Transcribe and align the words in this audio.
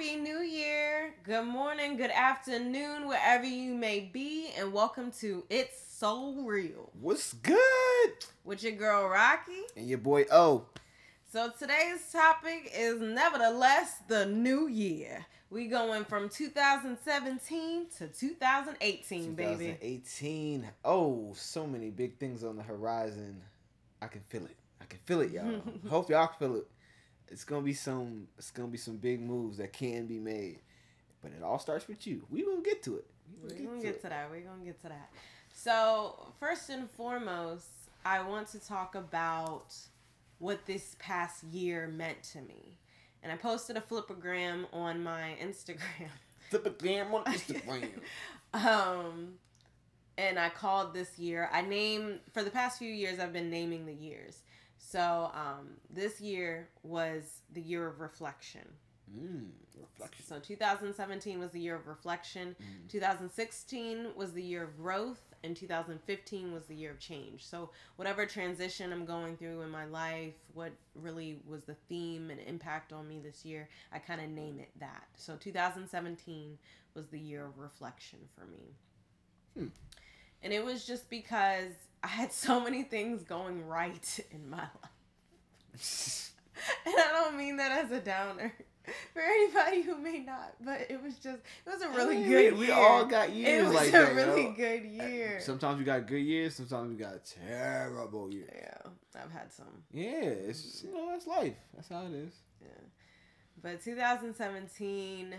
Happy 0.00 0.16
New 0.16 0.38
Year! 0.38 1.12
Good 1.24 1.44
morning, 1.44 1.98
good 1.98 2.10
afternoon, 2.10 3.06
wherever 3.06 3.44
you 3.44 3.74
may 3.74 4.00
be, 4.00 4.48
and 4.56 4.72
welcome 4.72 5.12
to 5.20 5.44
It's 5.50 5.78
Soul 5.78 6.42
Real 6.42 6.90
What's 6.98 7.34
good? 7.34 8.10
with 8.42 8.62
your 8.62 8.72
girl 8.72 9.10
Rocky. 9.10 9.60
And 9.76 9.86
your 9.86 9.98
boy 9.98 10.24
O. 10.32 10.64
So 11.30 11.52
today's 11.58 12.10
topic 12.10 12.72
is 12.74 12.98
nevertheless 12.98 13.96
the 14.08 14.24
new 14.24 14.68
year. 14.68 15.26
We 15.50 15.66
going 15.66 16.06
from 16.06 16.30
2017 16.30 17.86
to 17.98 18.08
2018, 18.08 19.34
baby. 19.34 19.76
2018. 19.82 20.66
Oh, 20.82 21.34
so 21.34 21.66
many 21.66 21.90
big 21.90 22.16
things 22.16 22.42
on 22.42 22.56
the 22.56 22.62
horizon. 22.62 23.42
I 24.00 24.06
can 24.06 24.22
feel 24.30 24.46
it. 24.46 24.56
I 24.80 24.86
can 24.86 25.00
feel 25.04 25.20
it, 25.20 25.30
y'all. 25.30 25.60
Hope 25.90 26.08
y'all 26.08 26.28
can 26.28 26.38
feel 26.38 26.56
it. 26.56 26.66
It's 27.30 27.44
gonna 27.44 27.62
be 27.62 27.74
some. 27.74 28.26
It's 28.38 28.50
gonna 28.50 28.68
be 28.68 28.78
some 28.78 28.96
big 28.96 29.20
moves 29.20 29.58
that 29.58 29.72
can 29.72 30.06
be 30.06 30.18
made, 30.18 30.60
but 31.22 31.32
it 31.32 31.42
all 31.42 31.58
starts 31.58 31.86
with 31.88 32.06
you. 32.06 32.26
We 32.30 32.44
gonna 32.44 32.62
get 32.62 32.82
to 32.84 32.96
it. 32.96 33.06
We 33.42 33.48
We're 33.48 33.54
gonna 33.54 33.66
gonna 33.68 33.80
to 33.80 33.86
get 33.86 34.02
to 34.02 34.08
that. 34.08 34.30
We're 34.30 34.40
gonna 34.40 34.64
get 34.64 34.80
to 34.82 34.88
that. 34.88 35.10
So 35.52 36.32
first 36.40 36.70
and 36.70 36.90
foremost, 36.90 37.68
I 38.04 38.22
want 38.22 38.48
to 38.48 38.58
talk 38.58 38.94
about 38.94 39.74
what 40.38 40.66
this 40.66 40.96
past 40.98 41.44
year 41.44 41.86
meant 41.86 42.22
to 42.32 42.40
me. 42.40 42.78
And 43.22 43.30
I 43.30 43.36
posted 43.36 43.76
a 43.76 43.80
flipagram 43.80 44.64
on 44.72 45.02
my 45.02 45.36
Instagram. 45.42 46.08
Flip 46.48 46.66
a 46.66 47.00
on 47.14 47.24
Instagram. 47.26 47.90
um 48.54 49.34
and 50.18 50.38
I 50.38 50.50
called 50.50 50.92
this 50.92 51.18
year. 51.18 51.48
I 51.52 51.62
name 51.62 52.20
for 52.32 52.42
the 52.42 52.50
past 52.50 52.78
few 52.78 52.92
years 52.92 53.18
I've 53.18 53.32
been 53.32 53.50
naming 53.50 53.86
the 53.86 53.94
years. 53.94 54.42
So 54.80 55.30
um 55.34 55.76
this 55.90 56.20
year 56.20 56.68
was 56.82 57.42
the 57.52 57.60
year 57.60 57.86
of 57.86 58.00
reflection. 58.00 58.66
mm, 59.14 59.48
reflection. 59.78 60.24
So 60.24 60.38
2017 60.38 61.38
was 61.38 61.50
the 61.50 61.60
year 61.60 61.76
of 61.76 61.86
reflection. 61.86 62.56
Mm. 62.60 62.88
2016 62.90 64.08
was 64.16 64.32
the 64.32 64.42
year 64.42 64.64
of 64.64 64.76
growth, 64.76 65.20
and 65.44 65.56
2015 65.56 66.52
was 66.52 66.66
the 66.66 66.74
year 66.74 66.92
of 66.92 66.98
change. 66.98 67.44
So 67.46 67.70
whatever 67.96 68.26
transition 68.26 68.92
I'm 68.92 69.04
going 69.04 69.36
through 69.36 69.62
in 69.62 69.70
my 69.70 69.84
life, 69.86 70.34
what 70.54 70.72
really 70.94 71.40
was 71.46 71.62
the 71.64 71.76
theme 71.88 72.30
and 72.30 72.40
impact 72.40 72.92
on 72.92 73.08
me 73.08 73.20
this 73.20 73.44
year, 73.44 73.68
I 73.92 73.98
kind 73.98 74.20
of 74.20 74.28
name 74.30 74.58
it 74.60 74.70
that. 74.80 75.06
So 75.16 75.36
2017 75.36 76.58
was 76.94 77.06
the 77.08 77.18
year 77.18 77.46
of 77.46 77.58
reflection 77.58 78.18
for 78.34 78.46
me. 78.46 78.74
Hmm. 79.56 79.68
And 80.42 80.52
it 80.52 80.64
was 80.64 80.86
just 80.86 81.10
because 81.10 81.72
I 82.02 82.08
had 82.08 82.32
so 82.32 82.60
many 82.60 82.82
things 82.82 83.22
going 83.22 83.66
right 83.66 84.20
in 84.30 84.48
my 84.48 84.58
life. 84.82 86.32
And 86.84 86.94
I 86.94 87.08
don't 87.12 87.36
mean 87.38 87.56
that 87.56 87.84
as 87.84 87.90
a 87.90 88.00
downer 88.00 88.52
for 89.12 89.22
anybody 89.22 89.82
who 89.82 89.96
may 89.96 90.20
not, 90.20 90.54
but 90.60 90.90
it 90.90 91.02
was 91.02 91.14
just 91.14 91.38
it 91.66 91.70
was 91.70 91.82
a 91.82 91.88
really 91.90 92.16
I 92.16 92.20
mean, 92.20 92.28
good 92.28 92.54
we, 92.58 92.66
year. 92.66 92.76
we 92.76 92.82
all 92.82 93.04
got 93.04 93.28
it 93.30 93.34
years 93.34 93.66
was 93.66 93.74
like 93.76 93.88
a 93.88 93.92
that. 93.92 94.14
really 94.14 94.44
yo. 94.44 94.52
good 94.52 94.82
uh, 94.82 95.04
year. 95.04 95.40
Sometimes 95.40 95.78
we 95.78 95.84
got 95.84 96.06
good 96.06 96.22
years. 96.22 96.54
Sometimes 96.54 96.90
we 96.90 96.96
got 96.96 97.24
terrible 97.24 98.30
years. 98.30 98.50
yeah, 98.54 99.22
I've 99.22 99.30
had 99.32 99.52
some. 99.52 99.66
Yeah, 99.92 100.20
it's 100.20 100.62
just, 100.62 100.84
you 100.84 100.92
know 100.92 101.08
that's 101.10 101.26
life. 101.26 101.54
That's 101.74 101.88
how 101.88 102.02
it 102.04 102.12
is. 102.12 102.34
Yeah. 102.60 102.68
But 103.62 103.82
2017 103.82 105.34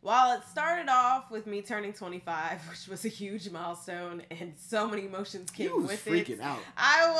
while 0.00 0.36
it 0.36 0.44
started 0.48 0.88
off 0.88 1.28
with 1.30 1.46
me 1.46 1.60
turning 1.60 1.92
25, 1.92 2.68
which 2.70 2.86
was 2.86 3.04
a 3.04 3.08
huge 3.08 3.50
milestone 3.50 4.22
and 4.30 4.54
so 4.56 4.88
many 4.88 5.06
emotions 5.06 5.50
came 5.50 5.66
You 5.68 5.78
was 5.78 5.88
with 5.88 6.04
freaking 6.04 6.38
it. 6.38 6.40
out. 6.40 6.60
I 6.76 7.10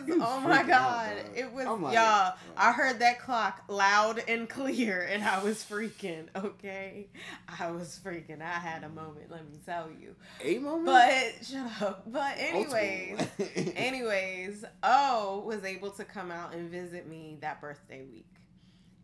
was. 0.00 0.08
You 0.08 0.18
was 0.18 0.28
oh 0.28 0.40
my 0.40 0.58
freaking 0.62 0.70
out, 0.70 1.06
god. 1.06 1.12
it 1.36 1.52
was 1.52 1.64
like, 1.66 1.94
y'all. 1.94 2.02
uh, 2.28 2.32
I 2.56 2.72
heard 2.72 2.98
that 2.98 3.20
clock 3.20 3.62
loud 3.68 4.20
and 4.26 4.48
clear 4.48 5.02
and 5.02 5.22
I 5.22 5.42
was 5.44 5.58
freaking, 5.64 6.26
okay? 6.36 7.06
I 7.60 7.70
was 7.70 8.00
freaking. 8.04 8.42
I 8.42 8.46
had 8.58 8.82
a 8.82 8.88
moment, 8.88 9.30
let 9.30 9.48
me 9.48 9.56
tell 9.64 9.88
you. 10.00 10.16
A 10.42 10.58
moment. 10.58 10.86
But 10.86 11.46
shut 11.46 11.82
up. 11.82 12.02
But 12.10 12.34
anyways, 12.38 13.20
anyways, 13.76 14.64
O 14.82 15.44
was 15.46 15.64
able 15.64 15.90
to 15.90 16.04
come 16.04 16.30
out 16.32 16.52
and 16.52 16.68
visit 16.68 17.06
me 17.08 17.38
that 17.42 17.60
birthday 17.60 18.02
week. 18.02 18.26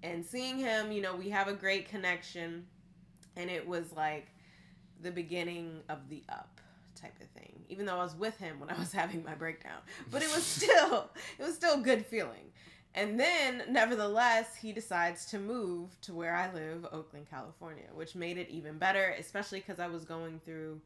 And 0.02 0.24
seeing 0.26 0.58
him, 0.58 0.91
you 0.91 1.00
know, 1.00 1.14
we 1.14 1.28
have 1.28 1.47
a 1.47 1.52
great 1.52 1.88
connection 1.88 2.66
and 3.36 3.50
it 3.50 3.66
was 3.66 3.92
like 3.92 4.28
the 5.02 5.10
beginning 5.10 5.80
of 5.88 6.08
the 6.08 6.22
up 6.28 6.60
type 6.94 7.14
of 7.20 7.28
thing. 7.28 7.64
Even 7.68 7.86
though 7.86 7.98
I 7.98 8.02
was 8.02 8.14
with 8.14 8.36
him 8.38 8.60
when 8.60 8.70
I 8.70 8.78
was 8.78 8.92
having 9.00 9.24
my 9.24 9.34
breakdown. 9.34 9.78
But 10.10 10.22
it 10.22 10.30
was 10.34 10.42
still 10.58 11.10
it 11.38 11.42
was 11.42 11.54
still 11.54 11.80
a 11.80 11.82
good 11.82 12.04
feeling. 12.06 12.52
And 12.94 13.20
then 13.20 13.62
nevertheless, 13.68 14.56
he 14.56 14.72
decides 14.72 15.26
to 15.26 15.38
move 15.38 15.96
to 16.00 16.12
where 16.12 16.34
I 16.34 16.52
live, 16.52 16.84
Oakland, 16.91 17.30
California, 17.30 17.84
which 17.94 18.16
made 18.16 18.36
it 18.36 18.48
even 18.50 18.78
better, 18.78 19.14
especially 19.18 19.60
cuz 19.60 19.78
I 19.78 19.86
was 19.86 20.04
going 20.04 20.41
through 20.41 20.80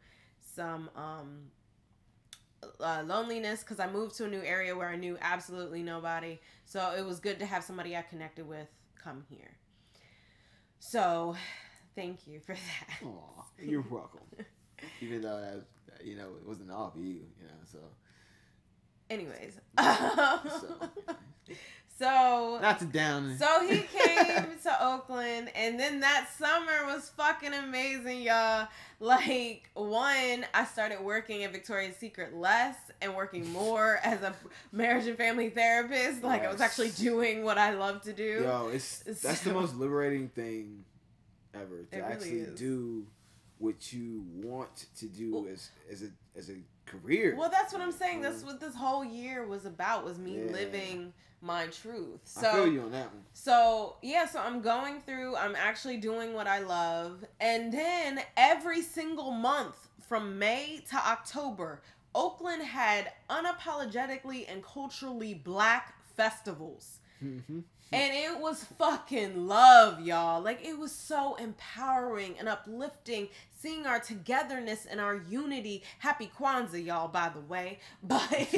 some 0.54 0.90
um 0.94 1.50
uh, 2.80 3.02
loneliness 3.06 3.60
because 3.60 3.78
I 3.78 3.90
moved 3.90 4.16
to 4.16 4.24
a 4.24 4.28
new 4.28 4.42
area 4.42 4.74
where 4.76 4.88
I 4.88 4.96
knew 4.96 5.18
absolutely 5.20 5.82
nobody. 5.82 6.40
So 6.64 6.94
it 6.96 7.04
was 7.04 7.20
good 7.20 7.38
to 7.40 7.46
have 7.46 7.62
somebody 7.62 7.96
I 7.96 8.02
connected 8.02 8.48
with 8.48 8.68
come 9.02 9.24
here. 9.28 9.56
So 10.78 11.36
thank 11.94 12.26
you 12.26 12.40
for 12.40 12.54
that. 12.54 13.06
Aw, 13.06 13.44
you're 13.62 13.84
welcome. 13.90 14.20
Even 15.00 15.22
though 15.22 15.40
that, 15.40 16.04
you 16.04 16.16
know 16.16 16.28
it 16.40 16.46
wasn't 16.46 16.70
all 16.70 16.92
of 16.94 17.02
you, 17.02 17.12
you 17.12 17.46
know. 17.46 17.52
So, 17.70 17.78
Anyways, 19.10 19.60
So. 19.78 20.90
so 21.98 22.58
not 22.60 22.78
to 22.80 22.86
down. 22.86 23.36
so 23.38 23.66
he 23.68 23.80
came 23.82 24.46
to 24.62 24.84
Oakland, 24.84 25.50
and 25.54 25.78
then 25.78 26.00
that 26.00 26.28
summer 26.36 26.86
was 26.86 27.10
fucking 27.16 27.52
amazing, 27.52 28.22
y'all. 28.22 28.66
Like 29.00 29.70
one, 29.74 30.46
I 30.54 30.64
started 30.64 31.00
working 31.00 31.44
at 31.44 31.52
Victoria's 31.52 31.96
Secret 31.96 32.34
less 32.34 32.76
and 33.02 33.14
working 33.14 33.52
more 33.52 34.00
as 34.04 34.22
a 34.22 34.34
marriage 34.72 35.06
and 35.06 35.16
family 35.16 35.50
therapist. 35.50 36.22
Like 36.24 36.44
I 36.44 36.50
was 36.50 36.60
actually 36.60 36.90
doing 36.90 37.44
what 37.44 37.58
I 37.58 37.74
love 37.74 38.02
to 38.02 38.12
do. 38.12 38.40
Yo, 38.42 38.70
it's 38.72 39.00
that's 39.00 39.42
the 39.42 39.52
most 39.52 39.76
liberating 39.76 40.28
thing 40.28 40.84
ever 41.54 41.82
to 41.84 41.96
really 41.96 42.12
actually 42.12 42.40
is. 42.40 42.58
do 42.58 43.06
what 43.58 43.92
you 43.92 44.24
want 44.34 44.86
to 44.96 45.06
do 45.06 45.32
Well- 45.34 45.46
as 45.52 45.70
as 45.90 46.02
a 46.02 46.10
as 46.36 46.50
a 46.50 46.56
career. 46.86 47.34
Well, 47.36 47.50
that's 47.50 47.72
what 47.72 47.80
I'm 47.80 47.92
saying. 47.92 48.20
That's 48.20 48.42
what 48.42 48.60
this 48.60 48.74
whole 48.74 49.04
year 49.04 49.46
was 49.46 49.64
about. 49.64 50.04
Was 50.04 50.18
me 50.18 50.38
Yeah. 50.44 50.50
living 50.52 51.12
my 51.40 51.66
truth. 51.66 52.20
I 52.38 52.40
feel 52.40 52.52
So, 52.52 52.64
you 52.64 52.80
on 52.82 52.90
that 52.92 53.12
one. 53.12 53.24
so 53.32 53.96
yeah. 54.02 54.26
So 54.26 54.40
I'm 54.40 54.60
going 54.60 55.00
through. 55.00 55.36
I'm 55.36 55.54
actually 55.56 55.98
doing 55.98 56.32
what 56.34 56.46
I 56.46 56.58
love, 56.60 57.24
and 57.40 57.72
then 57.72 58.20
every 58.36 58.82
single 58.82 59.30
month 59.30 59.88
from 60.08 60.38
May 60.38 60.82
to 60.90 60.96
October, 60.96 61.80
Oakland 62.14 62.62
had 62.62 63.12
unapologetically 63.30 64.44
and 64.48 64.62
culturally 64.62 65.34
black 65.34 65.94
festivals. 66.16 66.98
Mm-hmm. 67.22 67.60
And 67.92 68.12
it 68.12 68.40
was 68.40 68.64
fucking 68.64 69.46
love, 69.46 70.00
y'all. 70.00 70.42
Like 70.42 70.64
it 70.64 70.78
was 70.78 70.90
so 70.90 71.36
empowering 71.36 72.36
and 72.38 72.48
uplifting 72.48 73.28
seeing 73.60 73.86
our 73.86 73.98
togetherness 73.98 74.84
and 74.84 75.00
our 75.00 75.22
unity. 75.28 75.82
Happy 76.00 76.30
Kwanzaa, 76.38 76.84
y'all, 76.84 77.08
by 77.08 77.30
the 77.30 77.40
way. 77.40 77.78
But 78.02 78.28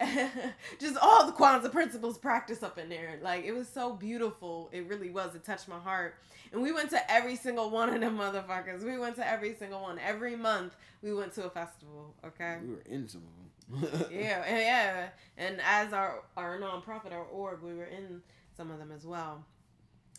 just 0.80 0.96
all 1.00 1.26
the 1.26 1.32
Kwanzaa 1.32 1.72
principles 1.72 2.18
practice 2.18 2.62
up 2.62 2.78
in 2.78 2.88
there. 2.88 3.18
Like 3.22 3.44
it 3.44 3.52
was 3.52 3.68
so 3.68 3.92
beautiful. 3.94 4.68
It 4.72 4.86
really 4.86 5.10
was. 5.10 5.34
It 5.34 5.44
touched 5.44 5.68
my 5.68 5.78
heart. 5.78 6.16
And 6.52 6.62
we 6.62 6.72
went 6.72 6.90
to 6.90 7.10
every 7.10 7.36
single 7.36 7.70
one 7.70 7.92
of 7.92 8.00
them 8.00 8.18
motherfuckers. 8.18 8.84
We 8.84 8.98
went 8.98 9.16
to 9.16 9.26
every 9.28 9.54
single 9.54 9.82
one. 9.82 9.98
Every 9.98 10.36
month 10.36 10.76
we 11.02 11.12
went 11.12 11.34
to 11.34 11.44
a 11.46 11.50
festival. 11.50 12.14
Okay 12.24 12.58
We 12.62 12.74
were 12.74 12.82
in 12.86 13.08
some 13.08 13.22
of 13.22 13.26
them. 13.26 13.50
yeah, 14.10 14.44
and 14.46 14.60
yeah, 14.60 15.08
and 15.36 15.60
as 15.64 15.92
our 15.92 16.22
our 16.36 16.58
nonprofit, 16.58 17.12
our 17.12 17.24
org, 17.24 17.62
we 17.62 17.74
were 17.74 17.84
in 17.84 18.22
some 18.56 18.70
of 18.70 18.78
them 18.78 18.92
as 18.92 19.04
well. 19.04 19.44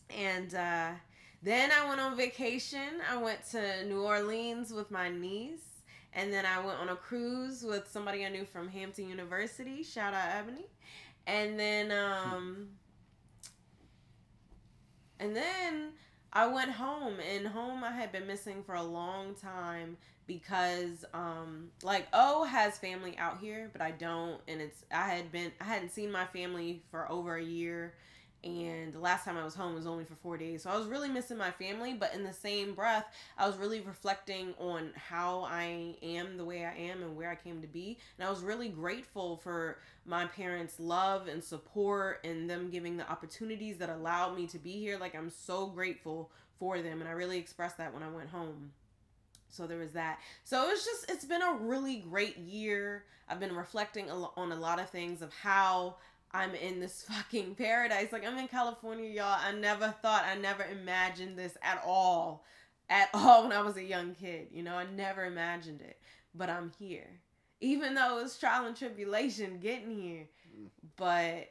And 0.09 0.53
uh, 0.53 0.91
then 1.41 1.71
I 1.71 1.87
went 1.87 2.01
on 2.01 2.17
vacation. 2.17 3.01
I 3.09 3.17
went 3.17 3.39
to 3.51 3.85
New 3.85 4.03
Orleans 4.03 4.71
with 4.71 4.91
my 4.91 5.09
niece, 5.09 5.81
and 6.13 6.31
then 6.31 6.45
I 6.45 6.65
went 6.65 6.79
on 6.79 6.89
a 6.89 6.95
cruise 6.95 7.63
with 7.63 7.89
somebody 7.89 8.25
I 8.25 8.29
knew 8.29 8.45
from 8.45 8.67
Hampton 8.67 9.07
University. 9.07 9.83
Shout 9.83 10.13
out 10.13 10.29
Ebony. 10.35 10.65
And 11.25 11.59
then 11.59 11.91
um, 11.91 12.67
and 15.19 15.35
then 15.35 15.91
I 16.33 16.47
went 16.47 16.71
home 16.71 17.15
and 17.19 17.47
home 17.47 17.83
I 17.83 17.91
had 17.91 18.11
been 18.11 18.27
missing 18.27 18.63
for 18.63 18.75
a 18.75 18.83
long 18.83 19.35
time 19.35 19.97
because 20.27 21.05
um 21.13 21.69
like 21.83 22.07
O 22.13 22.43
has 22.43 22.77
family 22.77 23.17
out 23.17 23.39
here 23.39 23.69
but 23.71 23.81
I 23.81 23.91
don't 23.91 24.39
and 24.47 24.61
it's 24.61 24.83
I 24.91 25.09
had 25.09 25.31
been 25.31 25.51
I 25.59 25.63
hadn't 25.63 25.91
seen 25.91 26.11
my 26.11 26.25
family 26.25 26.83
for 26.91 27.09
over 27.11 27.35
a 27.35 27.43
year 27.43 27.93
and 28.43 28.93
the 28.93 28.99
last 28.99 29.25
time 29.25 29.37
I 29.37 29.43
was 29.43 29.55
home 29.55 29.73
was 29.73 29.87
only 29.87 30.05
for 30.05 30.15
4 30.15 30.37
days. 30.37 30.63
So 30.63 30.69
I 30.69 30.77
was 30.77 30.87
really 30.87 31.09
missing 31.09 31.37
my 31.37 31.51
family, 31.51 31.93
but 31.93 32.13
in 32.13 32.23
the 32.23 32.33
same 32.33 32.75
breath, 32.75 33.05
I 33.37 33.47
was 33.47 33.57
really 33.57 33.81
reflecting 33.81 34.53
on 34.59 34.91
how 34.95 35.41
I 35.49 35.95
am 36.03 36.37
the 36.37 36.45
way 36.45 36.63
I 36.63 36.73
am 36.73 37.01
and 37.01 37.17
where 37.17 37.29
I 37.31 37.35
came 37.35 37.61
to 37.61 37.67
be. 37.67 37.97
And 38.17 38.27
I 38.27 38.29
was 38.29 38.41
really 38.41 38.69
grateful 38.69 39.37
for 39.37 39.79
my 40.05 40.25
parents' 40.25 40.79
love 40.79 41.27
and 41.27 41.43
support 41.43 42.21
and 42.23 42.49
them 42.49 42.69
giving 42.69 42.95
the 42.95 43.09
opportunities 43.09 43.77
that 43.79 43.89
allowed 43.89 44.35
me 44.35 44.47
to 44.47 44.59
be 44.59 44.73
here. 44.73 44.97
Like 44.97 45.15
I'm 45.15 45.31
so 45.31 45.67
grateful 45.67 46.31
for 46.59 46.81
them 46.81 47.01
and 47.01 47.09
I 47.09 47.13
really 47.13 47.37
expressed 47.37 47.77
that 47.77 47.93
when 47.93 48.03
I 48.03 48.09
went 48.09 48.29
home. 48.29 48.71
So 49.57 49.65
there 49.65 49.79
was 49.79 49.91
that. 49.93 50.19
So 50.43 50.69
it's 50.69 50.85
just 50.85 51.09
it's 51.09 51.25
been 51.25 51.41
a 51.41 51.53
really 51.53 51.97
great 51.97 52.37
year. 52.37 53.03
I've 53.27 53.39
been 53.39 53.55
reflecting 53.55 54.09
on 54.09 54.51
a 54.51 54.55
lot 54.55 54.79
of 54.79 54.89
things 54.89 55.21
of 55.21 55.33
how 55.33 55.95
I'm 56.31 56.53
in 56.55 56.79
this 56.79 57.03
fucking 57.09 57.55
paradise. 57.55 58.11
Like 58.11 58.25
I'm 58.25 58.37
in 58.37 58.47
California, 58.47 59.09
y'all. 59.09 59.39
I 59.39 59.51
never 59.53 59.93
thought, 60.01 60.25
I 60.25 60.35
never 60.35 60.63
imagined 60.63 61.37
this 61.37 61.57
at 61.63 61.81
all. 61.85 62.45
At 62.89 63.09
all 63.13 63.43
when 63.43 63.51
I 63.51 63.61
was 63.61 63.77
a 63.77 63.83
young 63.83 64.13
kid. 64.13 64.47
You 64.51 64.63
know, 64.63 64.75
I 64.75 64.85
never 64.95 65.25
imagined 65.25 65.81
it. 65.81 65.99
But 66.35 66.49
I'm 66.49 66.71
here. 66.77 67.09
Even 67.59 67.95
though 67.95 68.19
it's 68.19 68.37
trial 68.37 68.67
and 68.67 68.77
tribulation 68.77 69.57
getting 69.59 69.99
here. 69.99 70.27
Mm. 70.55 70.67
But 70.95 71.49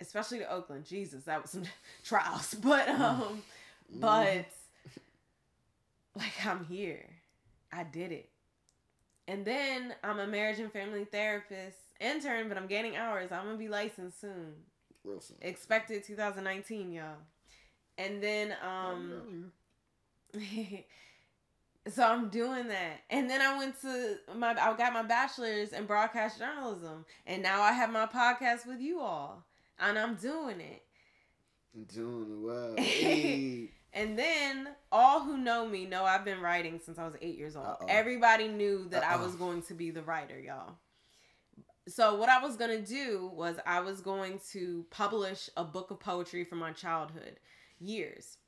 especially 0.00 0.38
to 0.38 0.52
Oakland, 0.52 0.84
Jesus, 0.84 1.24
that 1.24 1.42
was 1.42 1.50
some 1.50 1.64
trials. 2.04 2.54
But 2.54 2.86
mm. 2.86 3.00
um 3.00 3.42
mm. 3.92 4.00
but 4.00 4.46
like 6.16 6.46
I'm 6.46 6.64
here. 6.66 7.04
I 7.74 7.84
did 7.84 8.12
it. 8.12 8.30
And 9.26 9.44
then 9.44 9.94
I'm 10.02 10.18
a 10.18 10.26
marriage 10.26 10.58
and 10.58 10.70
family 10.70 11.04
therapist 11.04 11.78
intern, 12.00 12.48
but 12.48 12.58
I'm 12.58 12.66
gaining 12.66 12.96
hours. 12.96 13.32
I'm 13.32 13.46
gonna 13.46 13.56
be 13.56 13.68
licensed 13.68 14.20
soon. 14.20 14.52
Real 15.02 15.20
soon. 15.20 15.38
Expected 15.40 16.04
2019, 16.04 16.92
y'all. 16.92 17.04
And 17.96 18.22
then 18.22 18.54
um 18.62 19.52
so 21.88 22.02
I'm 22.02 22.28
doing 22.28 22.68
that. 22.68 23.00
And 23.10 23.28
then 23.30 23.40
I 23.40 23.56
went 23.56 23.80
to 23.82 24.18
my 24.36 24.50
I 24.50 24.76
got 24.76 24.92
my 24.92 25.02
bachelor's 25.02 25.72
in 25.72 25.86
broadcast 25.86 26.38
journalism. 26.38 27.06
And 27.26 27.42
now 27.42 27.62
I 27.62 27.72
have 27.72 27.90
my 27.90 28.06
podcast 28.06 28.66
with 28.66 28.80
you 28.80 29.00
all. 29.00 29.44
And 29.78 29.98
I'm 29.98 30.16
doing 30.16 30.60
it. 30.60 30.82
Doing 31.92 32.42
well. 32.42 32.74
Hey. 32.78 33.70
And 33.94 34.18
then 34.18 34.68
all 34.92 35.22
who 35.22 35.38
know 35.38 35.66
me 35.66 35.86
know 35.86 36.04
I've 36.04 36.24
been 36.24 36.40
writing 36.40 36.80
since 36.84 36.98
I 36.98 37.04
was 37.04 37.16
eight 37.22 37.38
years 37.38 37.56
old. 37.56 37.66
Uh-oh. 37.66 37.86
Everybody 37.88 38.48
knew 38.48 38.88
that 38.90 39.02
Uh-oh. 39.02 39.14
I 39.14 39.22
was 39.24 39.36
going 39.36 39.62
to 39.62 39.74
be 39.74 39.90
the 39.90 40.02
writer, 40.02 40.38
y'all 40.38 40.74
so 41.86 42.14
what 42.14 42.28
I 42.28 42.42
was 42.42 42.56
gonna 42.56 42.80
do 42.80 43.30
was 43.34 43.56
I 43.66 43.80
was 43.80 44.00
going 44.00 44.40
to 44.52 44.86
publish 44.90 45.50
a 45.56 45.64
book 45.64 45.90
of 45.90 46.00
poetry 46.00 46.44
from 46.44 46.58
my 46.58 46.72
childhood 46.72 47.38
years. 47.78 48.38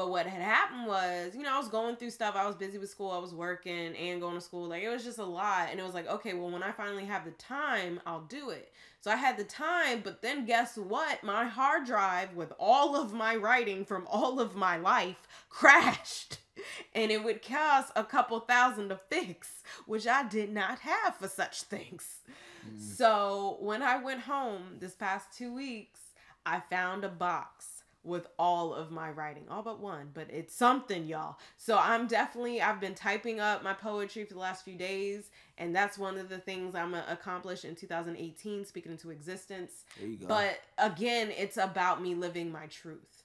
But 0.00 0.08
what 0.08 0.26
had 0.26 0.40
happened 0.40 0.86
was, 0.86 1.36
you 1.36 1.42
know, 1.42 1.54
I 1.54 1.58
was 1.58 1.68
going 1.68 1.94
through 1.94 2.08
stuff. 2.08 2.34
I 2.34 2.46
was 2.46 2.56
busy 2.56 2.78
with 2.78 2.88
school. 2.88 3.10
I 3.10 3.18
was 3.18 3.34
working 3.34 3.94
and 3.94 4.18
going 4.18 4.34
to 4.34 4.40
school. 4.40 4.66
Like 4.66 4.82
it 4.82 4.88
was 4.88 5.04
just 5.04 5.18
a 5.18 5.24
lot. 5.26 5.68
And 5.70 5.78
it 5.78 5.82
was 5.82 5.92
like, 5.92 6.08
okay, 6.08 6.32
well, 6.32 6.50
when 6.50 6.62
I 6.62 6.72
finally 6.72 7.04
have 7.04 7.26
the 7.26 7.32
time, 7.32 8.00
I'll 8.06 8.22
do 8.22 8.48
it. 8.48 8.72
So 9.02 9.10
I 9.10 9.16
had 9.16 9.36
the 9.36 9.44
time, 9.44 10.00
but 10.02 10.22
then 10.22 10.46
guess 10.46 10.78
what? 10.78 11.22
My 11.22 11.44
hard 11.44 11.84
drive 11.84 12.34
with 12.34 12.50
all 12.58 12.96
of 12.96 13.12
my 13.12 13.36
writing 13.36 13.84
from 13.84 14.06
all 14.10 14.40
of 14.40 14.56
my 14.56 14.78
life 14.78 15.28
crashed. 15.50 16.38
And 16.94 17.10
it 17.10 17.24
would 17.24 17.42
cost 17.42 17.90
a 17.96 18.04
couple 18.04 18.38
thousand 18.40 18.90
to 18.90 19.00
fix, 19.08 19.62
which 19.86 20.06
I 20.06 20.28
did 20.28 20.52
not 20.52 20.80
have 20.80 21.16
for 21.16 21.28
such 21.28 21.62
things. 21.62 22.18
Mm. 22.66 22.78
So 22.78 23.56
when 23.60 23.82
I 23.82 23.96
went 23.96 24.20
home 24.20 24.76
this 24.78 24.94
past 24.94 25.28
two 25.36 25.54
weeks, 25.54 26.00
I 26.44 26.60
found 26.60 27.04
a 27.04 27.08
box 27.08 27.69
with 28.02 28.26
all 28.38 28.72
of 28.72 28.90
my 28.90 29.10
writing, 29.10 29.44
all 29.50 29.62
but 29.62 29.78
one, 29.78 30.10
but 30.14 30.26
it's 30.30 30.54
something, 30.54 31.06
y'all. 31.06 31.36
So 31.58 31.78
I'm 31.78 32.06
definitely, 32.06 32.62
I've 32.62 32.80
been 32.80 32.94
typing 32.94 33.40
up 33.40 33.62
my 33.62 33.74
poetry 33.74 34.24
for 34.24 34.34
the 34.34 34.40
last 34.40 34.64
few 34.64 34.76
days, 34.76 35.30
and 35.58 35.76
that's 35.76 35.98
one 35.98 36.16
of 36.16 36.28
the 36.30 36.38
things 36.38 36.74
I'm 36.74 36.92
gonna 36.92 37.04
accomplish 37.08 37.64
in 37.64 37.74
2018, 37.74 38.64
speaking 38.64 38.92
into 38.92 39.10
existence. 39.10 39.84
There 39.98 40.08
you 40.08 40.16
go. 40.16 40.26
But 40.26 40.60
again, 40.78 41.30
it's 41.36 41.58
about 41.58 42.00
me 42.00 42.14
living 42.14 42.50
my 42.50 42.66
truth. 42.66 43.24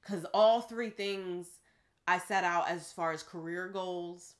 Because 0.00 0.24
all 0.32 0.62
three 0.62 0.90
things 0.90 1.46
I 2.06 2.18
set 2.18 2.44
out 2.44 2.70
as 2.70 2.90
far 2.90 3.12
as 3.12 3.22
career 3.22 3.68
goals, 3.68 4.36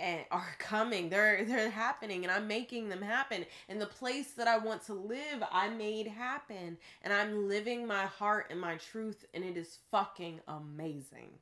and 0.00 0.24
are 0.30 0.54
coming. 0.58 1.08
They're 1.08 1.44
they're 1.44 1.70
happening 1.70 2.24
and 2.24 2.32
I'm 2.32 2.48
making 2.48 2.88
them 2.88 3.02
happen. 3.02 3.44
And 3.68 3.80
the 3.80 3.86
place 3.86 4.32
that 4.32 4.48
I 4.48 4.58
want 4.58 4.84
to 4.86 4.94
live, 4.94 5.42
I 5.52 5.68
made 5.68 6.06
happen. 6.06 6.78
And 7.02 7.12
I'm 7.12 7.48
living 7.48 7.86
my 7.86 8.06
heart 8.06 8.46
and 8.50 8.60
my 8.60 8.76
truth 8.76 9.24
and 9.34 9.44
it 9.44 9.56
is 9.56 9.78
fucking 9.90 10.40
amazing. 10.48 11.38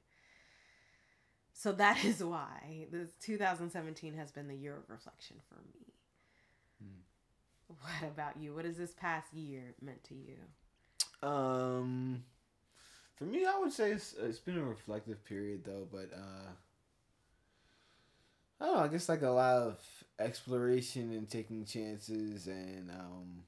So 1.53 1.73
that 1.73 2.05
is 2.05 2.23
why 2.23 2.87
this 2.91 3.11
2017 3.21 4.15
has 4.15 4.31
been 4.31 4.49
the 4.49 4.55
year 4.55 4.77
of 4.77 4.89
reflection 4.89 5.37
for 5.49 5.57
me. 5.57 5.93
Hmm. 6.83 7.75
What 7.81 8.11
about 8.11 8.41
you? 8.41 8.55
What 8.55 8.65
has 8.65 8.77
this 8.77 8.95
past 8.95 9.33
year 9.33 9.75
meant 9.81 10.03
to 10.05 10.15
you? 10.15 11.29
Um 11.29 12.23
for 13.17 13.25
me, 13.25 13.45
I 13.45 13.59
would 13.59 13.73
say 13.73 13.91
it's, 13.91 14.15
it's 14.17 14.39
been 14.39 14.59
a 14.59 14.65
reflective 14.65 15.25
period 15.25 15.65
though, 15.65 15.89
but 15.91 16.11
uh 16.15 16.53
I 18.61 18.67
don't 18.67 18.77
know. 18.77 18.83
I 18.83 18.89
guess 18.89 19.09
like 19.09 19.23
a 19.23 19.31
lot 19.31 19.57
of 19.57 19.79
exploration 20.19 21.13
and 21.13 21.29
taking 21.29 21.65
chances, 21.65 22.47
and 22.47 22.91
um, 22.91 23.43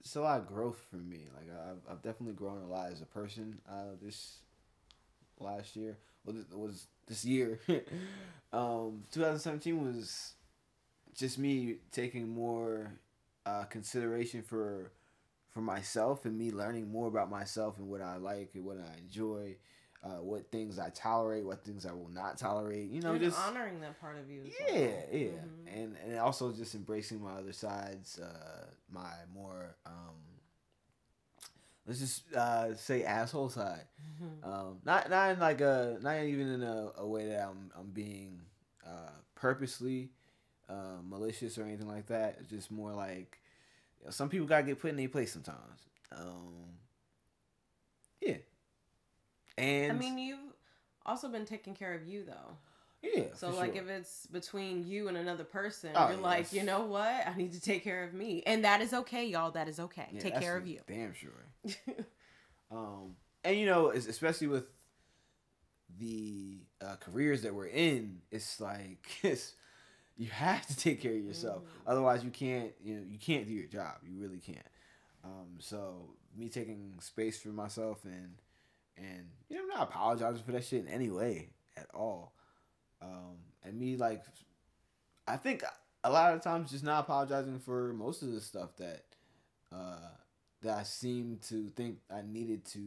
it's 0.00 0.16
a 0.16 0.20
lot 0.20 0.40
of 0.40 0.46
growth 0.46 0.80
for 0.90 0.96
me. 0.96 1.28
Like 1.34 1.48
I've, 1.50 1.92
I've 1.92 2.02
definitely 2.02 2.34
grown 2.34 2.62
a 2.62 2.66
lot 2.68 2.92
as 2.92 3.02
a 3.02 3.06
person 3.06 3.58
uh, 3.68 3.96
this 4.02 4.38
last 5.38 5.76
year. 5.76 5.98
Well, 6.24 6.36
this 6.36 6.46
was 6.52 6.86
this 7.06 7.24
year. 7.24 7.60
um, 8.52 9.04
2017 9.12 9.82
was 9.84 10.34
just 11.16 11.38
me 11.38 11.76
taking 11.92 12.28
more 12.28 12.92
uh, 13.46 13.64
consideration 13.64 14.42
for 14.42 14.92
for 15.50 15.60
myself 15.62 16.24
and 16.26 16.38
me 16.38 16.50
learning 16.50 16.90
more 16.90 17.08
about 17.08 17.30
myself 17.30 17.78
and 17.78 17.88
what 17.88 18.02
I 18.02 18.16
like 18.16 18.50
and 18.54 18.64
what 18.64 18.78
I 18.78 18.98
enjoy 18.98 19.56
uh, 20.02 20.22
what 20.22 20.50
things 20.50 20.78
I 20.78 20.90
tolerate, 20.90 21.44
what 21.44 21.64
things 21.64 21.84
I 21.84 21.92
will 21.92 22.10
not 22.10 22.38
tolerate. 22.38 22.90
You 22.90 23.00
know, 23.00 23.12
and 23.12 23.20
just 23.20 23.38
honoring 23.38 23.80
that 23.80 24.00
part 24.00 24.18
of 24.18 24.30
you. 24.30 24.42
yeah, 24.44 24.74
well. 24.74 24.84
yeah, 25.12 25.28
mm-hmm. 25.28 25.78
and 25.78 25.96
and 26.04 26.18
also 26.18 26.52
just 26.52 26.74
embracing 26.74 27.22
my 27.22 27.32
other 27.32 27.52
sides, 27.52 28.18
uh, 28.18 28.66
my 28.90 29.10
more 29.34 29.76
um, 29.86 30.14
let's 31.88 32.00
just 32.00 32.32
uh, 32.34 32.74
say 32.74 33.02
asshole 33.02 33.48
side. 33.48 33.84
Mm-hmm. 34.22 34.48
Um, 34.48 34.78
not 34.84 35.10
not 35.10 35.32
in 35.32 35.40
like 35.40 35.60
a 35.60 35.98
not 36.00 36.22
even 36.22 36.52
in 36.52 36.62
a, 36.62 36.92
a 36.98 37.06
way 37.06 37.26
that 37.28 37.48
I'm 37.48 37.70
I'm 37.76 37.90
being 37.90 38.40
uh, 38.86 39.10
purposely 39.34 40.10
uh, 40.68 40.98
malicious 41.02 41.58
or 41.58 41.64
anything 41.64 41.88
like 41.88 42.06
that. 42.06 42.36
It's 42.40 42.50
just 42.50 42.70
more 42.70 42.92
like 42.92 43.38
you 43.98 44.06
know, 44.06 44.10
some 44.10 44.28
people 44.28 44.46
gotta 44.46 44.64
get 44.64 44.78
put 44.78 44.90
in 44.90 44.96
their 44.96 45.08
place 45.08 45.32
sometimes. 45.32 45.80
Um, 46.12 46.76
yeah, 48.20 48.36
and 49.58 49.92
I 49.92 49.94
mean, 49.94 50.18
you've 50.18 50.38
also 51.06 51.28
been 51.28 51.44
taking 51.44 51.74
care 51.74 51.94
of 51.94 52.06
you 52.06 52.24
though. 52.24 52.56
Yeah. 53.02 53.24
So 53.34 53.50
like 53.50 53.74
sure. 53.74 53.84
if 53.84 53.88
it's 53.88 54.26
between 54.26 54.84
you 54.84 55.08
and 55.08 55.16
another 55.16 55.44
person, 55.44 55.90
oh, 55.94 56.06
you're 56.06 56.14
yes. 56.14 56.22
like, 56.22 56.52
you 56.52 56.64
know 56.64 56.80
what? 56.80 57.26
I 57.26 57.32
need 57.36 57.52
to 57.52 57.60
take 57.60 57.84
care 57.84 58.02
of 58.04 58.12
me. 58.12 58.42
And 58.44 58.64
that 58.64 58.80
is 58.80 58.92
okay, 58.92 59.26
y'all. 59.26 59.52
That 59.52 59.68
is 59.68 59.78
okay. 59.78 60.08
Yeah, 60.12 60.20
take 60.20 60.40
care 60.40 60.56
of 60.56 60.66
you. 60.66 60.80
Damn 60.86 61.14
sure. 61.14 61.46
um 62.70 63.14
and 63.44 63.56
you 63.56 63.66
know, 63.66 63.90
especially 63.90 64.48
with 64.48 64.64
the 65.98 66.58
uh, 66.80 66.96
careers 66.96 67.42
that 67.42 67.54
we're 67.54 67.66
in, 67.66 68.20
it's 68.30 68.60
like 68.60 69.06
it's 69.22 69.54
you 70.16 70.26
have 70.26 70.66
to 70.66 70.76
take 70.76 71.00
care 71.00 71.12
of 71.12 71.24
yourself. 71.24 71.62
Mm. 71.62 71.92
Otherwise 71.92 72.24
you 72.24 72.30
can't, 72.30 72.72
you 72.82 72.96
know, 72.96 73.02
you 73.06 73.18
can't 73.18 73.46
do 73.46 73.52
your 73.52 73.68
job. 73.68 73.94
You 74.02 74.20
really 74.20 74.38
can't. 74.38 74.58
Um 75.24 75.58
so 75.60 76.10
me 76.36 76.48
taking 76.48 76.94
space 77.00 77.40
for 77.40 77.48
myself 77.48 78.04
and 78.04 78.34
and 78.98 79.28
you 79.48 79.56
know, 79.56 79.62
I'm 79.62 79.68
not 79.68 79.88
apologizing 79.88 80.42
for 80.44 80.52
that 80.52 80.64
shit 80.64 80.86
in 80.86 80.88
any 80.88 81.10
way 81.10 81.50
at 81.76 81.86
all. 81.94 82.32
Um, 83.00 83.36
and 83.64 83.78
me 83.78 83.96
like, 83.96 84.22
I 85.26 85.36
think 85.36 85.62
a 86.04 86.10
lot 86.10 86.34
of 86.34 86.42
times 86.42 86.70
just 86.70 86.84
not 86.84 87.00
apologizing 87.00 87.60
for 87.60 87.92
most 87.92 88.22
of 88.22 88.32
the 88.32 88.40
stuff 88.40 88.76
that 88.76 89.04
uh, 89.72 90.08
that 90.62 90.78
I 90.78 90.82
seem 90.82 91.38
to 91.48 91.70
think 91.76 91.98
I 92.10 92.22
needed 92.22 92.64
to 92.66 92.80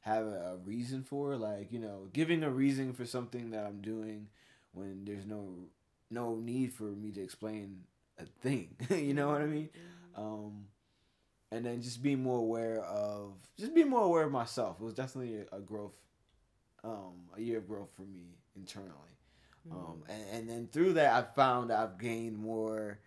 have 0.00 0.26
a, 0.26 0.58
reason 0.64 1.02
for, 1.02 1.36
like 1.36 1.72
you 1.72 1.78
know, 1.78 2.08
giving 2.12 2.42
a 2.42 2.50
reason 2.50 2.92
for 2.92 3.06
something 3.06 3.50
that 3.50 3.64
I'm 3.64 3.80
doing 3.80 4.28
when 4.72 5.04
there's 5.04 5.26
no 5.26 5.68
no 6.10 6.36
need 6.36 6.72
for 6.72 6.84
me 6.84 7.10
to 7.12 7.22
explain 7.22 7.84
a 8.18 8.26
thing. 8.42 8.76
you 8.90 9.14
know 9.14 9.28
what 9.28 9.40
I 9.40 9.46
mean? 9.46 9.70
Mm-hmm. 9.70 10.22
Um, 10.22 10.66
and 11.54 11.64
then 11.64 11.80
just 11.80 12.02
being 12.02 12.22
more 12.22 12.38
aware 12.38 12.80
of 12.80 13.34
just 13.58 13.74
being 13.74 13.88
more 13.88 14.02
aware 14.02 14.24
of 14.24 14.32
myself. 14.32 14.80
It 14.80 14.84
was 14.84 14.94
definitely 14.94 15.44
a, 15.52 15.56
a 15.56 15.60
growth, 15.60 15.94
um, 16.82 17.28
a 17.36 17.40
year 17.40 17.58
of 17.58 17.68
growth 17.68 17.90
for 17.94 18.02
me 18.02 18.36
internally. 18.56 18.90
Mm-hmm. 19.68 19.76
Um, 19.76 20.02
and, 20.08 20.22
and 20.32 20.48
then 20.48 20.68
through 20.72 20.94
that, 20.94 21.12
I 21.12 21.34
found 21.34 21.72
I've 21.72 21.98
gained 21.98 22.36
more 22.36 22.98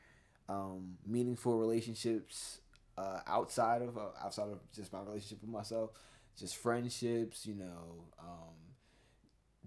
um, 0.47 0.97
meaningful 1.05 1.57
relationships 1.57 2.61
uh, 2.97 3.19
outside 3.27 3.81
of 3.81 3.97
uh, 3.97 4.09
outside 4.23 4.49
of 4.49 4.59
just 4.73 4.93
my 4.93 5.01
relationship 5.01 5.41
with 5.41 5.51
myself, 5.51 5.91
just 6.39 6.55
friendships, 6.55 7.45
you 7.45 7.55
know, 7.55 8.05
um, 8.19 8.55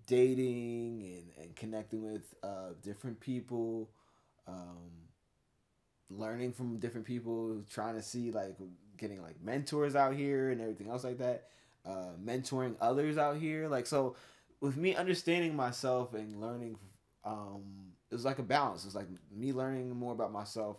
dating 0.06 1.02
and, 1.02 1.44
and 1.44 1.56
connecting 1.56 2.02
with 2.02 2.34
uh, 2.42 2.70
different 2.82 3.20
people, 3.20 3.90
um, 4.48 4.90
learning 6.10 6.52
from 6.52 6.78
different 6.78 7.06
people, 7.06 7.62
trying 7.70 7.94
to 7.94 8.02
see 8.02 8.30
like 8.30 8.56
getting 8.98 9.22
like 9.22 9.36
mentors 9.42 9.96
out 9.96 10.14
here 10.14 10.50
and 10.50 10.60
everything 10.60 10.88
else 10.88 11.04
like 11.04 11.18
that, 11.18 11.46
uh, 11.86 12.12
mentoring 12.22 12.74
others 12.80 13.18
out 13.18 13.36
here, 13.36 13.68
like 13.68 13.86
so. 13.86 14.16
With 14.60 14.76
me 14.76 14.94
understanding 14.94 15.56
myself 15.56 16.12
and 16.12 16.38
learning, 16.38 16.76
um, 17.24 17.62
it 18.10 18.14
was 18.14 18.26
like 18.26 18.38
a 18.38 18.42
balance. 18.42 18.84
It's 18.84 18.94
like 18.94 19.06
me 19.34 19.54
learning 19.54 19.96
more 19.96 20.12
about 20.12 20.32
myself 20.32 20.76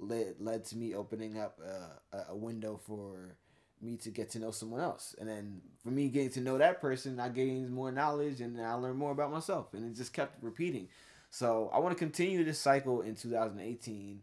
led 0.00 0.34
led 0.40 0.64
to 0.64 0.76
me 0.76 0.94
opening 0.94 1.38
up 1.38 1.60
a, 1.60 2.18
a 2.30 2.36
window 2.36 2.80
for 2.86 3.36
me 3.82 3.96
to 3.96 4.10
get 4.10 4.30
to 4.30 4.38
know 4.38 4.50
someone 4.50 4.80
else, 4.80 5.14
and 5.18 5.28
then 5.28 5.60
for 5.82 5.90
me 5.90 6.08
getting 6.08 6.30
to 6.30 6.40
know 6.40 6.58
that 6.58 6.80
person, 6.80 7.20
I 7.20 7.28
gained 7.28 7.70
more 7.70 7.90
knowledge 7.90 8.40
and 8.40 8.60
I 8.60 8.74
learned 8.74 8.98
more 8.98 9.12
about 9.12 9.30
myself, 9.30 9.72
and 9.74 9.90
it 9.90 9.96
just 9.96 10.12
kept 10.12 10.42
repeating. 10.42 10.88
So 11.30 11.70
I 11.72 11.78
want 11.78 11.96
to 11.96 11.98
continue 11.98 12.42
this 12.44 12.58
cycle 12.58 13.02
in 13.02 13.14
2018 13.14 14.20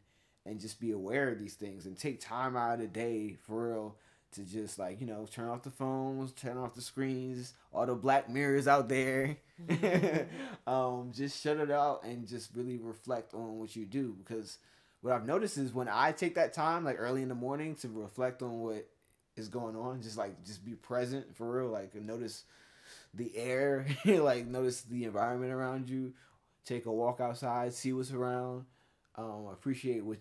and 0.48 0.60
just 0.60 0.80
be 0.80 0.92
aware 0.92 1.30
of 1.30 1.40
these 1.40 1.56
things 1.56 1.86
and 1.86 1.98
take 1.98 2.20
time 2.20 2.56
out 2.56 2.76
of 2.76 2.80
the 2.80 2.88
day 2.88 3.36
for 3.46 3.70
real 3.70 3.96
to 4.32 4.42
just 4.42 4.78
like 4.78 5.00
you 5.00 5.08
know 5.08 5.26
turn 5.30 5.50
off 5.50 5.64
the 5.64 5.72
phones, 5.72 6.32
turn 6.32 6.58
off 6.58 6.76
the 6.76 6.82
screens, 6.82 7.54
all 7.74 7.86
the 7.86 7.96
black 7.96 8.30
mirrors 8.30 8.68
out 8.68 8.90
there. 8.90 9.38
um, 10.68 11.12
just 11.14 11.42
shut 11.42 11.58
it 11.58 11.72
out 11.72 12.04
and 12.04 12.28
just 12.28 12.52
really 12.56 12.78
reflect 12.78 13.34
on 13.34 13.60
what 13.60 13.76
you 13.76 13.86
do. 13.86 14.16
Because 14.18 14.58
what 15.02 15.14
I've 15.14 15.26
noticed 15.26 15.58
is 15.58 15.74
when 15.74 15.88
I 15.90 16.12
take 16.12 16.36
that 16.36 16.54
time 16.54 16.84
like 16.84 16.98
early 17.00 17.22
in 17.22 17.30
the 17.30 17.36
morning 17.36 17.76
to 17.76 17.88
reflect 17.90 18.42
on 18.42 18.60
what 18.60 18.88
is 19.36 19.48
going 19.48 19.76
on, 19.76 20.02
just 20.02 20.18
like 20.18 20.44
just 20.46 20.66
be 20.66 20.74
present 20.74 21.36
for 21.36 21.60
real, 21.60 21.70
like 21.70 21.96
notice 21.96 22.44
the 23.14 23.36
air, 23.36 23.86
like 24.06 24.48
notice 24.48 24.82
the 24.82 25.06
environment 25.06 25.52
around 25.54 25.90
you, 25.90 26.14
take 26.66 26.86
a 26.86 26.92
walk 26.92 27.20
outside, 27.20 27.74
see 27.74 27.94
what's 27.94 28.12
around, 28.12 28.66
um, 29.16 29.48
appreciate 29.52 30.04
what 30.06 30.18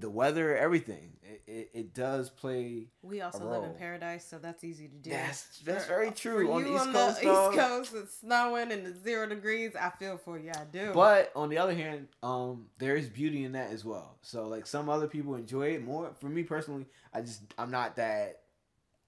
the 0.00 0.10
weather, 0.10 0.56
everything. 0.56 1.12
It, 1.22 1.42
it, 1.46 1.70
it 1.74 1.94
does 1.94 2.30
play. 2.30 2.88
We 3.02 3.20
also 3.20 3.48
live 3.48 3.64
in 3.64 3.74
paradise, 3.74 4.24
so 4.24 4.38
that's 4.38 4.62
easy 4.64 4.88
to 4.88 4.96
do. 4.96 5.10
That's 5.10 5.60
that's 5.60 5.86
very 5.86 6.10
true. 6.10 6.46
For 6.46 6.52
on 6.54 6.58
you 6.60 6.68
the 6.68 6.74
East 6.74 6.86
on 6.86 6.92
Coast, 6.92 7.20
the 7.22 7.32
East 7.32 7.58
Coast, 7.58 7.94
it's 7.94 8.18
snowing 8.18 8.72
and 8.72 8.86
it's 8.86 9.02
zero 9.02 9.28
degrees. 9.28 9.74
I 9.74 9.90
feel 9.90 10.18
for 10.18 10.38
you. 10.38 10.50
I 10.54 10.64
do. 10.70 10.92
But 10.92 11.32
on 11.34 11.48
the 11.48 11.58
other 11.58 11.74
hand, 11.74 12.08
um, 12.22 12.66
there 12.78 12.96
is 12.96 13.08
beauty 13.08 13.44
in 13.44 13.52
that 13.52 13.70
as 13.70 13.84
well. 13.84 14.16
So 14.22 14.46
like 14.48 14.66
some 14.66 14.88
other 14.88 15.08
people 15.08 15.34
enjoy 15.34 15.68
it 15.68 15.84
more. 15.84 16.12
For 16.20 16.28
me 16.28 16.42
personally, 16.42 16.86
I 17.12 17.22
just 17.22 17.42
I'm 17.58 17.70
not 17.70 17.96
that. 17.96 18.42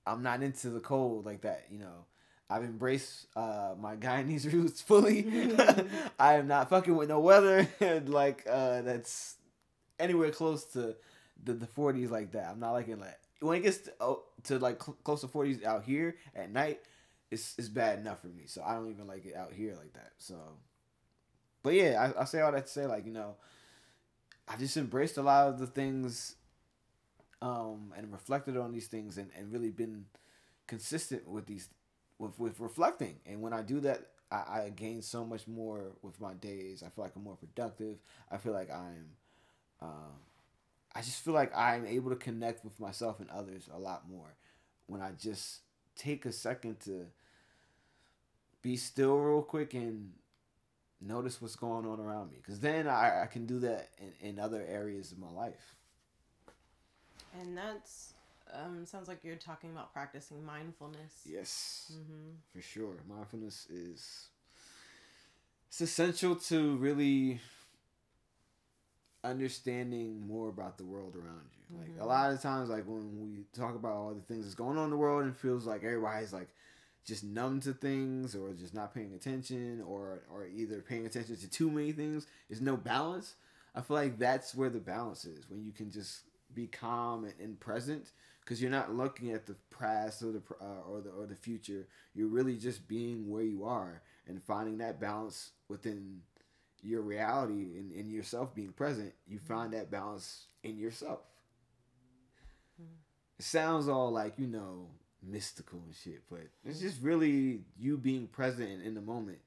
I'm 0.07 0.23
not 0.23 0.43
into 0.43 0.71
the 0.71 0.81
cold 0.81 1.27
like 1.27 1.43
that. 1.43 1.67
You 1.71 1.81
know, 1.81 2.07
I've 2.51 2.65
embraced 2.65 3.27
uh, 3.37 3.75
my 3.79 3.97
Guyanese 3.97 4.53
roots 4.53 4.81
fully. 4.81 5.27
I 6.19 6.35
am 6.35 6.49
not 6.49 6.71
fucking 6.71 6.97
with 6.97 7.09
no 7.09 7.21
weather 7.21 7.69
and 7.81 8.09
like 8.09 8.45
uh, 8.49 8.83
that's 8.83 9.38
anywhere 9.99 10.31
close 10.31 10.65
to 10.73 10.97
the 11.43 11.55
the 11.55 11.67
40s 11.67 12.11
like 12.11 12.33
that. 12.33 12.49
I'm 12.51 12.61
not 12.61 12.73
liking 12.73 12.99
that. 13.01 13.21
When 13.41 13.59
it 13.59 13.63
gets 13.63 13.79
to, 13.79 13.93
oh, 14.01 14.23
to 14.45 14.59
like 14.59 14.83
cl- 14.83 14.99
close 15.05 15.21
to 15.21 15.29
40s 15.29 15.65
out 15.65 15.85
here 15.85 16.17
at 16.35 16.51
night, 16.51 16.81
it's 17.31 17.55
it's 17.59 17.69
bad 17.69 17.99
enough 17.99 18.21
for 18.21 18.29
me. 18.29 18.45
So 18.47 18.63
I 18.65 18.75
don't 18.75 18.91
even 18.91 19.07
like 19.07 19.27
it 19.27 19.37
out 19.37 19.53
here 19.53 19.75
like 19.77 19.93
that. 19.95 20.13
So, 20.19 20.37
but 21.63 21.75
yeah, 21.75 22.13
I, 22.17 22.23
I 22.23 22.25
say 22.25 22.41
all 22.41 22.53
that 22.53 22.67
to 22.67 22.73
say 22.73 22.87
like 22.87 23.07
you 23.07 23.13
know, 23.13 23.37
I 24.49 24.57
just 24.57 24.77
embraced 24.77 25.17
a 25.19 25.23
lot 25.23 25.49
of 25.49 25.59
the 25.59 25.67
things, 25.67 26.37
um, 27.41 27.93
and 27.97 28.11
reflected 28.13 28.57
on 28.57 28.73
these 28.73 28.87
things 28.87 29.19
and 29.19 29.31
and 29.37 29.53
really 29.53 29.71
been 29.71 30.07
consistent 30.67 31.29
with 31.29 31.47
these 31.47 31.69
with 32.19 32.39
with 32.39 32.61
reflecting. 32.61 33.17
And 33.27 33.43
when 33.43 33.53
I 33.53 33.63
do 33.63 33.81
that, 33.81 34.09
I, 34.31 34.37
I 34.37 34.73
gain 34.75 35.03
so 35.03 35.25
much 35.25 35.47
more 35.49 35.93
with 36.03 36.21
my 36.21 36.35
days. 36.35 36.83
I 36.85 36.91
feel 36.91 37.05
like 37.05 37.17
I'm 37.17 37.25
more 37.25 37.37
productive. 37.37 37.99
I 38.31 38.39
feel 38.39 38.53
like 38.53 38.71
I'm. 38.71 39.07
Um, 39.81 40.13
I 40.95 41.01
just 41.03 41.23
feel 41.25 41.35
like 41.35 41.57
I'm 41.57 41.87
able 41.87 42.11
to 42.11 42.17
connect 42.17 42.65
with 42.65 42.79
myself 42.81 43.21
and 43.21 43.31
others 43.31 43.69
a 43.73 43.79
lot 43.79 44.09
more 44.09 44.35
when 44.87 45.01
I 45.01 45.13
just 45.13 45.61
take 45.97 46.25
a 46.27 46.33
second 46.33 46.81
to 46.81 47.07
be 48.63 48.77
still 48.77 49.19
real 49.19 49.43
quick 49.43 49.75
and 49.75 50.13
notice 51.01 51.41
what's 51.41 51.57
going 51.57 51.87
on 51.87 52.01
around 52.01 52.31
me. 52.31 52.39
Because 52.39 52.61
then 52.61 52.89
I, 52.89 53.23
I 53.23 53.27
can 53.27 53.47
do 53.47 53.59
that 53.61 53.91
in, 54.21 54.31
in 54.31 54.39
other 54.39 54.65
areas 54.69 55.13
of 55.13 55.19
my 55.19 55.31
life. 55.31 55.77
And 57.41 57.57
that's 57.57 58.15
um, 58.53 58.85
sounds 58.87 59.09
like 59.09 59.23
you're 59.23 59.37
talking 59.37 59.71
about 59.71 59.93
practicing 59.93 60.45
mindfulness. 60.45 61.13
Yes, 61.25 61.93
Mm-hmm. 61.93 62.31
for 62.53 62.61
sure. 62.61 62.95
Mindfulness 63.09 63.67
is 63.71 64.29
it's 65.69 65.81
essential 65.81 66.37
to 66.37 66.77
really 66.77 67.41
understanding 69.25 70.27
more 70.27 70.49
about 70.49 70.79
the 70.79 70.85
world 70.85 71.17
around 71.17 71.49
you. 71.53 71.79
Like 71.79 71.93
a 71.99 72.05
Mhm. 72.05 72.07
lot 72.07 72.33
of 72.33 72.41
times, 72.41 72.69
like 72.71 72.85
when 72.87 73.21
we 73.21 73.45
talk 73.53 73.75
about 73.75 73.93
all 73.93 74.15
the 74.15 74.23
things 74.23 74.45
that's 74.45 74.55
going 74.55 74.79
on 74.79 74.85
in 74.85 74.91
the 74.91 74.97
world, 74.97 75.25
and 75.25 75.37
feels 75.37 75.67
like 75.67 75.85
everybody's 75.85 76.33
like 76.33 76.49
just 77.05 77.25
numb 77.25 77.61
to 77.61 77.73
things, 77.73 78.35
or 78.35 78.53
just 78.55 78.75
not 78.75 78.95
paying 78.95 79.13
attention, 79.15 79.83
or 79.87 80.23
or 80.31 80.47
either 80.47 80.81
paying 80.81 81.07
attention 81.07 81.37
to 81.37 81.51
too 81.51 81.71
many 81.71 81.93
things. 81.93 82.27
There's 82.49 82.61
no 82.61 82.77
balance. 82.77 83.35
I 83.75 83.81
feel 83.81 83.97
like 83.97 84.19
that's 84.19 84.55
where 84.55 84.71
the 84.71 84.79
balance 84.81 85.25
is 85.25 85.49
when 85.49 85.65
you 85.65 85.73
can 85.73 85.91
just 85.91 86.23
be 86.55 86.67
calm 86.67 87.25
and, 87.25 87.35
and 87.41 87.61
present 87.61 88.11
because 88.41 88.61
you're 88.61 88.71
not 88.71 88.95
looking 88.95 89.31
at 89.33 89.47
the 89.47 89.57
past 89.79 90.23
or 90.23 90.33
the 90.33 90.43
uh, 90.61 90.83
or 90.91 91.01
the 91.01 91.11
or 91.11 91.27
the 91.27 91.35
future. 91.35 91.87
You're 92.15 92.29
really 92.29 92.57
just 92.57 92.89
being 92.89 93.29
where 93.31 93.43
you 93.43 93.65
are 93.65 94.03
and 94.27 94.43
finding 94.43 94.79
that 94.79 95.01
balance 95.01 95.51
within 95.69 96.21
your 96.83 97.03
reality 97.03 97.79
and 97.79 97.93
in 97.93 98.11
yourself 98.11 98.55
being 98.55 98.73
present. 98.73 99.13
You 99.27 99.39
mm-hmm. 99.39 99.53
find 99.53 99.73
that 99.73 99.91
balance 99.91 100.47
in 100.63 100.79
yourself. 100.79 101.21
Mm-hmm. 102.81 102.93
It 103.39 103.45
sounds 103.45 103.89
all 103.89 104.11
like 104.11 104.35
you 104.39 104.47
know 104.47 104.89
mystical 105.23 105.81
and 105.85 105.95
shit, 105.95 106.23
but 106.31 106.41
it's 106.65 106.81
just 106.81 107.03
really 107.03 107.63
you 107.79 107.97
being 107.97 108.27
present 108.27 108.71
in, 108.71 108.81
in 108.81 108.95
the 108.95 109.01
moment. 109.01 109.39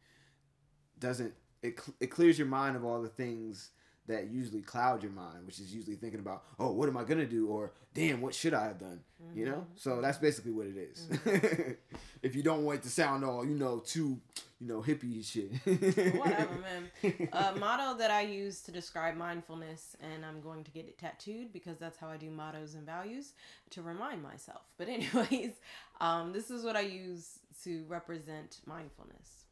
Doesn't 0.99 1.33
it? 1.61 1.79
cl- 1.79 1.95
It 1.99 2.07
clears 2.07 2.37
your 2.37 2.47
mind 2.47 2.75
of 2.75 2.85
all 2.85 3.01
the 3.01 3.09
things 3.09 3.69
that 4.11 4.29
usually 4.29 4.61
cloud 4.61 5.03
your 5.03 5.11
mind, 5.11 5.45
which 5.45 5.59
is 5.59 5.73
usually 5.73 5.95
thinking 5.95 6.19
about, 6.19 6.43
oh, 6.59 6.71
what 6.71 6.87
am 6.87 6.97
I 6.97 7.03
gonna 7.03 7.25
do, 7.25 7.47
or 7.47 7.71
damn, 7.93 8.21
what 8.21 8.33
should 8.33 8.53
I 8.53 8.65
have 8.65 8.79
done? 8.79 8.99
You 9.35 9.45
know. 9.45 9.65
So 9.75 10.01
that's 10.01 10.17
basically 10.17 10.51
what 10.51 10.67
it 10.67 10.77
is. 10.77 11.07
if 12.23 12.35
you 12.35 12.43
don't 12.43 12.63
want 12.63 12.79
it 12.79 12.83
to 12.83 12.89
sound 12.89 13.23
all 13.23 13.45
you 13.45 13.55
know 13.55 13.79
too, 13.79 14.19
you 14.59 14.67
know, 14.67 14.81
hippie 14.81 15.23
shit. 15.25 15.51
Whatever, 16.17 16.57
man. 16.59 17.29
A 17.33 17.55
motto 17.55 17.97
that 17.97 18.11
I 18.11 18.21
use 18.21 18.61
to 18.61 18.71
describe 18.71 19.15
mindfulness, 19.15 19.95
and 20.01 20.25
I'm 20.25 20.41
going 20.41 20.63
to 20.63 20.71
get 20.71 20.85
it 20.85 20.97
tattooed 20.97 21.53
because 21.53 21.77
that's 21.77 21.97
how 21.97 22.07
I 22.07 22.17
do 22.17 22.29
mottos 22.29 22.75
and 22.75 22.85
values 22.85 23.33
to 23.71 23.81
remind 23.81 24.21
myself. 24.23 24.61
But, 24.77 24.87
anyways, 24.89 25.53
um, 25.99 26.33
this 26.33 26.51
is 26.51 26.63
what 26.63 26.75
I 26.75 26.81
use 26.81 27.39
to 27.63 27.85
represent 27.87 28.59
mindfulness 28.65 29.45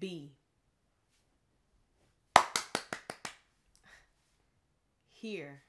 be 0.00 0.32
here 5.24 5.62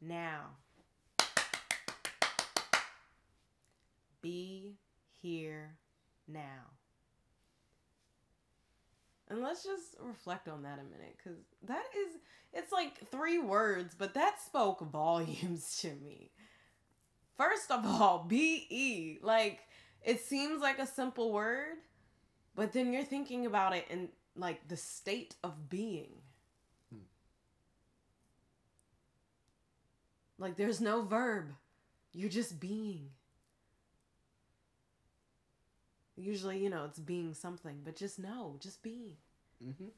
now. 0.00 0.46
Be 4.22 4.78
here 5.20 5.76
now. 6.26 6.38
And 9.28 9.42
let's 9.42 9.62
just 9.62 9.96
reflect 10.00 10.48
on 10.48 10.62
that 10.62 10.78
a 10.78 10.84
minute 10.84 11.18
because 11.18 11.38
that 11.68 11.84
is, 11.94 12.14
it's 12.54 12.72
like 12.72 13.06
three 13.10 13.38
words, 13.38 13.94
but 13.94 14.14
that 14.14 14.40
spoke 14.40 14.80
volumes 14.90 15.76
to 15.82 15.88
me. 16.02 16.30
First 17.36 17.70
of 17.70 17.84
all, 17.84 18.24
BE. 18.28 19.18
Like, 19.20 19.60
it 20.02 20.22
seems 20.22 20.62
like 20.62 20.78
a 20.78 20.86
simple 20.86 21.30
word, 21.30 21.76
but 22.54 22.72
then 22.72 22.94
you're 22.94 23.04
thinking 23.04 23.44
about 23.44 23.76
it 23.76 23.84
in 23.90 24.08
like 24.36 24.68
the 24.68 24.76
state 24.76 25.34
of 25.42 25.68
being. 25.68 26.12
Hmm. 26.90 27.00
Like, 30.38 30.56
there's 30.56 30.80
no 30.80 31.02
verb, 31.02 31.52
you're 32.12 32.30
just 32.30 32.60
being. 32.60 33.10
Usually, 36.16 36.58
you 36.58 36.70
know, 36.70 36.84
it's 36.86 36.98
being 36.98 37.34
something, 37.34 37.80
but 37.84 37.96
just 37.96 38.18
no, 38.18 38.56
just 38.60 38.82
being. 38.82 39.16
hmm 39.62 39.70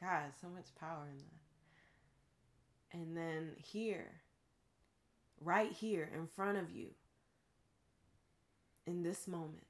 God, 0.00 0.32
so 0.40 0.48
much 0.48 0.74
power 0.78 1.08
in 1.10 1.18
that. 1.18 2.98
And 2.98 3.16
then 3.16 3.50
here, 3.56 4.12
right 5.40 5.72
here 5.72 6.08
in 6.14 6.26
front 6.26 6.56
of 6.58 6.70
you, 6.70 6.88
in 8.86 9.02
this 9.02 9.28
moment, 9.28 9.67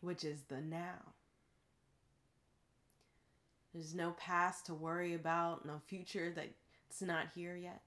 which 0.00 0.24
is 0.24 0.42
the 0.48 0.60
now. 0.60 1.12
There's 3.74 3.94
no 3.94 4.12
past 4.12 4.66
to 4.66 4.74
worry 4.74 5.14
about, 5.14 5.66
no 5.66 5.80
future 5.86 6.32
that's 6.34 7.02
not 7.02 7.26
here 7.34 7.54
yet. 7.54 7.82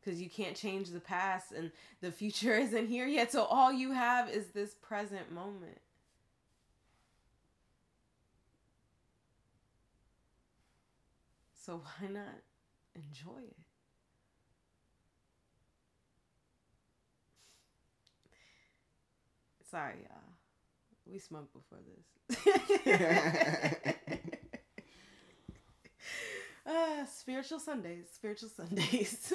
Because 0.00 0.22
you 0.22 0.30
can't 0.30 0.56
change 0.56 0.88
the 0.88 1.00
past 1.00 1.52
and 1.52 1.70
the 2.00 2.10
future 2.10 2.54
isn't 2.58 2.88
here 2.88 3.06
yet. 3.06 3.30
So 3.30 3.42
all 3.44 3.72
you 3.72 3.92
have 3.92 4.30
is 4.30 4.46
this 4.48 4.74
present 4.74 5.30
moment. 5.30 5.78
So 11.56 11.82
why 11.82 12.08
not 12.08 12.40
enjoy 12.94 13.40
it? 13.42 13.56
Sorry, 19.70 19.96
y'all. 20.08 20.37
We 21.10 21.18
smoked 21.18 21.54
before 21.54 21.78
this. 21.86 22.36
uh, 26.66 27.06
spiritual 27.06 27.58
Sundays. 27.60 28.06
Spiritual 28.12 28.50
Sundays. 28.50 29.32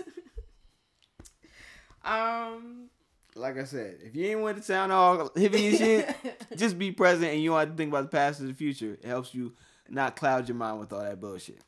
um. 2.06 2.90
Like 3.36 3.58
I 3.58 3.64
said, 3.64 3.98
if 4.04 4.16
you 4.16 4.28
ain't 4.28 4.42
want 4.42 4.58
to 4.58 4.64
sound 4.64 4.92
all 4.92 5.30
hippie 5.30 5.70
and 5.70 5.78
shit, 5.80 6.16
just 6.56 6.78
be 6.78 6.92
present 6.92 7.32
and 7.32 7.42
you 7.42 7.50
don't 7.50 7.60
have 7.60 7.70
to 7.70 7.76
think 7.76 7.90
about 7.90 8.04
the 8.04 8.16
past 8.16 8.40
or 8.40 8.44
the 8.44 8.54
future. 8.54 8.94
It 9.02 9.06
helps 9.06 9.34
you 9.34 9.54
not 9.90 10.16
cloud 10.16 10.48
your 10.48 10.56
mind 10.56 10.80
with 10.80 10.94
all 10.94 11.02
that 11.02 11.20
bullshit. 11.20 11.60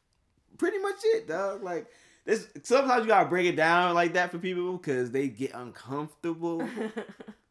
Pretty 0.60 0.78
much 0.78 0.98
it, 1.02 1.28
dog. 1.28 1.64
Like 1.64 1.88
this. 2.24 2.48
Sometimes 2.62 3.02
you 3.02 3.08
gotta 3.08 3.28
break 3.28 3.48
it 3.48 3.56
down 3.56 3.96
like 3.96 4.14
that 4.14 4.30
for 4.30 4.38
people 4.38 4.78
because 4.78 5.10
they 5.10 5.28
get 5.28 5.56
uncomfortable 5.56 6.62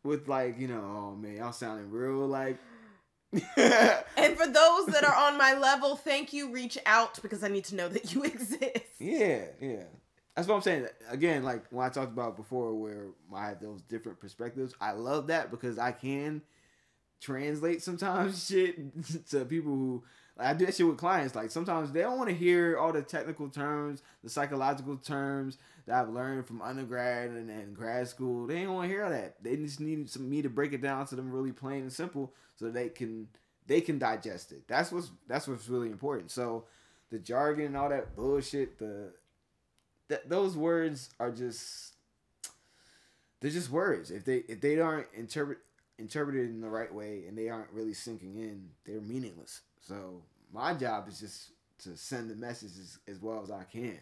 with 0.04 0.28
like 0.28 0.58
you 0.60 0.68
know, 0.68 0.82
oh 0.82 1.16
man, 1.16 1.36
y'all 1.36 1.52
sounding 1.52 1.90
real 1.90 2.26
like. 2.26 2.58
and 3.32 4.36
for 4.36 4.46
those 4.46 4.86
that 4.86 5.02
are 5.02 5.14
on 5.14 5.36
my 5.36 5.54
level, 5.54 5.96
thank 5.96 6.32
you. 6.32 6.52
Reach 6.52 6.78
out 6.86 7.20
because 7.20 7.42
I 7.42 7.48
need 7.48 7.64
to 7.64 7.74
know 7.74 7.88
that 7.88 8.14
you 8.14 8.22
exist. 8.24 9.00
Yeah, 9.00 9.46
yeah. 9.60 9.82
That's 10.36 10.46
what 10.46 10.54
I'm 10.54 10.62
saying. 10.62 10.86
Again, 11.10 11.42
like 11.42 11.64
when 11.70 11.84
I 11.84 11.88
talked 11.88 12.12
about 12.12 12.36
before, 12.36 12.74
where 12.74 13.06
I 13.34 13.46
had 13.46 13.60
those 13.60 13.82
different 13.82 14.20
perspectives. 14.20 14.74
I 14.80 14.92
love 14.92 15.28
that 15.28 15.50
because 15.50 15.78
I 15.78 15.90
can 15.90 16.42
translate 17.20 17.82
sometimes 17.82 18.46
shit 18.48 18.76
to 19.30 19.44
people 19.44 19.72
who 19.72 20.04
like, 20.36 20.48
I 20.48 20.54
do 20.54 20.66
that 20.66 20.74
shit 20.74 20.86
with 20.86 20.98
clients. 20.98 21.34
Like 21.34 21.50
sometimes 21.50 21.92
they 21.92 22.02
don't 22.02 22.18
want 22.18 22.30
to 22.30 22.36
hear 22.36 22.78
all 22.78 22.92
the 22.92 23.02
technical 23.02 23.48
terms, 23.48 24.02
the 24.22 24.30
psychological 24.30 24.96
terms 24.96 25.58
that 25.86 25.96
I've 25.96 26.08
learned 26.08 26.46
from 26.46 26.62
undergrad 26.62 27.30
and, 27.30 27.50
and 27.50 27.76
grad 27.76 28.08
school. 28.08 28.46
They 28.46 28.62
don't 28.62 28.74
want 28.74 28.88
to 28.88 28.94
hear 28.94 29.08
that. 29.08 29.42
They 29.42 29.56
just 29.56 29.80
need 29.80 30.08
some 30.08 30.28
me 30.28 30.42
to 30.42 30.48
break 30.48 30.72
it 30.72 30.82
down 30.82 31.06
to 31.06 31.16
them 31.16 31.30
really 31.30 31.52
plain 31.52 31.82
and 31.82 31.92
simple 31.92 32.32
so 32.56 32.70
they 32.70 32.88
can 32.88 33.28
they 33.66 33.80
can 33.80 33.98
digest 33.98 34.52
it. 34.52 34.66
That's 34.68 34.92
what's 34.92 35.10
that's 35.28 35.48
what's 35.48 35.68
really 35.68 35.90
important. 35.90 36.30
So 36.30 36.64
the 37.10 37.18
jargon 37.18 37.66
and 37.66 37.76
all 37.76 37.88
that 37.88 38.16
bullshit, 38.16 38.78
the 38.78 39.12
th- 40.08 40.22
those 40.26 40.56
words 40.56 41.10
are 41.20 41.30
just 41.30 41.94
they're 43.40 43.50
just 43.50 43.70
words. 43.70 44.10
If 44.10 44.24
they 44.24 44.38
if 44.48 44.60
they 44.60 44.78
aren't 44.78 45.08
interpret 45.14 45.58
interpreted 45.98 46.50
in 46.50 46.60
the 46.60 46.68
right 46.68 46.92
way 46.92 47.24
and 47.28 47.38
they 47.38 47.48
aren't 47.48 47.70
really 47.70 47.94
sinking 47.94 48.36
in, 48.36 48.70
they're 48.84 49.00
meaningless. 49.00 49.60
So 49.80 50.22
my 50.52 50.74
job 50.74 51.08
is 51.08 51.20
just 51.20 51.50
to 51.82 51.96
send 51.96 52.30
the 52.30 52.34
message 52.34 52.72
as, 52.78 52.98
as 53.06 53.20
well 53.20 53.42
as 53.42 53.50
I 53.50 53.64
can. 53.64 53.98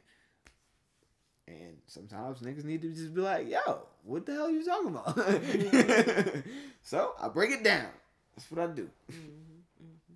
And 1.61 1.77
sometimes 1.87 2.41
niggas 2.41 2.65
need 2.65 2.83
to 2.83 2.91
just 2.91 3.15
be 3.15 3.21
like, 3.21 3.49
yo, 3.49 3.83
what 4.05 4.27
the 4.27 4.33
hell 4.33 4.51
you 4.51 4.65
talking 4.65 4.89
about? 4.89 6.45
so 6.83 7.15
I 7.21 7.29
break 7.29 7.51
it 7.51 7.63
down. 7.63 7.89
That's 8.35 8.51
what 8.51 8.61
I 8.61 8.67
do. 8.73 8.89
Mm-hmm, 9.11 9.85
mm-hmm. 9.85 10.15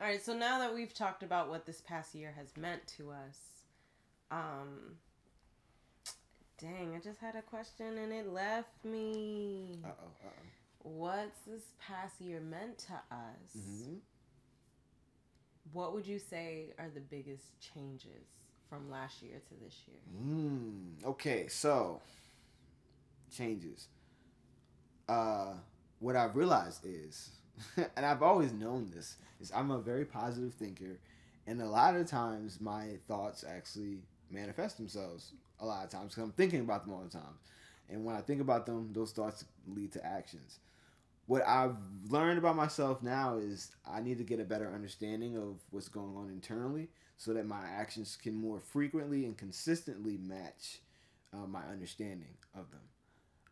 All 0.00 0.08
right, 0.08 0.22
so 0.22 0.34
now 0.34 0.58
that 0.58 0.74
we've 0.74 0.92
talked 0.92 1.22
about 1.22 1.48
what 1.48 1.64
this 1.64 1.80
past 1.80 2.14
year 2.14 2.34
has 2.36 2.48
meant 2.56 2.86
to 2.98 3.10
us, 3.10 3.38
um, 4.30 4.96
dang, 6.58 6.94
I 6.96 7.00
just 7.00 7.20
had 7.20 7.36
a 7.36 7.42
question 7.42 7.98
and 7.98 8.12
it 8.12 8.28
left 8.28 8.84
me. 8.84 9.78
Uh 9.84 9.88
oh, 9.88 9.90
uh 9.90 10.28
oh. 10.28 10.30
What's 10.82 11.40
this 11.46 11.62
past 11.80 12.20
year 12.20 12.40
meant 12.40 12.78
to 12.78 12.92
us? 13.10 13.56
Mm-hmm. 13.56 13.94
What 15.72 15.94
would 15.94 16.06
you 16.06 16.18
say 16.18 16.74
are 16.78 16.88
the 16.94 17.00
biggest 17.00 17.46
changes 17.60 18.26
from 18.68 18.90
last 18.90 19.22
year 19.22 19.40
to 19.48 19.64
this 19.64 19.74
year? 19.86 19.98
Mm, 20.22 21.04
okay, 21.04 21.48
so 21.48 22.00
changes. 23.34 23.88
Uh, 25.08 25.54
what 26.00 26.16
I've 26.16 26.36
realized 26.36 26.84
is, 26.84 27.30
and 27.76 28.04
I've 28.04 28.22
always 28.22 28.52
known 28.52 28.90
this, 28.94 29.16
is 29.40 29.52
I'm 29.54 29.70
a 29.70 29.78
very 29.78 30.04
positive 30.04 30.54
thinker, 30.54 30.98
and 31.46 31.60
a 31.60 31.66
lot 31.66 31.96
of 31.96 32.06
times 32.06 32.60
my 32.60 32.98
thoughts 33.06 33.44
actually 33.48 33.98
manifest 34.30 34.78
themselves. 34.78 35.32
A 35.60 35.64
lot 35.64 35.84
of 35.84 35.90
times 35.90 36.14
because 36.14 36.24
I'm 36.24 36.32
thinking 36.32 36.60
about 36.60 36.84
them 36.84 36.92
all 36.92 37.02
the 37.02 37.10
time, 37.10 37.38
and 37.88 38.04
when 38.04 38.16
I 38.16 38.20
think 38.20 38.40
about 38.40 38.66
them, 38.66 38.90
those 38.92 39.12
thoughts 39.12 39.44
lead 39.66 39.92
to 39.92 40.04
actions. 40.04 40.58
What 41.26 41.46
I've 41.46 41.76
learned 42.08 42.38
about 42.38 42.54
myself 42.56 43.02
now 43.02 43.38
is 43.38 43.72
I 43.88 44.00
need 44.00 44.18
to 44.18 44.24
get 44.24 44.38
a 44.38 44.44
better 44.44 44.70
understanding 44.72 45.36
of 45.36 45.60
what's 45.70 45.88
going 45.88 46.14
on 46.16 46.30
internally 46.30 46.88
so 47.16 47.32
that 47.32 47.46
my 47.46 47.64
actions 47.66 48.18
can 48.20 48.34
more 48.34 48.60
frequently 48.60 49.24
and 49.24 49.36
consistently 49.36 50.18
match 50.18 50.80
uh, 51.32 51.46
my 51.46 51.62
understanding 51.70 52.34
of 52.54 52.70
them. 52.70 52.80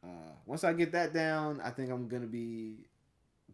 Uh, 0.03 0.33
once 0.47 0.65
I 0.65 0.73
get 0.73 0.93
that 0.93 1.15
down, 1.15 1.61
I 1.63 1.71
think 1.71 1.91
I'm 1.91 2.09
gonna 2.09 2.27
be 2.27 2.87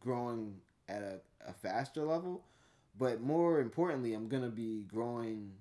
growing 0.01 0.57
at 0.88 1.03
a, 1.03 1.20
a 1.49 1.53
faster 1.53 2.03
level, 2.03 2.42
but 2.99 3.20
more 3.20 3.61
importantly, 3.61 4.14
I'm 4.14 4.29
gonna 4.29 4.49
be 4.49 4.83
growing 4.83 5.53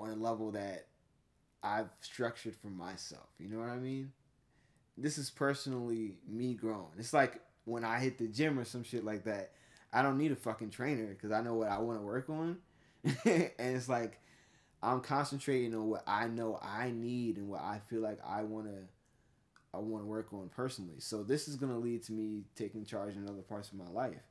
on 0.00 0.10
a 0.10 0.16
level 0.16 0.50
that 0.52 0.86
I've 1.62 1.90
structured 2.00 2.56
for 2.56 2.68
myself. 2.68 3.28
You 3.38 3.48
know 3.48 3.58
what 3.58 3.68
I 3.68 3.76
mean? 3.78 4.12
This 4.96 5.18
is 5.18 5.30
personally 5.30 6.16
me 6.26 6.54
growing. 6.54 6.92
It's 6.98 7.12
like 7.12 7.40
when 7.64 7.84
I 7.84 7.98
hit 7.98 8.18
the 8.18 8.26
gym 8.28 8.58
or 8.58 8.64
some 8.64 8.82
shit 8.82 9.04
like 9.04 9.24
that. 9.24 9.52
I 9.92 10.02
don't 10.02 10.18
need 10.18 10.32
a 10.32 10.36
fucking 10.36 10.70
trainer 10.70 11.06
because 11.06 11.32
I 11.32 11.40
know 11.40 11.54
what 11.54 11.70
I 11.70 11.78
want 11.78 11.98
to 11.98 12.04
work 12.04 12.28
on, 12.28 12.58
and 13.24 13.50
it's 13.76 13.88
like 13.88 14.20
I'm 14.82 15.00
concentrating 15.00 15.74
on 15.74 15.88
what 15.88 16.04
I 16.06 16.28
know 16.28 16.58
I 16.62 16.92
need 16.92 17.36
and 17.38 17.48
what 17.48 17.62
I 17.62 17.80
feel 17.90 18.00
like 18.00 18.18
I 18.26 18.42
want 18.42 18.66
to 18.66 18.78
I 19.74 19.78
want 19.78 20.04
to 20.04 20.08
work 20.08 20.32
on 20.32 20.50
personally. 20.54 20.96
So 21.00 21.22
this 21.22 21.48
is 21.48 21.56
going 21.56 21.72
to 21.72 21.78
lead 21.78 22.04
to 22.04 22.12
me 22.12 22.44
taking 22.56 22.84
charge 22.84 23.16
in 23.16 23.28
other 23.28 23.42
parts 23.42 23.70
of 23.70 23.78
my 23.78 23.88
life. 23.88 24.22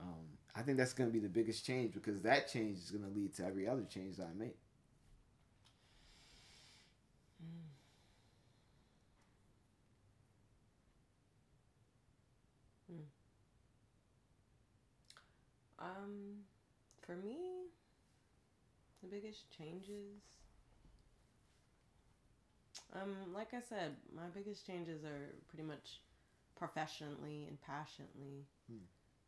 Um, 0.00 0.26
I 0.56 0.62
think 0.62 0.78
that's 0.78 0.94
going 0.94 1.10
to 1.10 1.14
be 1.14 1.20
the 1.20 1.28
biggest 1.28 1.66
change 1.66 1.94
because 1.94 2.22
that 2.22 2.50
change 2.52 2.78
is 2.78 2.90
going 2.90 3.04
to 3.04 3.10
lead 3.16 3.34
to 3.36 3.46
every 3.46 3.68
other 3.68 3.84
change 3.84 4.16
that 4.18 4.26
I 4.26 4.38
make. 4.38 4.56
Um, 15.78 16.44
for 17.02 17.16
me, 17.16 17.63
biggest 19.14 19.50
changes. 19.56 20.22
Um, 22.94 23.32
like 23.34 23.54
I 23.54 23.60
said, 23.60 23.96
my 24.14 24.26
biggest 24.34 24.66
changes 24.66 25.04
are 25.04 25.34
pretty 25.48 25.64
much 25.64 26.00
professionally 26.56 27.46
and 27.48 27.60
passionately, 27.60 28.46
Hmm. 28.68 28.84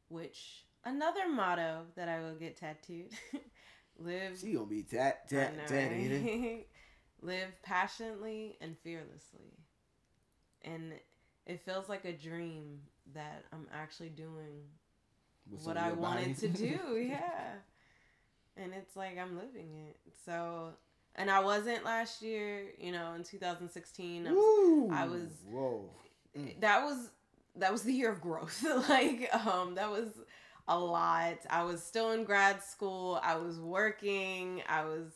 which 0.09 0.64
another 0.85 1.29
motto 1.29 1.87
that 1.96 2.09
I 2.09 2.20
will 2.20 2.35
get 2.35 2.57
tattooed. 2.57 3.12
Live 3.99 4.38
She 4.38 4.53
gonna 4.53 4.66
be 4.66 4.83
tat 4.83 5.29
tat 5.29 5.57
know, 5.57 5.64
tat 5.66 5.90
right? 5.90 6.66
Live 7.22 7.51
passionately 7.62 8.57
and 8.61 8.77
fearlessly. 8.79 9.59
And 10.62 10.92
it 11.46 11.61
feels 11.61 11.88
like 11.88 12.05
a 12.05 12.12
dream 12.12 12.81
that 13.14 13.44
I'm 13.53 13.66
actually 13.72 14.11
doing 14.11 14.64
What's 15.49 15.66
what 15.66 15.77
I 15.77 15.92
wanted 15.92 16.37
to 16.38 16.49
do. 16.49 16.79
Yeah. 17.09 17.53
And 18.57 18.73
it's 18.73 18.97
like 18.97 19.19
I'm 19.19 19.37
living 19.37 19.69
it. 19.88 19.97
So, 20.25 20.71
and 21.14 21.31
I 21.31 21.40
wasn't 21.40 21.85
last 21.85 22.23
year, 22.23 22.62
you 22.79 22.92
know, 22.92 23.12
in 23.14 23.23
2016. 23.23 24.27
I 24.27 24.31
was, 24.31 24.37
Woo! 24.37 24.90
I 24.92 25.05
was- 25.07 25.42
whoa. 25.51 25.90
Mm. 26.37 26.61
that 26.61 26.83
was 26.85 27.11
that 27.57 27.73
was 27.73 27.83
the 27.83 27.92
year 27.92 28.11
of 28.11 28.21
growth. 28.21 28.62
like 28.88 29.29
um 29.47 29.75
that 29.77 29.90
was 29.90 30.09
a 30.69 30.79
lot. 30.79 31.38
I 31.49 31.62
was 31.64 31.83
still 31.83 32.12
in 32.12 32.25
grad 32.25 32.62
school. 32.62 33.19
I 33.23 33.37
was 33.37 33.59
working. 33.59 34.62
I 34.69 34.85
was 34.85 35.12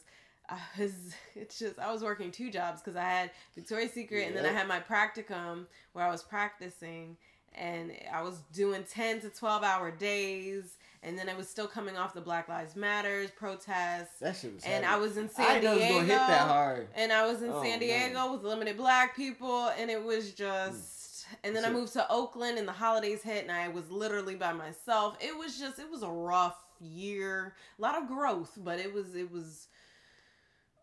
I 0.49 0.59
was 0.79 0.93
it's 1.35 1.59
just 1.59 1.79
I 1.79 1.93
was 1.93 2.03
working 2.03 2.31
two 2.31 2.51
jobs 2.51 2.81
because 2.81 2.97
I 2.97 3.03
had 3.05 3.31
Victoria's 3.55 3.93
Secret 3.93 4.29
and 4.29 4.37
then 4.37 4.47
I 4.47 4.53
had 4.53 4.67
my 4.69 4.81
practicum 4.81 5.67
where 5.93 6.05
I 6.07 6.11
was 6.11 6.23
practicing 6.23 7.17
and 7.55 7.93
I 8.13 8.23
was 8.23 8.39
doing 8.53 8.85
10 8.89 9.21
to 9.23 9.29
12 9.29 9.63
hour 9.65 9.91
days 9.91 10.77
and 11.03 11.19
then 11.19 11.29
it 11.29 11.37
was 11.37 11.49
still 11.49 11.67
coming 11.67 11.97
off 11.97 12.13
the 12.15 12.21
Black 12.21 12.49
Lives 12.49 12.77
Matters 12.77 13.31
protests. 13.31 14.19
That 14.21 14.37
shit 14.37 14.55
was. 14.55 14.65
And 14.65 14.85
heavy. 14.85 14.87
I 14.87 14.97
was 14.99 15.17
in 15.17 15.25
I 15.25 15.29
San 15.29 15.57
it 15.65 15.69
was 15.69 15.79
Diego. 15.79 15.95
gonna 15.95 16.07
hit 16.07 16.09
that 16.19 16.49
hard. 16.49 16.89
And 16.95 17.13
I 17.13 17.27
was 17.27 17.43
in 17.43 17.51
Oh, 17.51 17.63
San 17.63 17.71
man. 17.71 17.79
Diego 17.81 18.33
with 18.33 18.43
limited 18.43 18.77
black 18.77 19.17
people, 19.17 19.69
and 19.79 19.91
it 19.91 20.03
was 20.03 20.33
just. 20.33 21.27
And 21.45 21.55
then 21.55 21.65
I 21.65 21.69
Shit. 21.69 21.77
moved 21.77 21.93
to 21.95 22.11
Oakland, 22.11 22.59
and 22.59 22.67
the 22.67 22.73
holidays 22.73 23.23
hit, 23.23 23.43
and 23.43 23.53
I 23.53 23.69
was 23.69 23.91
literally 23.91 24.35
by 24.35 24.53
myself. 24.53 25.17
It 25.21 25.37
was 25.37 25.59
just, 25.59 25.79
it 25.79 25.89
was 25.91 26.03
a 26.03 26.09
rough 26.09 26.57
year, 26.81 27.55
a 27.79 27.83
lot 27.83 27.97
of 28.01 28.09
growth, 28.09 28.53
but 28.57 28.79
it 28.81 28.93
was, 28.93 29.15
it 29.15 29.31
was, 29.31 29.69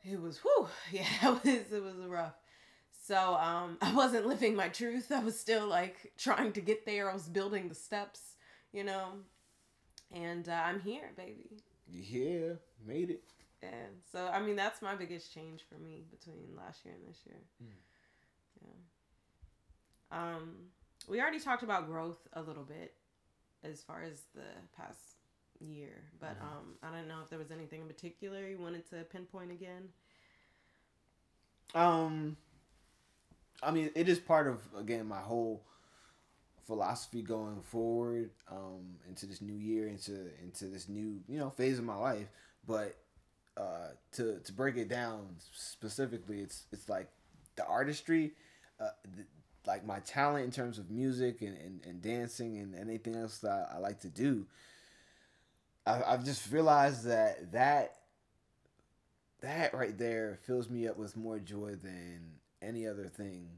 it 0.03 0.21
was, 0.21 0.37
whew, 0.39 0.67
yeah, 0.91 1.05
it 1.23 1.43
was, 1.43 1.71
it 1.71 1.83
was 1.83 1.95
rough. 2.07 2.35
So, 3.05 3.35
um, 3.35 3.77
I 3.81 3.93
wasn't 3.93 4.25
living 4.27 4.55
my 4.55 4.69
truth. 4.69 5.11
I 5.11 5.19
was 5.19 5.37
still 5.39 5.67
like 5.67 6.13
trying 6.17 6.53
to 6.53 6.61
get 6.61 6.85
there. 6.85 7.09
I 7.09 7.13
was 7.13 7.27
building 7.27 7.67
the 7.69 7.75
steps, 7.75 8.21
you 8.71 8.83
know, 8.83 9.07
and 10.11 10.47
uh, 10.47 10.61
I'm 10.65 10.79
here, 10.79 11.11
baby. 11.15 11.61
Yeah, 11.89 12.53
made 12.85 13.09
it. 13.09 13.23
Yeah. 13.63 13.69
So 14.11 14.27
I 14.27 14.41
mean 14.41 14.55
that's 14.55 14.81
my 14.81 14.95
biggest 14.95 15.33
change 15.33 15.63
for 15.67 15.75
me 15.79 16.03
between 16.11 16.55
last 16.55 16.85
year 16.85 16.93
and 16.93 17.07
this 17.09 17.19
year. 17.25 17.39
Mm. 17.63 18.71
Yeah. 20.11 20.17
Um 20.35 20.53
we 21.07 21.19
already 21.21 21.39
talked 21.39 21.63
about 21.63 21.87
growth 21.87 22.27
a 22.33 22.41
little 22.41 22.63
bit 22.63 22.93
as 23.63 23.81
far 23.81 24.03
as 24.03 24.21
the 24.35 24.41
past 24.75 24.99
year, 25.59 26.03
but 26.19 26.37
Mhm. 26.39 26.43
um 26.43 26.77
I 26.83 26.91
don't 26.91 27.07
know 27.07 27.21
if 27.23 27.29
there 27.29 27.39
was 27.39 27.49
anything 27.51 27.81
in 27.81 27.87
particular 27.87 28.47
you 28.47 28.59
wanted 28.59 28.87
to 28.91 29.03
pinpoint 29.05 29.51
again. 29.51 29.89
Um, 31.73 32.37
I 33.61 33.71
mean, 33.71 33.91
it 33.95 34.07
is 34.07 34.19
part 34.19 34.47
of 34.47 34.61
again 34.75 35.07
my 35.07 35.19
whole 35.21 35.63
philosophy 36.67 37.21
going 37.21 37.61
forward 37.61 38.29
um, 38.51 38.97
into 39.07 39.25
this 39.25 39.41
new 39.41 39.55
year, 39.55 39.87
into 39.87 40.27
into 40.43 40.65
this 40.65 40.89
new 40.89 41.19
you 41.27 41.39
know 41.39 41.49
phase 41.49 41.79
of 41.79 41.85
my 41.85 41.95
life. 41.95 42.27
But 42.67 42.97
uh, 43.55 43.89
to 44.13 44.39
to 44.39 44.53
break 44.53 44.75
it 44.77 44.89
down 44.89 45.35
specifically, 45.53 46.41
it's 46.41 46.65
it's 46.71 46.89
like 46.89 47.09
the 47.55 47.65
artistry, 47.65 48.33
uh, 48.79 48.89
the, 49.15 49.23
like 49.65 49.85
my 49.85 49.99
talent 49.99 50.45
in 50.45 50.51
terms 50.51 50.77
of 50.77 50.91
music 50.91 51.41
and, 51.41 51.57
and, 51.57 51.81
and 51.85 52.01
dancing 52.01 52.57
and 52.57 52.75
anything 52.75 53.15
else 53.15 53.39
that 53.39 53.69
I, 53.73 53.79
like 53.79 53.99
to 54.01 54.09
do. 54.09 54.45
I, 55.85 56.03
I've 56.05 56.23
just 56.23 56.51
realized 56.51 57.05
that 57.05 57.51
that 57.53 57.95
that 59.41 59.73
right 59.73 59.97
there 59.97 60.37
fills 60.45 60.69
me 60.69 60.87
up 60.87 60.97
with 60.97 61.17
more 61.17 61.39
joy 61.39 61.75
than 61.81 62.33
any 62.61 62.87
other 62.87 63.07
thing 63.07 63.49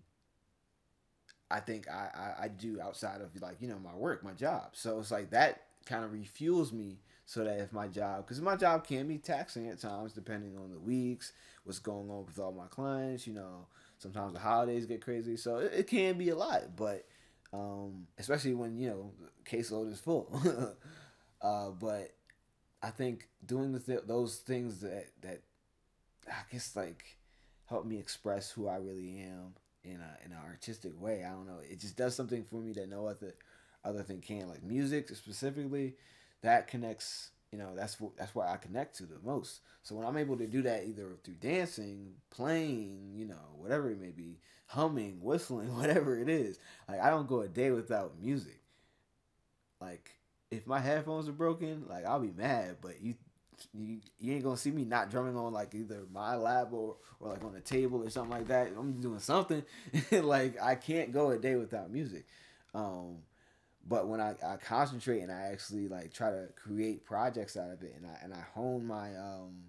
I 1.52 1.60
think 1.60 1.90
I, 1.90 2.10
I, 2.40 2.44
I 2.46 2.48
do 2.48 2.80
outside 2.82 3.22
of 3.22 3.30
like, 3.42 3.58
you 3.60 3.68
know, 3.68 3.80
my 3.80 3.96
work, 3.96 4.24
my 4.24 4.34
job. 4.34 4.70
So 4.74 5.00
it's 5.00 5.12
like 5.12 5.32
that 5.32 5.64
kind 5.86 6.04
of 6.06 6.12
refuels 6.12 6.72
me 6.72 7.00
so 7.26 7.44
that 7.44 7.60
if 7.60 7.74
my 7.74 7.88
job, 7.88 8.26
because 8.26 8.42
my 8.42 8.56
job 8.56 8.86
can 8.86 9.08
be 9.08 9.18
taxing 9.18 9.68
at 9.68 9.80
times 9.80 10.14
depending 10.14 10.58
on 10.58 10.72
the 10.72 10.80
weeks, 10.80 11.34
what's 11.64 11.80
going 11.80 12.10
on 12.10 12.26
with 12.26 12.40
all 12.40 12.52
my 12.52 12.68
clients, 12.68 13.26
you 13.26 13.34
know, 13.34 13.68
sometimes 13.98 14.34
the 14.34 14.40
holidays 14.40 14.86
get 14.86 15.02
crazy. 15.02 15.38
So 15.38 15.58
it, 15.58 15.72
it 15.74 15.88
can 15.88 16.18
be 16.18 16.30
a 16.30 16.36
lot, 16.36 16.76
but 16.76 17.06
um, 17.52 18.08
especially 18.20 18.54
when, 18.54 18.78
you 18.78 18.90
know, 18.90 19.12
caseload 19.44 19.92
is 19.92 20.00
full. 20.00 20.32
uh, 21.42 21.70
but 21.72 22.14
I 22.84 22.92
think 22.92 23.28
doing 23.46 23.72
the 23.72 23.80
th- 23.80 24.04
those 24.06 24.38
things 24.38 24.82
that, 24.82 25.08
that 25.22 25.42
I 26.28 26.42
guess 26.52 26.76
like 26.76 27.18
help 27.66 27.86
me 27.86 27.98
express 27.98 28.52
who 28.52 28.68
I 28.68 28.78
really 28.78 29.20
am 29.20 29.56
in 29.84 30.00
a 30.02 30.26
in 30.26 30.32
an 30.32 30.38
artistic 30.46 31.00
way. 31.00 31.24
I 31.24 31.30
don't 31.30 31.48
know. 31.48 31.60
It 31.70 31.80
just 31.80 31.98
does 31.98 32.16
something 32.16 32.44
for 32.44 32.56
me 32.56 32.74
that 32.74 32.90
no 32.90 33.06
other 33.08 33.36
other 33.84 34.04
thing 34.04 34.22
can. 34.22 34.48
Like 34.50 34.64
music 34.64 35.10
specifically, 35.10 35.96
that 36.42 36.68
connects. 36.68 37.32
You 37.52 37.58
know, 37.58 37.76
that's 37.76 37.98
that's 38.18 38.36
where 38.36 38.48
I 38.48 38.58
connect 38.58 38.98
to 38.98 39.04
the 39.04 39.20
most. 39.24 39.62
So 39.82 39.96
when 39.96 40.06
I'm 40.06 40.18
able 40.18 40.38
to 40.38 40.48
do 40.48 40.62
that 40.64 40.86
either 40.86 41.18
through 41.24 41.36
dancing, 41.36 42.14
playing, 42.30 43.14
you 43.16 43.26
know, 43.26 43.56
whatever 43.58 43.90
it 43.90 44.00
may 44.00 44.12
be, 44.12 44.38
humming, 44.68 45.20
whistling, 45.22 45.76
whatever 45.76 46.20
it 46.20 46.30
is, 46.30 46.60
like 46.88 47.02
I 47.02 47.10
don't 47.10 47.28
go 47.28 47.42
a 47.42 47.48
day 47.48 47.72
without 47.72 48.20
music. 48.22 48.60
Like 49.82 50.12
if 50.52 50.68
my 50.68 50.80
headphones 50.80 51.28
are 51.28 51.34
broken, 51.34 51.86
like 51.90 52.06
I'll 52.06 52.20
be 52.20 52.34
mad, 52.36 52.78
but 52.82 53.02
you 53.02 53.16
you, 53.74 54.00
you 54.20 54.34
ain't 54.34 54.44
gonna 54.44 54.58
see 54.58 54.72
me 54.72 54.86
not 54.86 55.10
drumming 55.10 55.38
on 55.38 55.54
like 55.54 55.74
either 55.76 56.04
my 56.12 56.36
lap 56.36 56.70
or, 56.72 56.98
or 57.20 57.30
like 57.30 57.44
on 57.44 57.54
the 57.54 57.62
table 57.62 58.04
or 58.04 58.10
something 58.10 58.32
like 58.32 58.48
that. 58.48 58.70
I'm 58.78 58.94
doing 59.00 59.20
something. 59.20 59.64
like 60.12 60.62
I 60.62 60.76
can't 60.76 61.12
go 61.12 61.32
a 61.32 61.38
day 61.38 61.56
without 61.56 61.92
music. 61.92 62.26
Um, 62.74 63.18
but 63.88 64.08
when 64.08 64.22
I, 64.22 64.36
I 64.46 64.58
concentrate 64.58 65.22
and 65.22 65.32
I 65.32 65.50
actually 65.52 65.88
like 65.88 66.14
try 66.14 66.30
to 66.30 66.48
create 66.56 67.06
projects 67.06 67.58
out 67.58 67.72
of 67.72 67.82
it 67.82 67.96
and 67.98 68.06
I 68.06 68.18
and 68.24 68.34
I 68.34 68.44
hone 68.54 68.86
my 68.86 69.16
um 69.16 69.64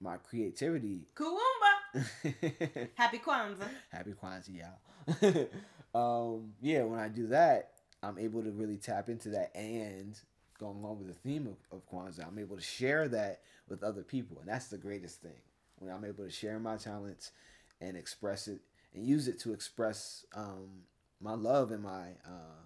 my 0.00 0.16
creativity. 0.16 1.06
Kuumba. 1.14 2.88
Happy 2.94 3.18
Kwanzaa. 3.18 3.68
Happy 3.90 4.12
Kwanzaa, 4.12 4.56
y'all. 4.56 5.46
um, 6.34 6.52
yeah, 6.62 6.84
when 6.84 6.98
I 6.98 7.08
do 7.08 7.26
that, 7.28 7.72
I'm 8.02 8.18
able 8.18 8.42
to 8.42 8.50
really 8.50 8.76
tap 8.76 9.08
into 9.08 9.30
that 9.30 9.50
and 9.54 10.18
going 10.60 10.76
along 10.76 10.98
with 10.98 11.08
the 11.08 11.28
theme 11.28 11.46
of, 11.46 11.56
of 11.72 11.90
Kwanzaa, 11.90 12.28
I'm 12.28 12.38
able 12.38 12.56
to 12.56 12.62
share 12.62 13.08
that 13.08 13.40
with 13.68 13.82
other 13.82 14.02
people. 14.02 14.38
And 14.40 14.48
that's 14.48 14.68
the 14.68 14.78
greatest 14.78 15.22
thing. 15.22 15.40
When 15.78 15.90
I'm 15.90 16.04
able 16.04 16.24
to 16.24 16.30
share 16.30 16.58
my 16.58 16.76
talents 16.76 17.32
and 17.80 17.96
express 17.96 18.46
it 18.46 18.60
and 18.94 19.04
use 19.04 19.26
it 19.28 19.40
to 19.40 19.52
express 19.52 20.26
um, 20.34 20.82
my 21.20 21.34
love 21.34 21.70
and 21.70 21.82
my 21.82 22.08
uh, 22.26 22.60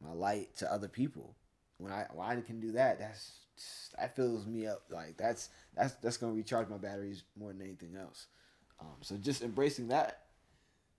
my 0.00 0.12
light 0.12 0.54
to 0.56 0.72
other 0.72 0.88
people. 0.88 1.34
When 1.78 1.92
I 1.92 2.06
when 2.12 2.26
I 2.26 2.40
can 2.40 2.60
do 2.60 2.72
that, 2.72 2.98
that's 2.98 3.40
that 3.98 4.14
fills 4.14 4.46
me 4.46 4.66
up. 4.66 4.82
Like 4.90 5.16
that's 5.16 5.50
that's 5.74 5.94
that's 5.94 6.16
gonna 6.16 6.32
recharge 6.32 6.68
my 6.68 6.76
batteries 6.76 7.24
more 7.36 7.52
than 7.52 7.62
anything 7.62 7.96
else. 7.96 8.26
Um, 8.80 8.96
so 9.00 9.16
just 9.16 9.42
embracing 9.42 9.88
that, 9.88 10.26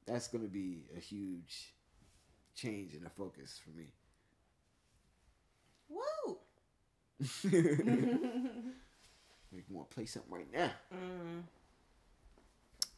that's 0.06 0.28
gonna 0.28 0.48
be 0.48 0.84
a 0.96 1.00
huge 1.00 1.74
change 2.56 2.94
in 2.94 3.04
the 3.04 3.10
focus 3.10 3.60
for 3.64 3.72
me. 3.78 3.94
Woo. 5.90 6.38
Make 9.52 9.68
me 9.70 9.76
want 9.76 9.90
to 9.90 9.96
play 9.96 10.06
something 10.06 10.32
right 10.32 10.52
now. 10.54 10.72
mm. 10.94 11.42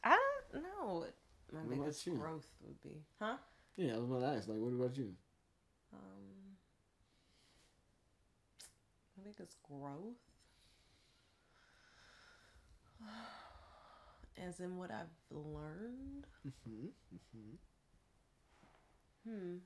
I 0.03 0.17
don't 0.51 0.63
know 0.63 0.99
what 0.99 1.13
my 1.53 1.59
What 1.61 1.69
biggest 1.79 2.05
growth 2.05 2.47
would 2.61 2.81
be. 2.81 3.03
Huh? 3.19 3.37
Yeah, 3.77 3.93
I 3.93 3.97
was 3.97 4.05
about 4.09 4.19
to 4.21 4.37
ask. 4.37 4.47
Like, 4.47 4.57
what 4.59 4.73
about 4.73 4.97
you? 4.97 5.13
Um, 5.93 6.57
my 9.17 9.23
biggest 9.31 9.55
growth, 9.63 10.17
as 14.47 14.59
in 14.59 14.77
what 14.77 14.91
I've 14.91 15.07
learned. 15.29 16.25
Mm-hmm. 16.47 16.87
Mm-hmm. 17.15 17.55
Hmm. 19.29 19.57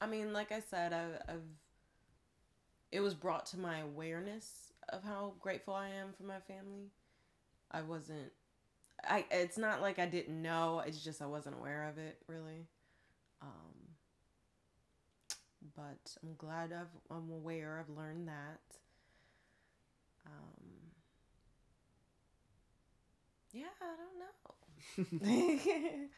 I 0.00 0.06
mean, 0.06 0.32
like 0.32 0.52
I 0.52 0.60
said, 0.60 0.92
I've, 0.92 1.20
I've. 1.28 1.42
It 2.92 3.00
was 3.00 3.14
brought 3.14 3.46
to 3.46 3.58
my 3.58 3.78
awareness 3.78 4.72
of 4.88 5.02
how 5.02 5.34
grateful 5.40 5.74
I 5.74 5.88
am 5.88 6.12
for 6.16 6.22
my 6.22 6.40
family. 6.40 6.90
I 7.70 7.82
wasn't. 7.82 8.32
I. 9.04 9.24
It's 9.30 9.58
not 9.58 9.82
like 9.82 9.98
I 9.98 10.06
didn't 10.06 10.40
know. 10.40 10.82
It's 10.86 11.02
just 11.02 11.20
I 11.20 11.26
wasn't 11.26 11.56
aware 11.56 11.88
of 11.88 11.98
it 11.98 12.18
really. 12.28 12.68
Um. 13.42 13.48
But 15.74 16.16
I'm 16.22 16.34
glad 16.38 16.72
I've. 16.72 16.86
I'm 17.10 17.30
aware. 17.30 17.78
I've 17.80 17.94
learned 17.96 18.28
that. 18.28 18.60
Um. 20.26 20.66
Yeah, 23.52 23.64
I 23.80 23.96
don't 23.96 24.18
know. 24.20 25.20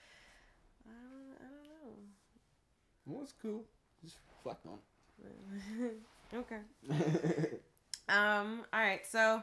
I 0.87 0.91
don't. 0.91 1.37
I 1.39 1.45
don't 1.45 1.69
know. 1.69 1.93
well, 3.07 3.23
it's 3.23 3.35
cool. 3.41 3.65
Just 4.05 4.19
reflect 4.37 4.67
on 4.67 4.79
okay. 6.35 6.61
Um. 8.09 8.65
All 8.73 8.81
right. 8.81 9.07
So, 9.07 9.43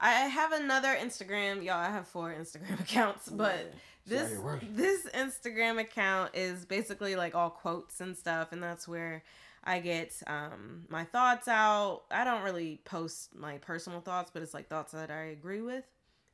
I 0.00 0.10
have 0.10 0.52
another 0.52 0.94
Instagram. 1.00 1.64
Y'all, 1.64 1.76
I 1.76 1.88
have 1.88 2.06
four 2.06 2.30
Instagram 2.30 2.78
accounts, 2.82 3.28
but 3.28 3.54
Sorry, 3.54 3.70
this 4.06 4.38
this 4.72 5.06
Instagram 5.14 5.80
account 5.80 6.32
is 6.34 6.64
basically 6.64 7.16
like 7.16 7.34
all 7.34 7.50
quotes 7.50 8.00
and 8.00 8.16
stuff, 8.16 8.52
and 8.52 8.62
that's 8.62 8.86
where 8.86 9.22
I 9.64 9.80
get 9.80 10.12
um 10.26 10.84
my 10.88 11.04
thoughts 11.04 11.48
out. 11.48 12.02
I 12.10 12.24
don't 12.24 12.42
really 12.42 12.80
post 12.84 13.34
my 13.34 13.58
personal 13.58 14.00
thoughts, 14.00 14.30
but 14.32 14.42
it's 14.42 14.54
like 14.54 14.68
thoughts 14.68 14.92
that 14.92 15.10
I 15.10 15.24
agree 15.28 15.62
with. 15.62 15.84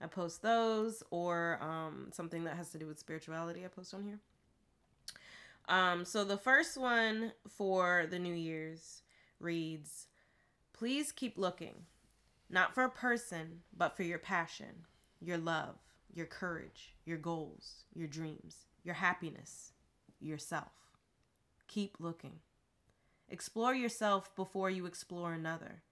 I 0.01 0.09
post 0.09 0.43
those, 0.43 1.03
or 1.11 1.59
um 1.63 2.09
something 2.13 2.45
that 2.45 2.57
has 2.57 2.71
to 2.71 2.79
do 2.79 2.87
with 2.87 2.99
spirituality. 2.99 3.65
I 3.65 3.69
post 3.69 3.95
on 3.95 4.03
here. 4.03 4.19
Um. 5.69 6.05
So 6.05 6.25
the 6.25 6.37
first 6.37 6.77
one 6.77 7.33
for 7.49 8.07
the 8.11 8.19
New 8.19 8.35
Year's 8.35 9.03
reads, 9.43 10.07
"Please 10.73 11.13
keep 11.13 11.37
looking." 11.37 11.87
Not 12.49 12.75
for 12.75 12.85
a 12.85 12.91
person, 12.91 13.63
but 13.75 13.97
for 13.97 14.03
your 14.03 14.19
passion, 14.19 14.87
your 15.21 15.39
love, 15.39 15.77
your 16.13 16.27
courage, 16.27 16.95
your 17.05 17.17
goals, 17.17 17.85
your 17.95 18.07
dreams, 18.07 18.67
your 18.85 18.95
happiness, 18.95 19.73
yourself. 20.21 20.73
Keep 21.67 21.97
looking. 21.99 22.41
Explore 23.29 23.75
yourself 23.75 24.35
before 24.37 24.69
you 24.69 24.85
explore 24.85 25.33
another. 25.33 25.83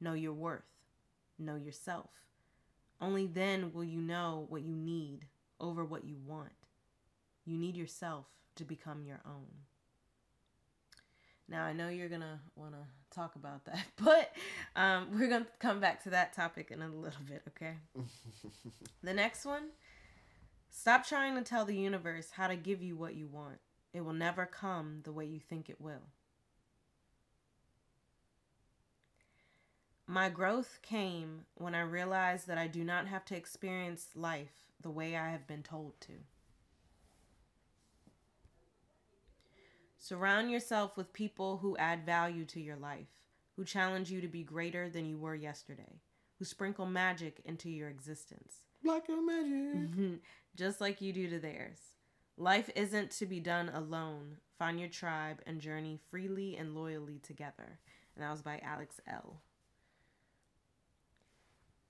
Know 0.00 0.12
your 0.12 0.34
worth. 0.34 0.62
Know 1.38 1.56
yourself. 1.56 2.10
Only 3.00 3.26
then 3.26 3.72
will 3.72 3.84
you 3.84 4.00
know 4.00 4.46
what 4.50 4.62
you 4.62 4.76
need 4.76 5.26
over 5.58 5.84
what 5.84 6.04
you 6.04 6.16
want. 6.26 6.52
You 7.46 7.56
need 7.56 7.76
yourself 7.76 8.26
to 8.56 8.64
become 8.64 9.04
your 9.04 9.20
own. 9.24 9.48
Now, 11.52 11.64
I 11.64 11.74
know 11.74 11.90
you're 11.90 12.08
going 12.08 12.22
to 12.22 12.38
want 12.56 12.72
to 12.72 13.14
talk 13.14 13.36
about 13.36 13.66
that, 13.66 13.84
but 14.02 14.32
um, 14.74 15.08
we're 15.12 15.28
going 15.28 15.44
to 15.44 15.50
come 15.58 15.80
back 15.80 16.02
to 16.04 16.10
that 16.10 16.32
topic 16.32 16.70
in 16.70 16.80
a 16.80 16.88
little 16.88 17.20
bit, 17.28 17.42
okay? 17.48 17.74
the 19.02 19.12
next 19.12 19.44
one 19.44 19.64
stop 20.70 21.06
trying 21.06 21.34
to 21.34 21.42
tell 21.42 21.66
the 21.66 21.76
universe 21.76 22.30
how 22.32 22.48
to 22.48 22.56
give 22.56 22.80
you 22.82 22.96
what 22.96 23.14
you 23.14 23.28
want. 23.28 23.58
It 23.92 24.00
will 24.00 24.14
never 24.14 24.46
come 24.46 25.00
the 25.04 25.12
way 25.12 25.26
you 25.26 25.38
think 25.38 25.68
it 25.68 25.78
will. 25.78 26.08
My 30.06 30.30
growth 30.30 30.78
came 30.80 31.44
when 31.56 31.74
I 31.74 31.82
realized 31.82 32.46
that 32.46 32.56
I 32.56 32.66
do 32.66 32.82
not 32.82 33.06
have 33.08 33.26
to 33.26 33.36
experience 33.36 34.06
life 34.14 34.70
the 34.80 34.90
way 34.90 35.16
I 35.18 35.30
have 35.30 35.46
been 35.46 35.62
told 35.62 36.00
to. 36.00 36.12
Surround 40.02 40.50
yourself 40.50 40.96
with 40.96 41.12
people 41.12 41.58
who 41.58 41.76
add 41.76 42.04
value 42.04 42.44
to 42.44 42.60
your 42.60 42.74
life, 42.74 43.06
who 43.54 43.64
challenge 43.64 44.10
you 44.10 44.20
to 44.20 44.26
be 44.26 44.42
greater 44.42 44.90
than 44.90 45.06
you 45.06 45.16
were 45.16 45.36
yesterday, 45.36 46.00
who 46.40 46.44
sprinkle 46.44 46.86
magic 46.86 47.40
into 47.44 47.70
your 47.70 47.88
existence. 47.88 48.64
Like 48.82 49.06
your 49.06 49.24
magic. 49.24 50.18
Just 50.56 50.80
like 50.80 51.00
you 51.00 51.12
do 51.12 51.30
to 51.30 51.38
theirs. 51.38 51.78
Life 52.36 52.68
isn't 52.74 53.12
to 53.12 53.26
be 53.26 53.38
done 53.38 53.68
alone. 53.68 54.38
Find 54.58 54.80
your 54.80 54.88
tribe 54.88 55.40
and 55.46 55.60
journey 55.60 56.00
freely 56.10 56.56
and 56.56 56.74
loyally 56.74 57.20
together. 57.20 57.78
And 58.16 58.24
that 58.24 58.32
was 58.32 58.42
by 58.42 58.60
Alex 58.60 59.00
L. 59.06 59.40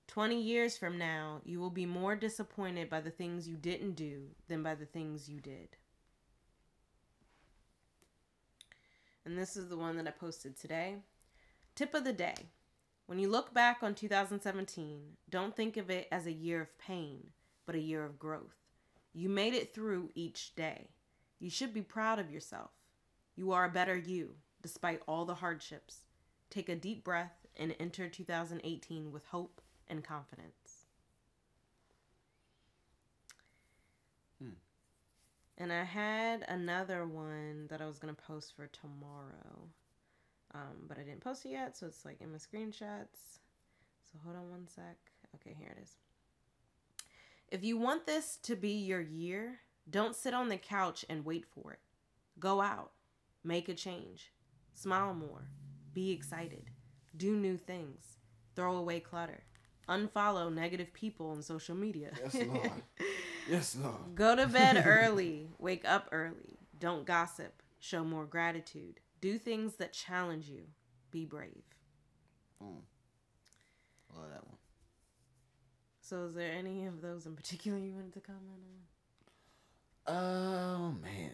20 0.05 0.39
years 0.39 0.77
from 0.77 0.99
now, 0.99 1.41
you 1.45 1.59
will 1.59 1.71
be 1.71 1.87
more 1.87 2.15
disappointed 2.15 2.91
by 2.91 3.01
the 3.01 3.09
things 3.09 3.47
you 3.47 3.57
didn't 3.57 3.95
do 3.95 4.27
than 4.47 4.61
by 4.61 4.75
the 4.75 4.85
things 4.85 5.27
you 5.27 5.39
did. 5.39 5.77
And 9.25 9.37
this 9.37 9.55
is 9.55 9.69
the 9.69 9.77
one 9.77 9.97
that 9.97 10.07
I 10.07 10.11
posted 10.11 10.57
today. 10.57 10.97
Tip 11.75 11.93
of 11.93 12.03
the 12.03 12.13
day. 12.13 12.35
When 13.05 13.19
you 13.19 13.29
look 13.29 13.53
back 13.53 13.79
on 13.81 13.95
2017, 13.95 15.01
don't 15.29 15.55
think 15.55 15.77
of 15.77 15.89
it 15.89 16.07
as 16.11 16.25
a 16.25 16.31
year 16.31 16.61
of 16.61 16.77
pain, 16.77 17.31
but 17.65 17.75
a 17.75 17.79
year 17.79 18.03
of 18.03 18.19
growth. 18.19 18.55
You 19.13 19.29
made 19.29 19.53
it 19.53 19.73
through 19.73 20.09
each 20.15 20.55
day. 20.55 20.89
You 21.39 21.49
should 21.49 21.73
be 21.73 21.81
proud 21.81 22.19
of 22.19 22.31
yourself. 22.31 22.71
You 23.35 23.51
are 23.51 23.65
a 23.65 23.69
better 23.69 23.97
you, 23.97 24.35
despite 24.61 25.01
all 25.07 25.25
the 25.25 25.35
hardships. 25.35 26.05
Take 26.49 26.69
a 26.69 26.75
deep 26.75 27.03
breath 27.03 27.45
and 27.57 27.75
enter 27.79 28.07
2018 28.07 29.11
with 29.11 29.25
hope 29.25 29.61
and 29.87 30.03
confidence. 30.03 30.85
Hmm. 34.41 34.51
And 35.57 35.71
I 35.71 35.83
had 35.83 36.43
another 36.47 37.05
one 37.05 37.67
that 37.69 37.81
I 37.81 37.85
was 37.85 37.99
going 37.99 38.13
to 38.13 38.21
post 38.21 38.55
for 38.55 38.67
tomorrow. 38.67 39.69
Um, 40.55 40.85
but 40.87 40.97
I 40.97 41.01
didn't 41.03 41.21
post 41.21 41.45
it 41.45 41.49
yet, 41.49 41.75
so 41.77 41.87
it's 41.87 42.05
like 42.05 42.21
in 42.21 42.31
my 42.31 42.37
screenshots. 42.37 43.39
So 44.03 44.19
hold 44.23 44.35
on 44.35 44.49
one 44.49 44.67
sec. 44.67 44.97
Okay, 45.35 45.55
here 45.57 45.75
it 45.75 45.81
is. 45.81 45.95
If 47.49 47.63
you 47.63 47.77
want 47.77 48.05
this 48.05 48.37
to 48.43 48.55
be 48.55 48.71
your 48.71 49.01
year, 49.01 49.59
don't 49.89 50.15
sit 50.15 50.33
on 50.33 50.49
the 50.49 50.57
couch 50.57 51.05
and 51.09 51.25
wait 51.25 51.45
for 51.45 51.73
it. 51.73 51.79
Go 52.39 52.61
out, 52.61 52.91
make 53.43 53.69
a 53.69 53.73
change, 53.73 54.31
smile 54.73 55.13
more, 55.13 55.49
be 55.93 56.11
excited, 56.11 56.71
do 57.15 57.35
new 57.35 57.57
things, 57.57 58.17
throw 58.55 58.75
away 58.75 58.99
clutter, 58.99 59.43
unfollow 59.87 60.51
negative 60.53 60.93
people 60.93 61.29
on 61.29 61.41
social 61.43 61.75
media. 61.75 62.11
Yes, 62.23 62.35
Lord. 62.35 62.71
yes, 63.49 63.77
Lord. 63.81 64.15
Go 64.15 64.35
to 64.35 64.47
bed 64.47 64.83
early, 64.87 65.49
wake 65.59 65.83
up 65.85 66.09
early, 66.11 66.59
don't 66.79 67.05
gossip, 67.05 67.61
show 67.79 68.03
more 68.03 68.25
gratitude, 68.25 68.99
do 69.21 69.37
things 69.37 69.75
that 69.75 69.93
challenge 69.93 70.49
you, 70.49 70.63
be 71.11 71.25
brave. 71.25 71.63
Mm. 72.61 72.81
Love 74.15 74.29
that 74.31 74.45
one. 74.45 74.57
So, 76.01 76.25
is 76.25 76.35
there 76.35 76.51
any 76.51 76.85
of 76.85 77.01
those 77.01 77.25
in 77.25 77.35
particular 77.35 77.77
you 77.77 77.93
wanted 77.93 78.13
to 78.13 78.19
comment 78.19 78.59
on? 80.07 80.15
Oh 80.15 80.91
man, 81.01 81.31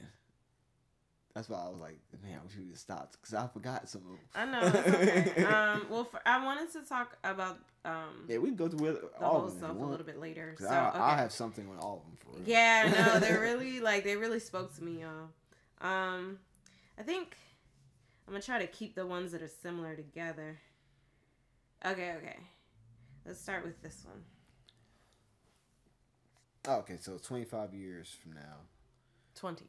that's 1.34 1.48
why 1.48 1.58
I 1.58 1.70
was 1.70 1.80
like, 1.80 2.00
man, 2.24 2.40
I 2.42 2.44
wish 2.44 2.56
we 2.58 2.70
have 2.70 2.78
stopped 2.78 3.14
because 3.14 3.34
I 3.34 3.48
forgot 3.48 3.88
some 3.88 4.02
of 4.02 4.08
them. 4.08 4.20
I 4.36 4.46
know. 4.46 4.94
Okay. 4.96 5.44
um, 5.46 5.86
well, 5.90 6.04
for, 6.06 6.20
I 6.26 6.44
wanted 6.44 6.72
to 6.74 6.82
talk 6.82 7.18
about 7.24 7.60
um, 7.86 8.26
Yeah, 8.28 8.40
we 8.40 8.50
can 8.50 8.56
go 8.56 8.68
through 8.68 8.94
the 8.94 9.24
all 9.24 9.32
whole 9.32 9.48
of 9.48 9.60
them. 9.60 9.70
if 9.70 9.76
stuff 9.76 9.88
a 9.88 9.90
little 9.90 10.06
bit 10.06 10.20
later. 10.20 10.56
So, 10.60 10.68
I, 10.68 10.90
okay. 10.90 10.98
I'll 10.98 11.18
have 11.18 11.32
something 11.32 11.68
on 11.70 11.78
all 11.78 11.98
of 11.98 12.04
them 12.04 12.18
for 12.20 12.40
real. 12.40 12.50
Yeah, 12.50 12.92
no, 13.14 13.20
they're 13.20 13.40
really 13.42 13.80
like 13.80 14.04
they 14.04 14.16
really 14.16 14.40
spoke 14.40 14.76
to 14.78 14.84
me, 14.84 15.02
y'all. 15.02 15.30
Um, 15.82 16.40
I 16.98 17.04
think 17.04 17.38
I'm 18.28 18.34
gonna 18.34 18.44
try 18.44 18.60
to 18.60 18.68
keep 18.68 18.96
the 18.96 19.06
ones 19.06 19.32
that 19.32 19.42
are 19.42 19.48
similar 19.48 19.96
together. 19.96 20.58
Okay, 21.86 22.16
okay. 22.18 22.38
Let's 23.26 23.40
start 23.40 23.64
with 23.64 23.82
this 23.82 24.04
one. 24.06 24.24
Oh, 26.68 26.80
okay, 26.80 26.98
so 27.00 27.18
25 27.18 27.74
years 27.74 28.16
from 28.22 28.34
now. 28.34 28.58
Twenty. 29.36 29.66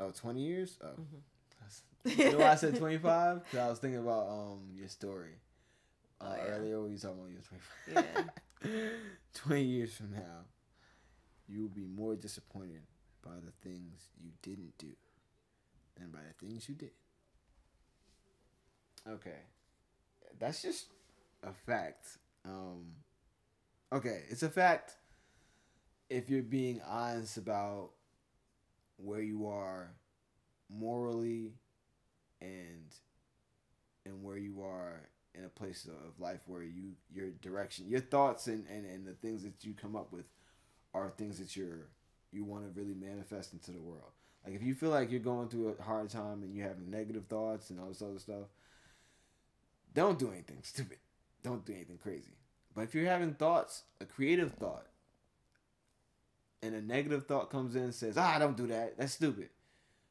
Oh, 0.00 0.10
20 0.10 0.40
years? 0.42 0.78
Oh. 0.82 0.88
Mhm. 0.88 1.22
You 2.18 2.32
know 2.32 2.38
why 2.38 2.52
I 2.52 2.54
said 2.56 2.76
25? 2.76 3.44
Because 3.44 3.58
I 3.58 3.68
was 3.68 3.78
thinking 3.78 4.00
about 4.00 4.28
um 4.28 4.70
your 4.74 4.88
story. 4.88 5.34
Uh, 6.20 6.24
Oh, 6.32 6.36
yeah. 6.36 6.42
Earlier 6.54 6.80
when 6.82 6.92
you 6.92 6.98
talking 6.98 7.18
about 7.18 7.30
you 7.30 7.38
were 7.94 8.02
25. 8.62 8.90
20 9.34 9.62
years 9.62 9.94
from 9.94 10.12
now, 10.12 10.44
you 11.48 11.62
will 11.62 11.68
be 11.68 11.86
more 11.86 12.16
disappointed 12.16 12.82
by 13.22 13.34
the 13.44 13.52
things 13.68 14.08
you 14.22 14.30
didn't 14.42 14.76
do 14.78 14.92
than 15.98 16.10
by 16.10 16.20
the 16.20 16.46
things 16.46 16.68
you 16.68 16.74
did. 16.74 16.92
Okay. 19.08 19.40
That's 20.38 20.62
just 20.62 20.86
a 21.42 21.52
fact. 21.52 22.18
Um, 22.44 22.86
okay, 23.92 24.22
it's 24.30 24.42
a 24.42 24.48
fact 24.50 24.96
if 26.08 26.28
you're 26.30 26.42
being 26.42 26.80
honest 26.86 27.36
about 27.36 27.90
where 29.02 29.20
you 29.20 29.46
are 29.46 29.92
morally 30.68 31.52
and 32.40 32.94
and 34.06 34.22
where 34.22 34.36
you 34.36 34.62
are 34.62 35.08
in 35.34 35.44
a 35.44 35.48
place 35.48 35.86
of 35.86 36.18
life 36.18 36.40
where 36.46 36.62
you 36.62 36.92
your 37.12 37.30
direction 37.42 37.88
your 37.88 38.00
thoughts 38.00 38.46
and, 38.46 38.64
and, 38.68 38.84
and 38.86 39.06
the 39.06 39.12
things 39.12 39.42
that 39.42 39.54
you 39.62 39.72
come 39.72 39.94
up 39.94 40.12
with 40.12 40.24
are 40.94 41.12
things 41.16 41.38
that 41.38 41.56
you're 41.56 41.88
you 42.32 42.44
want 42.44 42.62
to 42.62 42.80
really 42.80 42.94
manifest 42.94 43.52
into 43.52 43.72
the 43.72 43.80
world. 43.80 44.12
Like 44.44 44.54
if 44.54 44.62
you 44.62 44.74
feel 44.74 44.90
like 44.90 45.10
you're 45.10 45.20
going 45.20 45.48
through 45.48 45.76
a 45.78 45.82
hard 45.82 46.08
time 46.08 46.42
and 46.42 46.54
you're 46.54 46.66
having 46.68 46.90
negative 46.90 47.26
thoughts 47.26 47.70
and 47.70 47.80
all 47.80 47.88
this 47.88 48.02
other 48.02 48.18
stuff 48.18 48.46
don't 49.94 50.18
do 50.18 50.30
anything 50.30 50.58
stupid. 50.62 50.98
Don't 51.42 51.64
do 51.64 51.72
anything 51.72 51.98
crazy. 51.98 52.32
But 52.74 52.82
if 52.82 52.94
you're 52.94 53.06
having 53.06 53.34
thoughts 53.34 53.84
a 54.00 54.04
creative 54.04 54.52
thought 54.54 54.86
and 56.62 56.74
a 56.74 56.80
negative 56.82 57.26
thought 57.26 57.50
comes 57.50 57.74
in 57.74 57.82
and 57.82 57.94
says 57.94 58.16
ah 58.16 58.38
don't 58.38 58.56
do 58.56 58.66
that. 58.68 58.98
That's 58.98 59.12
stupid. 59.12 59.48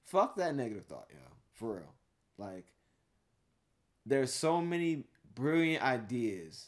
Fuck 0.06 0.36
that 0.38 0.56
negative 0.56 0.86
thought 0.86 1.08
yo. 1.12 1.20
For 1.54 1.76
real. 1.76 1.94
Like 2.38 2.66
there's 4.06 4.34
so 4.34 4.62
many 4.62 5.04
brilliant 5.36 5.84
ideas 5.84 6.68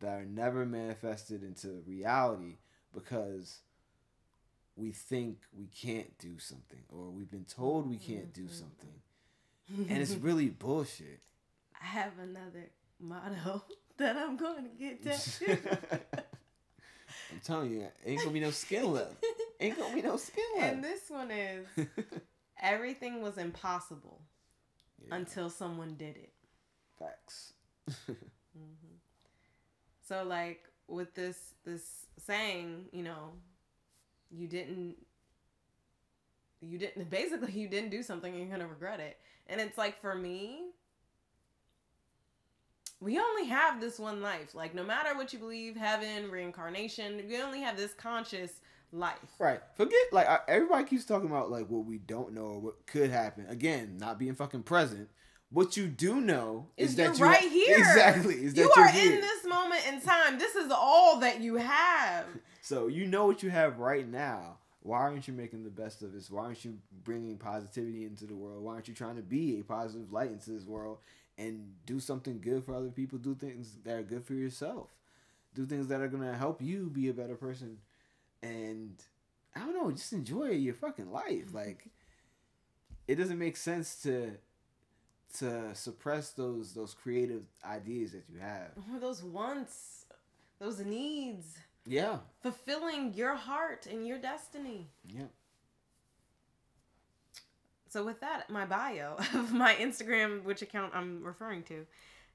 that 0.00 0.20
are 0.20 0.24
never 0.24 0.66
manifested 0.66 1.42
into 1.42 1.82
reality 1.86 2.58
because 2.92 3.60
we 4.76 4.90
think 4.90 5.38
we 5.56 5.66
can't 5.66 6.18
do 6.18 6.38
something 6.38 6.82
or 6.88 7.10
we've 7.10 7.30
been 7.30 7.44
told 7.44 7.88
we 7.88 7.96
can't 7.96 8.32
do 8.32 8.48
something. 8.48 9.00
And 9.88 10.02
it's 10.02 10.14
really 10.14 10.48
bullshit. 10.50 11.20
I 11.80 11.86
have 11.86 12.12
another 12.20 12.70
motto 13.00 13.62
that 13.96 14.16
I'm 14.16 14.36
going 14.36 14.64
to 14.64 14.70
get 14.70 15.02
tattooed. 15.04 15.80
I'm 17.34 17.40
telling 17.44 17.70
you 17.72 17.86
ain't 18.06 18.20
gonna 18.20 18.30
be 18.32 18.40
no 18.40 18.50
skin 18.50 18.92
left. 18.92 19.24
Ain't 19.60 19.78
gonna 19.78 19.94
be 19.94 20.02
no 20.02 20.16
skin 20.16 20.44
left. 20.58 20.72
and 20.74 20.84
this 20.84 21.02
one 21.08 21.30
is 21.30 21.66
everything 22.62 23.20
was 23.22 23.38
impossible 23.38 24.20
Yeah, 25.06 25.16
until 25.16 25.50
someone 25.50 25.94
did 25.96 26.16
it. 26.16 26.32
facts. 26.98 27.52
Hmm 28.06 28.94
So 30.08 30.22
like 30.24 30.62
with 30.86 31.14
this 31.14 31.54
this 31.64 32.06
saying, 32.18 32.86
you 32.92 33.02
know, 33.02 33.32
you 34.30 34.46
didn't 34.46 34.96
you 36.60 36.78
didn't 36.78 37.10
basically 37.10 37.52
you 37.52 37.68
didn't 37.68 37.90
do 37.90 38.02
something 38.02 38.32
and 38.32 38.40
you're 38.42 38.50
gonna 38.56 38.68
regret 38.68 39.00
it. 39.00 39.18
And 39.48 39.60
it's 39.60 39.76
like 39.78 40.00
for 40.00 40.14
me, 40.14 40.70
we 43.00 43.18
only 43.18 43.46
have 43.46 43.80
this 43.80 43.98
one 43.98 44.22
life. 44.22 44.54
Like 44.54 44.74
no 44.74 44.84
matter 44.84 45.14
what 45.14 45.32
you 45.32 45.38
believe, 45.38 45.76
heaven, 45.76 46.30
reincarnation, 46.30 47.22
we 47.28 47.40
only 47.40 47.60
have 47.60 47.76
this 47.76 47.92
conscious 47.94 48.52
life. 48.92 49.18
Right. 49.38 49.60
Forget 49.76 50.00
like 50.12 50.28
I- 50.28 50.40
everybody 50.48 50.84
keeps 50.84 51.04
talking 51.04 51.28
about 51.28 51.50
like 51.50 51.66
what 51.68 51.84
we 51.84 51.98
don't 51.98 52.32
know 52.32 52.44
or 52.46 52.60
what 52.60 52.86
could 52.86 53.10
happen. 53.10 53.46
Again, 53.48 53.96
not 53.98 54.18
being 54.18 54.34
fucking 54.34 54.62
present, 54.62 55.08
What 55.50 55.76
you 55.76 55.86
do 55.86 56.20
know 56.20 56.68
is, 56.76 56.90
Is 56.90 56.96
that 56.96 57.02
you're 57.18 57.28
you 57.28 57.32
right 57.32 57.50
here. 57.50 57.78
Exactly. 57.78 58.34
Is 58.36 58.54
that 58.54 58.62
you 58.62 58.72
you're 58.76 58.84
are 58.86 58.88
in 58.88 59.20
this 59.20 59.44
moment 59.44 59.82
in 59.88 60.00
time. 60.00 60.38
This 60.38 60.54
is 60.56 60.70
all 60.72 61.20
that 61.20 61.40
you 61.40 61.56
have. 61.56 62.26
So 62.62 62.86
you 62.86 63.06
know 63.06 63.26
what 63.26 63.42
you 63.42 63.50
have 63.50 63.78
right 63.78 64.08
now. 64.08 64.56
Why 64.80 65.00
aren't 65.00 65.28
you 65.28 65.34
making 65.34 65.64
the 65.64 65.70
best 65.70 66.00
of 66.00 66.14
this? 66.14 66.30
Why 66.30 66.44
aren't 66.44 66.64
you 66.64 66.78
bringing 67.04 67.36
positivity 67.36 68.06
into 68.06 68.24
the 68.24 68.34
world? 68.34 68.62
Why 68.64 68.72
aren't 68.72 68.88
you 68.88 68.94
trying 68.94 69.16
to 69.16 69.22
be 69.22 69.60
a 69.60 69.64
positive 69.64 70.10
light 70.14 70.30
into 70.30 70.50
this 70.50 70.64
world 70.64 70.96
and 71.38 71.74
do 71.86 71.98
something 72.00 72.40
good 72.40 72.64
for 72.64 72.74
other 72.74 72.90
people? 72.90 73.18
Do 73.18 73.34
things 73.34 73.76
that 73.84 73.96
are 73.96 74.02
good 74.02 74.24
for 74.24 74.34
yourself. 74.34 74.88
Do 75.54 75.66
things 75.66 75.88
that 75.88 76.00
are 76.00 76.08
gonna 76.08 76.36
help 76.36 76.60
you 76.62 76.90
be 76.90 77.08
a 77.08 77.12
better 77.14 77.36
person. 77.36 77.78
And 78.42 78.94
I 79.54 79.60
don't 79.60 79.74
know, 79.74 79.90
just 79.90 80.12
enjoy 80.12 80.50
your 80.50 80.74
fucking 80.74 81.10
life. 81.10 81.46
Mm-hmm. 81.46 81.56
Like 81.56 81.86
it 83.06 83.16
doesn't 83.16 83.38
make 83.38 83.56
sense 83.56 84.02
to 84.02 84.32
to 85.38 85.74
suppress 85.74 86.30
those 86.30 86.72
those 86.74 86.94
creative 86.94 87.42
ideas 87.64 88.12
that 88.12 88.24
you 88.32 88.38
have. 88.38 88.70
Those 89.00 89.22
wants, 89.22 90.06
those 90.58 90.80
needs, 90.80 91.58
Yeah. 91.86 92.18
fulfilling 92.42 93.14
your 93.14 93.34
heart 93.34 93.86
and 93.86 94.06
your 94.06 94.18
destiny. 94.18 94.88
Yeah. 95.06 95.24
So 97.94 98.02
with 98.02 98.18
that, 98.22 98.50
my 98.50 98.64
bio 98.64 99.14
of 99.34 99.52
my 99.52 99.76
Instagram, 99.76 100.42
which 100.42 100.62
account 100.62 100.96
I'm 100.96 101.22
referring 101.22 101.62
to, 101.64 101.86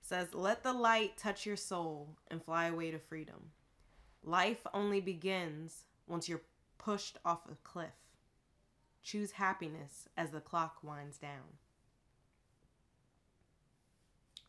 says, 0.02 0.34
"Let 0.34 0.63
the 0.63 0.72
light 0.72 1.17
touch 1.17 1.45
your 1.45 1.58
soul 1.58 2.15
and 2.32 2.41
fly 2.41 2.67
away 2.67 2.91
to 2.91 2.98
freedom. 2.98 3.52
Life 4.24 4.65
only 4.74 5.02
begins 5.02 5.84
once 6.08 6.30
you're 6.30 6.43
pushed 6.78 7.17
off 7.26 7.41
a 7.52 7.56
cliff. 7.56 8.00
Choose 9.04 9.32
happiness 9.34 10.08
as 10.15 10.32
the 10.32 10.39
clock 10.39 10.78
winds 10.82 11.17
down. 11.17 11.58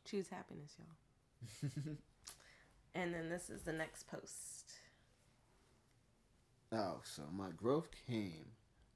Choose 0.04 0.28
happiness, 0.28 0.76
y'all." 0.78 1.96
And 2.92 3.14
then 3.14 3.28
this 3.28 3.50
is 3.50 3.62
the 3.62 3.72
next 3.72 4.08
post. 4.08 4.72
Oh, 6.72 7.00
so 7.04 7.22
my 7.32 7.50
growth 7.56 7.86
came 8.04 8.46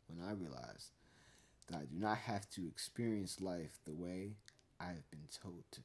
when 0.08 0.28
I 0.28 0.32
realized 0.32 0.90
that 1.68 1.76
I 1.76 1.80
do 1.80 1.98
not 1.98 2.18
have 2.18 2.48
to 2.50 2.66
experience 2.66 3.40
life 3.40 3.78
the 3.84 3.94
way 3.94 4.32
I 4.80 4.86
have 4.86 5.10
been 5.10 5.26
told 5.42 5.64
to. 5.72 5.80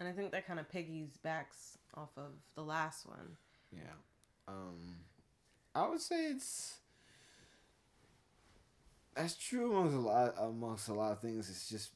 And 0.00 0.08
I 0.08 0.12
think 0.12 0.32
that 0.32 0.46
kind 0.46 0.60
of 0.60 0.70
piggybacks 0.70 1.76
off 1.94 2.10
of 2.16 2.32
the 2.54 2.62
last 2.62 3.06
one. 3.06 3.36
Yeah. 3.72 3.80
Um 4.48 4.96
I 5.74 5.88
would 5.88 6.00
say 6.00 6.26
it's 6.26 6.78
that's 9.14 9.34
true 9.34 9.70
amongst 9.70 9.96
a 9.96 10.00
lot 10.00 10.34
amongst 10.38 10.88
a 10.88 10.94
lot 10.94 11.12
of 11.12 11.20
things. 11.20 11.48
It's 11.48 11.68
just 11.68 11.92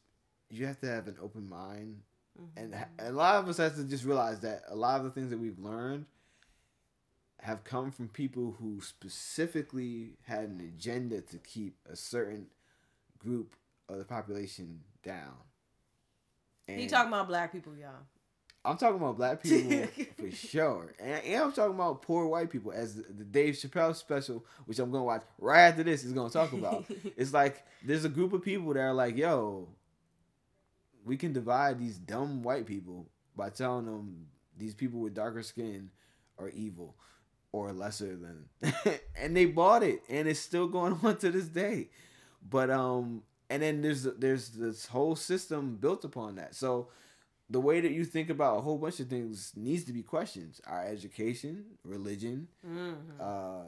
you 0.51 0.67
have 0.67 0.81
to 0.81 0.87
have 0.87 1.09
an 1.09 1.17
open 1.21 1.49
mind 1.49 2.01
and 2.57 2.75
a 2.99 3.13
lot 3.13 3.37
of 3.37 3.49
us 3.49 3.57
have 3.59 3.75
to 3.77 3.85
just 3.85 4.05
realize 4.05 4.41
that 4.41 4.63
a 4.69 4.77
lot 4.77 4.99
of 4.99 5.05
the 5.05 5.11
things 5.11 5.31
that 5.31 5.39
we've 5.39 5.59
learned 5.59 6.07
have 7.41 7.65
come 7.65 7.91
from 7.91 8.09
people 8.09 8.57
who 8.59 8.81
specifically 8.81 10.17
had 10.23 10.49
an 10.49 10.61
agenda 10.61 11.21
to 11.21 11.39
keep 11.39 11.77
a 11.91 11.97
certain 11.97 12.47
group 13.19 13.55
of 13.89 13.99
the 13.99 14.05
population 14.05 14.81
down. 15.03 15.35
He 16.67 16.87
talking 16.87 17.09
about 17.09 17.29
black 17.29 17.53
people, 17.53 17.75
y'all. 17.75 18.05
I'm 18.65 18.77
talking 18.77 18.97
about 18.97 19.17
black 19.17 19.43
people 19.43 19.87
for 20.19 20.31
sure, 20.31 20.95
and, 20.99 21.25
and 21.25 21.43
I'm 21.43 21.53
talking 21.53 21.75
about 21.75 22.03
poor 22.03 22.27
white 22.27 22.51
people. 22.51 22.73
As 22.73 22.97
the, 22.97 23.03
the 23.03 23.25
Dave 23.25 23.55
Chappelle 23.55 23.95
special, 23.97 24.45
which 24.67 24.79
I'm 24.79 24.91
gonna 24.91 25.05
watch 25.05 25.23
right 25.39 25.69
after 25.69 25.83
this, 25.83 26.05
is 26.05 26.13
gonna 26.13 26.29
talk 26.29 26.53
about. 26.53 26.85
it's 27.17 27.33
like 27.33 27.65
there's 27.85 28.05
a 28.05 28.11
group 28.11 28.33
of 28.33 28.43
people 28.43 28.75
that 28.75 28.81
are 28.81 28.93
like, 28.93 29.17
"Yo, 29.17 29.69
we 31.05 31.17
can 31.17 31.33
divide 31.33 31.79
these 31.79 31.97
dumb 31.97 32.43
white 32.43 32.67
people 32.67 33.09
by 33.35 33.49
telling 33.49 33.87
them 33.87 34.27
these 34.57 34.75
people 34.75 35.01
with 35.01 35.15
darker 35.15 35.43
skin 35.43 35.91
are 36.39 36.51
evil 36.51 36.97
or 37.53 37.73
lesser 37.73 38.17
than," 38.17 38.45
and 39.17 39.35
they 39.35 39.47
bought 39.47 39.83
it, 39.83 40.03
and 40.11 40.29
it's 40.29 40.41
still 40.41 40.67
going 40.67 40.99
on 41.03 41.17
to 41.19 41.31
this 41.31 41.47
day. 41.47 41.89
But 42.47 42.71
um, 42.71 43.23
and 43.51 43.63
then 43.63 43.81
there's 43.83 44.03
there's 44.05 44.51
this 44.51 44.87
whole 44.87 45.17
system 45.17 45.77
built 45.77 46.05
upon 46.05 46.37
that. 46.37 46.55
So 46.55 46.89
the 47.51 47.61
way 47.61 47.81
that 47.81 47.93
you 47.93 48.05
think 48.05 48.29
about 48.31 48.59
a 48.59 48.61
whole 48.61 48.77
bunch 48.79 49.01
of 49.01 49.09
things 49.09 49.53
needs 49.57 49.85
to 49.85 49.93
be 49.93 50.03
questioned. 50.03 50.61
Our 50.67 50.85
education, 50.85 51.65
religion, 51.85 52.49
Mhm. 52.67 52.95
uh, 53.21 53.65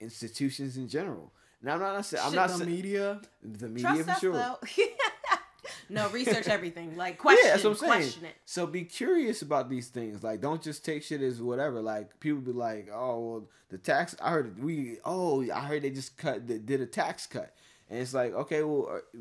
institutions 0.00 0.76
in 0.76 0.88
general. 0.88 1.32
Now 1.62 1.74
I'm 1.74 1.80
not 1.80 2.04
saying 2.04 2.22
I'm 2.26 2.34
not 2.34 2.50
the 2.58 2.66
media. 2.66 3.20
the 3.42 3.68
media 3.68 4.04
Trust 4.04 4.20
for 4.20 4.20
sure. 4.20 4.58
no, 5.88 6.08
research 6.10 6.46
everything. 6.56 6.96
Like 6.96 7.18
question, 7.18 7.44
yeah, 7.46 7.52
that's 7.52 7.64
what 7.64 7.70
I'm 7.70 7.76
saying. 7.76 7.92
question 7.92 8.24
it. 8.26 8.34
So 8.44 8.66
be 8.66 8.84
curious 8.84 9.42
about 9.42 9.68
these 9.70 9.88
things. 9.88 10.22
Like, 10.22 10.40
don't 10.40 10.62
just 10.62 10.84
take 10.84 11.02
shit 11.02 11.22
as 11.22 11.40
whatever. 11.40 11.80
Like, 11.80 12.20
people 12.20 12.40
be 12.40 12.52
like, 12.52 12.88
"Oh, 12.92 13.20
well, 13.20 13.48
the 13.70 13.78
tax." 13.78 14.14
I 14.20 14.30
heard 14.30 14.62
we. 14.62 14.98
Oh, 15.04 15.42
I 15.50 15.60
heard 15.60 15.82
they 15.82 15.90
just 15.90 16.16
cut. 16.16 16.46
They 16.46 16.58
did 16.58 16.80
a 16.80 16.86
tax 16.86 17.26
cut, 17.26 17.54
and 17.90 17.98
it's 17.98 18.14
like, 18.14 18.32
okay, 18.32 18.62
well, 18.62 18.88
uh, 18.96 19.18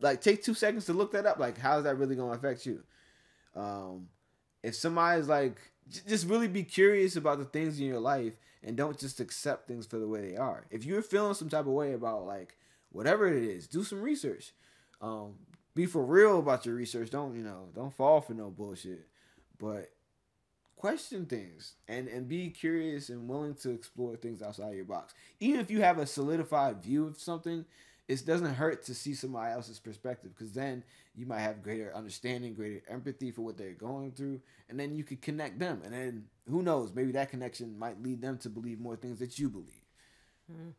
like 0.00 0.20
take 0.20 0.42
two 0.42 0.54
seconds 0.54 0.86
to 0.86 0.92
look 0.92 1.12
that 1.12 1.26
up. 1.26 1.38
Like, 1.38 1.58
how 1.58 1.78
is 1.78 1.84
that 1.84 1.98
really 1.98 2.16
going 2.16 2.32
to 2.32 2.38
affect 2.38 2.66
you? 2.66 2.82
Um, 3.54 4.08
if 4.62 4.74
somebody's 4.74 5.28
like, 5.28 5.58
just 6.06 6.28
really 6.28 6.48
be 6.48 6.62
curious 6.62 7.16
about 7.16 7.38
the 7.38 7.44
things 7.44 7.78
in 7.78 7.86
your 7.86 8.00
life, 8.00 8.32
and 8.62 8.76
don't 8.76 8.98
just 8.98 9.20
accept 9.20 9.68
things 9.68 9.86
for 9.86 9.98
the 9.98 10.08
way 10.08 10.22
they 10.22 10.36
are. 10.36 10.66
If 10.70 10.84
you're 10.84 11.02
feeling 11.02 11.34
some 11.34 11.50
type 11.50 11.66
of 11.66 11.72
way 11.72 11.92
about 11.92 12.26
like 12.26 12.56
whatever 12.90 13.28
it 13.28 13.42
is, 13.42 13.66
do 13.66 13.84
some 13.84 14.00
research. 14.00 14.54
Um, 15.00 15.34
be 15.74 15.86
for 15.86 16.04
real 16.04 16.38
about 16.38 16.64
your 16.64 16.74
research. 16.74 17.10
Don't 17.10 17.36
you 17.36 17.42
know? 17.42 17.68
Don't 17.74 17.94
fall 17.94 18.20
for 18.20 18.32
no 18.32 18.48
bullshit. 18.48 19.06
But 19.58 19.90
question 20.84 21.24
things 21.24 21.76
and 21.88 22.08
and 22.08 22.28
be 22.28 22.50
curious 22.50 23.08
and 23.08 23.26
willing 23.26 23.54
to 23.54 23.70
explore 23.70 24.16
things 24.16 24.42
outside 24.42 24.74
your 24.74 24.84
box. 24.84 25.14
Even 25.40 25.58
if 25.60 25.70
you 25.70 25.80
have 25.80 25.96
a 25.96 26.04
solidified 26.04 26.82
view 26.82 27.06
of 27.06 27.16
something, 27.16 27.64
it 28.06 28.26
doesn't 28.26 28.52
hurt 28.52 28.84
to 28.84 28.94
see 28.94 29.14
somebody 29.14 29.50
else's 29.50 29.78
perspective 29.78 30.32
because 30.36 30.52
then 30.52 30.84
you 31.14 31.24
might 31.24 31.40
have 31.40 31.62
greater 31.62 31.90
understanding, 31.96 32.52
greater 32.52 32.82
empathy 32.86 33.30
for 33.30 33.40
what 33.40 33.56
they're 33.56 33.72
going 33.72 34.12
through, 34.12 34.42
and 34.68 34.78
then 34.78 34.94
you 34.94 35.04
could 35.04 35.22
connect 35.22 35.58
them. 35.58 35.80
And 35.86 35.94
then 35.94 36.24
who 36.50 36.60
knows? 36.60 36.92
Maybe 36.94 37.12
that 37.12 37.30
connection 37.30 37.78
might 37.78 38.02
lead 38.02 38.20
them 38.20 38.36
to 38.38 38.50
believe 38.50 38.78
more 38.78 38.96
things 38.96 39.20
that 39.20 39.38
you 39.38 39.48
believe. 39.48 39.86
Hmm. 40.52 40.70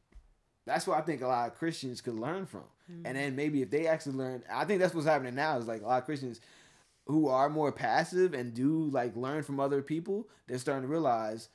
That's 0.67 0.85
what 0.85 0.99
I 0.99 1.01
think 1.01 1.23
a 1.23 1.27
lot 1.27 1.47
of 1.47 1.57
Christians 1.57 2.01
could 2.01 2.19
learn 2.19 2.45
from. 2.45 2.65
And 2.87 3.07
hmm. 3.07 3.13
then 3.13 3.35
maybe 3.35 3.63
if 3.63 3.71
they 3.71 3.87
actually 3.87 4.17
learn, 4.17 4.43
I 4.53 4.65
think 4.65 4.81
that's 4.81 4.93
what's 4.93 5.07
happening 5.07 5.33
now 5.33 5.57
is 5.57 5.65
like 5.65 5.81
a 5.81 5.87
lot 5.87 5.97
of 5.97 6.05
Christians 6.05 6.41
who 7.05 7.27
are 7.27 7.49
more 7.49 7.71
passive 7.71 8.33
and 8.33 8.53
do 8.53 8.89
like 8.91 9.15
learn 9.15 9.43
from 9.43 9.59
other 9.59 9.81
people, 9.81 10.27
they're 10.47 10.57
starting 10.57 10.83
to 10.83 10.87
realize, 10.91 11.49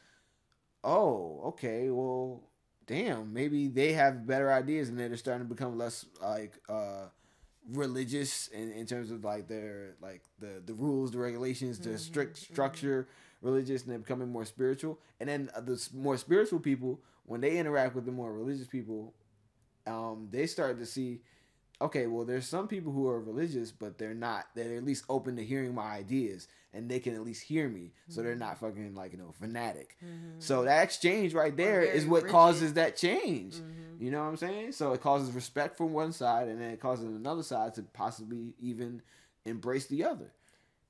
oh, 0.85 1.41
okay, 1.47 1.91
well, 1.91 2.43
damn, 2.87 3.33
maybe 3.33 3.69
they 3.69 3.93
have 3.93 4.27
better 4.27 4.53
ideas 4.53 4.89
and 4.89 4.99
they're 4.99 5.17
starting 5.17 5.47
to 5.47 5.55
become 5.55 5.77
less 5.77 6.07
like 6.23 6.59
uh 6.69 7.07
religious 7.73 8.49
in, 8.49 8.73
in 8.73 8.87
terms 8.87 9.11
of 9.11 9.23
like 9.25 9.49
their 9.49 9.95
like 10.01 10.23
the 10.39 10.63
the 10.65 10.75
rules, 10.75 11.11
the 11.13 11.19
regulations, 11.19 11.79
the 11.79 11.99
strict 11.99 12.37
structure 12.37 13.09
religious 13.43 13.83
and 13.83 13.91
they're 13.91 13.99
becoming 13.99 14.29
more 14.31 14.45
spiritual. 14.45 14.99
And 15.19 15.29
then 15.29 15.51
the 15.63 15.89
more 15.95 16.17
spiritual 16.17 16.61
people, 16.61 17.01
when 17.25 17.41
they 17.41 17.59
interact 17.59 17.95
with 17.95 18.05
the 18.05 18.13
more 18.13 18.33
religious 18.33 18.67
people, 18.67 19.15
um, 19.87 20.29
they 20.31 20.47
start 20.47 20.79
to 20.79 20.87
see, 20.87 21.21
okay, 21.81 22.07
well, 22.07 22.25
there's 22.25 22.47
some 22.47 22.69
people 22.69 22.93
who 22.93 23.09
are 23.09 23.21
religious, 23.21 23.73
but 23.73 23.99
they're 23.99 24.15
not. 24.15 24.47
They're 24.55 24.77
at 24.77 24.85
least 24.85 25.05
open 25.09 25.37
to 25.37 25.45
hearing 25.45 25.75
my 25.75 25.93
ideas, 25.93 26.49
and 26.73 26.91
they 26.91 27.01
can 27.01 27.15
at 27.15 27.25
least 27.25 27.43
hear 27.43 27.69
me, 27.69 27.93
so 28.09 28.23
they're 28.23 28.35
not 28.35 28.59
fucking 28.59 28.95
like 28.95 29.13
you 29.13 29.19
know 29.19 29.33
fanatic. 29.41 29.97
So 30.39 30.65
that 30.65 30.83
exchange 30.83 31.35
right 31.35 31.57
there 31.57 31.83
is 31.83 32.07
what 32.07 32.23
rigid. 32.23 32.33
causes 32.33 32.75
that 32.75 32.97
change. 32.97 33.55
Mm-hmm. 33.55 34.05
You 34.05 34.11
know 34.11 34.21
what 34.21 34.29
I'm 34.29 34.37
saying? 34.37 34.73
So 34.73 34.93
it 34.93 35.01
causes 35.01 35.33
respect 35.33 35.77
from 35.77 35.93
one 35.93 36.13
side, 36.13 36.49
and 36.49 36.61
then 36.61 36.71
it 36.71 36.81
causes 36.81 37.07
another 37.07 37.43
side 37.43 37.75
to 37.75 37.83
possibly 37.83 38.55
even 38.61 39.03
embrace 39.45 39.87
the 39.87 40.05
other. 40.05 40.33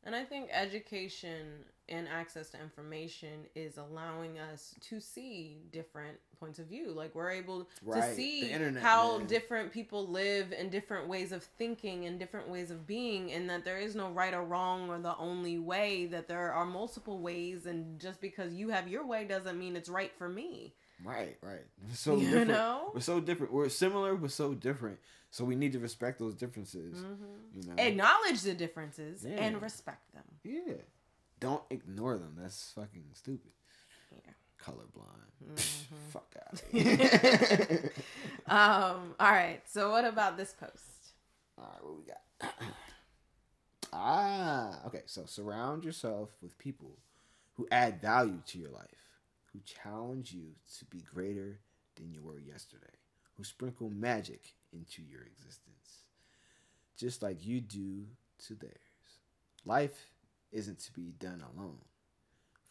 And 0.04 0.14
I 0.14 0.24
think 0.24 0.48
education 0.52 1.64
and 1.88 2.08
access 2.08 2.50
to 2.50 2.60
information 2.60 3.46
is 3.54 3.76
allowing 3.76 4.38
us 4.38 4.74
to 4.80 5.00
see 5.00 5.58
different 5.72 6.16
points 6.38 6.58
of 6.58 6.66
view. 6.66 6.92
Like 6.92 7.14
we're 7.14 7.30
able 7.30 7.68
Right, 7.82 8.00
to 8.08 8.14
see 8.14 8.50
internet, 8.50 8.82
how 8.82 9.18
man. 9.18 9.26
different 9.26 9.72
people 9.72 10.06
live 10.06 10.52
and 10.56 10.70
different 10.70 11.08
ways 11.08 11.32
of 11.32 11.42
thinking 11.44 12.06
and 12.06 12.18
different 12.18 12.48
ways 12.48 12.70
of 12.70 12.86
being 12.86 13.32
and 13.32 13.50
that 13.50 13.64
there 13.64 13.78
is 13.78 13.94
no 13.94 14.10
right 14.10 14.32
or 14.32 14.44
wrong 14.44 14.88
or 14.88 14.98
the 14.98 15.16
only 15.18 15.58
way 15.58 16.06
that 16.06 16.28
there 16.28 16.52
are 16.52 16.64
multiple 16.64 17.18
ways 17.20 17.66
and 17.66 18.00
just 18.00 18.20
because 18.20 18.54
you 18.54 18.70
have 18.70 18.88
your 18.88 19.04
way 19.06 19.24
doesn't 19.24 19.58
mean 19.58 19.76
it's 19.76 19.88
right 19.90 20.12
for 20.16 20.28
me. 20.28 20.74
Right, 21.04 21.36
right. 21.42 21.64
We're 21.88 21.94
so 21.94 22.16
You 22.16 22.26
different. 22.26 22.48
know? 22.48 22.90
We're 22.94 23.00
so 23.00 23.20
different. 23.20 23.52
We're 23.52 23.68
similar, 23.68 24.16
but 24.16 24.30
so 24.30 24.54
different. 24.54 24.98
So 25.30 25.44
we 25.44 25.54
need 25.54 25.72
to 25.72 25.78
respect 25.78 26.18
those 26.18 26.34
differences. 26.34 27.02
You 27.54 27.62
know. 27.68 27.82
Acknowledge 27.82 28.42
the 28.42 28.54
differences 28.54 29.24
Yeah. 29.24 29.36
and 29.42 29.62
respect 29.62 30.12
them. 30.12 30.24
Yeah. 30.44 30.74
Don't 31.38 31.62
ignore 31.70 32.18
them. 32.18 32.36
That's 32.38 32.72
fucking 32.74 33.04
stupid. 33.14 33.52
Yeah. 34.12 34.32
Colorblind. 34.62 35.16
Mm-hmm. 35.50 36.10
Fuck 36.10 36.34
out. 36.44 36.62
Um, 38.46 39.14
all 39.18 39.30
right. 39.30 39.62
So 39.66 39.90
what 39.90 40.04
about 40.04 40.36
this 40.36 40.52
post? 40.52 41.14
All 41.56 41.64
right, 41.64 41.84
what 41.84 41.96
we 41.96 42.04
got? 42.04 42.54
Ah, 43.92 44.80
okay. 44.86 45.02
So 45.06 45.24
surround 45.26 45.84
yourself 45.84 46.30
with 46.42 46.56
people 46.58 46.98
who 47.54 47.66
add 47.72 48.00
value 48.00 48.40
to 48.46 48.58
your 48.58 48.70
life, 48.70 49.09
who 49.52 49.60
challenge 49.64 50.32
you 50.32 50.54
to 50.78 50.84
be 50.86 51.02
greater 51.02 51.58
than 51.96 52.12
you 52.12 52.22
were 52.22 52.38
yesterday, 52.38 52.86
who 53.36 53.44
sprinkle 53.44 53.90
magic 53.90 54.54
into 54.72 55.02
your 55.02 55.22
existence, 55.22 56.04
just 56.96 57.22
like 57.22 57.44
you 57.44 57.60
do 57.60 58.06
to 58.46 58.54
theirs. 58.54 58.74
Life 59.64 60.10
isn't 60.52 60.78
to 60.80 60.92
be 60.92 61.12
done 61.18 61.42
alone. 61.54 61.78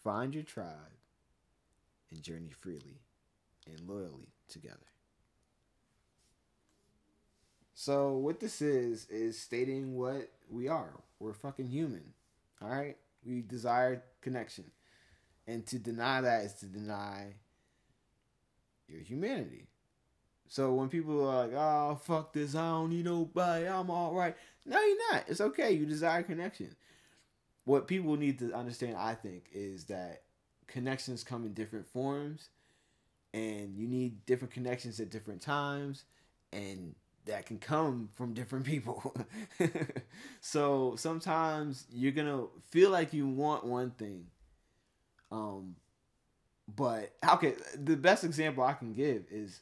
Find 0.03 0.33
your 0.33 0.43
tribe 0.43 0.97
and 2.11 2.21
journey 2.21 2.51
freely 2.51 3.01
and 3.67 3.87
loyally 3.87 4.33
together. 4.47 4.77
So 7.73 8.11
what 8.11 8.39
this 8.39 8.61
is 8.61 9.07
is 9.09 9.39
stating 9.39 9.95
what 9.95 10.29
we 10.49 10.67
are. 10.67 10.91
We're 11.19 11.33
fucking 11.33 11.67
human. 11.69 12.13
All 12.61 12.69
right? 12.69 12.97
We 13.25 13.41
desire 13.41 14.03
connection. 14.21 14.65
And 15.49 15.65
to 15.67 15.79
deny 15.79 16.21
that 16.21 16.45
is 16.45 16.53
to 16.55 16.67
deny 16.67 17.33
your 18.87 19.01
humanity. 19.01 19.65
So 20.47 20.73
when 20.73 20.89
people 20.89 21.27
are 21.27 21.47
like, 21.47 21.55
"Oh, 21.55 21.95
fuck 21.95 22.33
this. 22.33 22.53
I 22.53 22.69
don't 22.69 22.91
need 22.91 23.05
nobody. 23.05 23.67
I'm 23.67 23.89
all 23.89 24.13
right." 24.13 24.35
No, 24.65 24.79
you're 24.79 25.11
not. 25.11 25.25
It's 25.27 25.41
okay. 25.41 25.71
You 25.71 25.87
desire 25.87 26.21
connection. 26.21 26.75
What 27.65 27.87
people 27.87 28.15
need 28.15 28.37
to 28.39 28.53
understand, 28.53 28.97
I 28.97 29.15
think, 29.15 29.49
is 29.51 29.85
that 29.85 30.21
connections 30.67 31.23
come 31.23 31.45
in 31.45 31.53
different 31.53 31.87
forms 31.87 32.49
and 33.33 33.75
you 33.75 33.87
need 33.87 34.25
different 34.27 34.53
connections 34.53 34.99
at 34.99 35.09
different 35.09 35.41
times 35.41 36.05
and 36.53 36.93
that 37.25 37.47
can 37.47 37.57
come 37.57 38.09
from 38.13 38.33
different 38.33 38.65
people. 38.65 39.15
so 40.41 40.95
sometimes 40.95 41.87
you're 41.91 42.11
gonna 42.11 42.45
feel 42.69 42.91
like 42.91 43.13
you 43.13 43.27
want 43.27 43.65
one 43.65 43.91
thing. 43.91 44.27
Um 45.31 45.75
but 46.75 47.13
okay, 47.27 47.55
the 47.75 47.97
best 47.97 48.23
example 48.23 48.63
I 48.63 48.73
can 48.73 48.93
give 48.93 49.25
is 49.31 49.61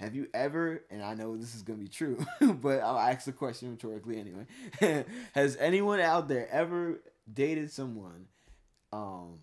have 0.00 0.14
you 0.14 0.28
ever, 0.34 0.82
and 0.90 1.02
I 1.02 1.14
know 1.14 1.36
this 1.36 1.54
is 1.54 1.62
gonna 1.62 1.78
be 1.78 1.88
true, 1.88 2.24
but 2.40 2.80
I'll 2.80 2.98
ask 2.98 3.26
the 3.26 3.32
question 3.32 3.70
rhetorically 3.70 4.18
anyway. 4.18 5.04
Has 5.34 5.56
anyone 5.56 6.00
out 6.00 6.28
there 6.28 6.48
ever 6.50 7.00
dated 7.32 7.70
someone, 7.70 8.26
um, 8.92 9.38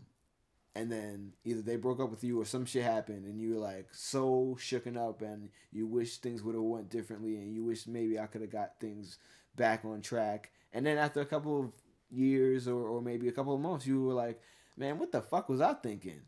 and 0.75 0.91
then 0.91 1.33
either 1.43 1.61
they 1.61 1.75
broke 1.75 1.99
up 1.99 2.09
with 2.09 2.23
you 2.23 2.39
or 2.39 2.45
some 2.45 2.65
shit 2.65 2.83
happened 2.83 3.25
and 3.25 3.39
you 3.41 3.55
were 3.55 3.59
like 3.59 3.87
so 3.91 4.57
shooken 4.59 4.97
up 4.97 5.21
and 5.21 5.49
you 5.71 5.85
wish 5.85 6.17
things 6.17 6.41
would 6.43 6.55
have 6.55 6.63
went 6.63 6.89
differently 6.89 7.35
and 7.35 7.53
you 7.53 7.63
wish 7.63 7.87
maybe 7.87 8.17
I 8.17 8.25
could 8.27 8.41
have 8.41 8.51
got 8.51 8.79
things 8.79 9.17
back 9.55 9.83
on 9.83 10.01
track 10.01 10.51
and 10.71 10.85
then 10.85 10.97
after 10.97 11.19
a 11.19 11.25
couple 11.25 11.59
of 11.59 11.73
years 12.09 12.67
or, 12.67 12.87
or 12.87 13.01
maybe 13.01 13.27
a 13.27 13.33
couple 13.33 13.53
of 13.53 13.59
months 13.59 13.85
you 13.85 14.01
were 14.01 14.13
like 14.13 14.39
man 14.81 14.99
what 14.99 15.11
the 15.13 15.21
fuck 15.21 15.47
was 15.47 15.61
I 15.61 15.73
thinking? 15.73 16.21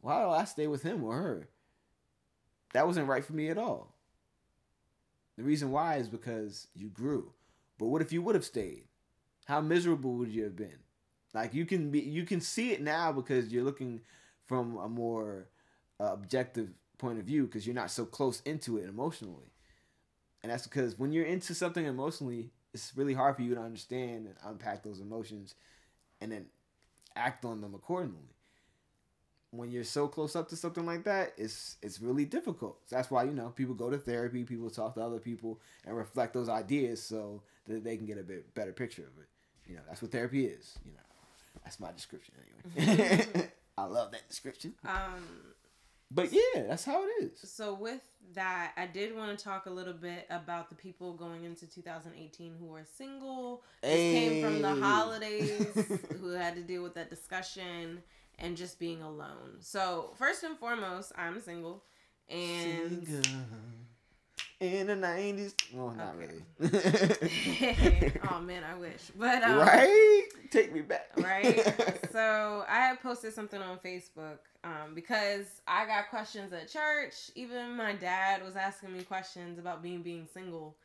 Why 0.00 0.22
do 0.22 0.30
I 0.30 0.44
stay 0.44 0.66
with 0.66 0.82
him 0.82 1.02
or 1.02 1.14
her? 1.14 1.48
That 2.74 2.86
wasn't 2.86 3.08
right 3.08 3.24
for 3.24 3.32
me 3.32 3.48
at 3.48 3.58
all. 3.58 3.94
The 5.36 5.42
reason 5.42 5.70
why 5.70 5.96
is 5.96 6.08
because 6.08 6.66
you 6.74 6.88
grew. 6.88 7.32
But 7.78 7.86
what 7.86 8.02
if 8.02 8.12
you 8.12 8.20
would 8.22 8.34
have 8.34 8.44
stayed? 8.44 8.84
How 9.46 9.60
miserable 9.60 10.14
would 10.14 10.30
you 10.30 10.44
have 10.44 10.56
been? 10.56 10.80
Like 11.32 11.54
you 11.54 11.64
can 11.64 11.90
be, 11.90 12.00
you 12.00 12.24
can 12.24 12.40
see 12.40 12.72
it 12.72 12.82
now 12.82 13.12
because 13.12 13.52
you're 13.52 13.64
looking 13.64 14.00
from 14.46 14.76
a 14.76 14.88
more 14.88 15.48
uh, 16.00 16.12
objective 16.12 16.68
point 16.98 17.18
of 17.18 17.24
view 17.24 17.44
because 17.46 17.66
you're 17.66 17.74
not 17.74 17.90
so 17.90 18.04
close 18.04 18.40
into 18.42 18.76
it 18.78 18.88
emotionally, 18.88 19.52
and 20.42 20.50
that's 20.50 20.66
because 20.66 20.98
when 20.98 21.12
you're 21.12 21.24
into 21.24 21.54
something 21.54 21.86
emotionally, 21.86 22.50
it's 22.74 22.92
really 22.96 23.14
hard 23.14 23.36
for 23.36 23.42
you 23.42 23.54
to 23.54 23.60
understand 23.60 24.26
and 24.26 24.34
unpack 24.44 24.82
those 24.82 25.00
emotions, 25.00 25.54
and 26.20 26.32
then 26.32 26.46
act 27.16 27.44
on 27.44 27.60
them 27.60 27.74
accordingly. 27.74 28.34
When 29.52 29.72
you're 29.72 29.82
so 29.82 30.06
close 30.06 30.36
up 30.36 30.48
to 30.50 30.56
something 30.56 30.86
like 30.86 31.04
that, 31.04 31.32
it's 31.36 31.76
it's 31.82 32.00
really 32.00 32.24
difficult. 32.24 32.78
So 32.86 32.96
that's 32.96 33.10
why 33.10 33.24
you 33.24 33.32
know 33.32 33.48
people 33.48 33.74
go 33.74 33.90
to 33.90 33.98
therapy, 33.98 34.44
people 34.44 34.70
talk 34.70 34.94
to 34.94 35.00
other 35.02 35.18
people, 35.18 35.60
and 35.84 35.96
reflect 35.96 36.34
those 36.34 36.48
ideas 36.48 37.02
so 37.02 37.42
that 37.66 37.82
they 37.82 37.96
can 37.96 38.06
get 38.06 38.18
a 38.18 38.22
bit 38.22 38.54
better 38.54 38.72
picture 38.72 39.02
of 39.02 39.20
it. 39.20 39.28
You 39.68 39.76
know, 39.76 39.82
that's 39.88 40.02
what 40.02 40.12
therapy 40.12 40.46
is. 40.46 40.78
You 40.84 40.92
know. 40.92 41.00
That's 41.64 41.80
my 41.80 41.92
description 41.92 42.34
anyway. 42.76 43.26
I 43.78 43.84
love 43.84 44.12
that 44.12 44.28
description. 44.28 44.74
Um, 44.84 45.24
but 46.10 46.32
yeah, 46.32 46.62
that's 46.68 46.84
how 46.84 47.02
it 47.04 47.24
is. 47.24 47.50
So 47.50 47.74
with 47.74 48.00
that, 48.34 48.72
I 48.76 48.86
did 48.86 49.16
want 49.16 49.36
to 49.36 49.44
talk 49.44 49.66
a 49.66 49.70
little 49.70 49.92
bit 49.92 50.26
about 50.30 50.68
the 50.68 50.74
people 50.74 51.14
going 51.14 51.44
into 51.44 51.66
2018 51.66 52.54
who 52.58 52.74
are 52.74 52.84
single, 52.96 53.62
hey. 53.82 54.12
came 54.12 54.44
from 54.44 54.62
the 54.62 54.74
holidays, 54.74 55.66
who 56.20 56.30
had 56.30 56.54
to 56.56 56.62
deal 56.62 56.82
with 56.82 56.94
that 56.94 57.10
discussion 57.10 58.02
and 58.38 58.56
just 58.56 58.78
being 58.78 59.02
alone. 59.02 59.58
So 59.60 60.10
first 60.16 60.42
and 60.42 60.58
foremost, 60.58 61.12
I'm 61.16 61.40
single, 61.40 61.84
and. 62.28 63.06
Single 63.06 63.30
in 64.60 64.86
the 64.86 64.96
nineties. 64.96 65.54
Well, 65.72 65.92
not 65.92 66.14
okay. 66.16 66.28
really. 66.60 68.12
oh 68.30 68.40
man, 68.40 68.62
I 68.62 68.78
wish. 68.78 69.10
But 69.18 69.42
um, 69.42 69.58
right, 69.58 70.26
take 70.50 70.72
me 70.72 70.82
back. 70.82 71.10
right. 71.16 71.66
So 72.12 72.64
I 72.68 72.80
had 72.80 73.00
posted 73.00 73.32
something 73.32 73.60
on 73.62 73.78
Facebook 73.78 74.38
um, 74.64 74.94
because 74.94 75.46
I 75.66 75.86
got 75.86 76.10
questions 76.10 76.52
at 76.52 76.68
church. 76.68 77.30
Even 77.34 77.76
my 77.76 77.94
dad 77.94 78.44
was 78.44 78.56
asking 78.56 78.92
me 78.92 79.02
questions 79.02 79.58
about 79.58 79.82
being 79.82 80.02
being 80.02 80.26
single. 80.32 80.76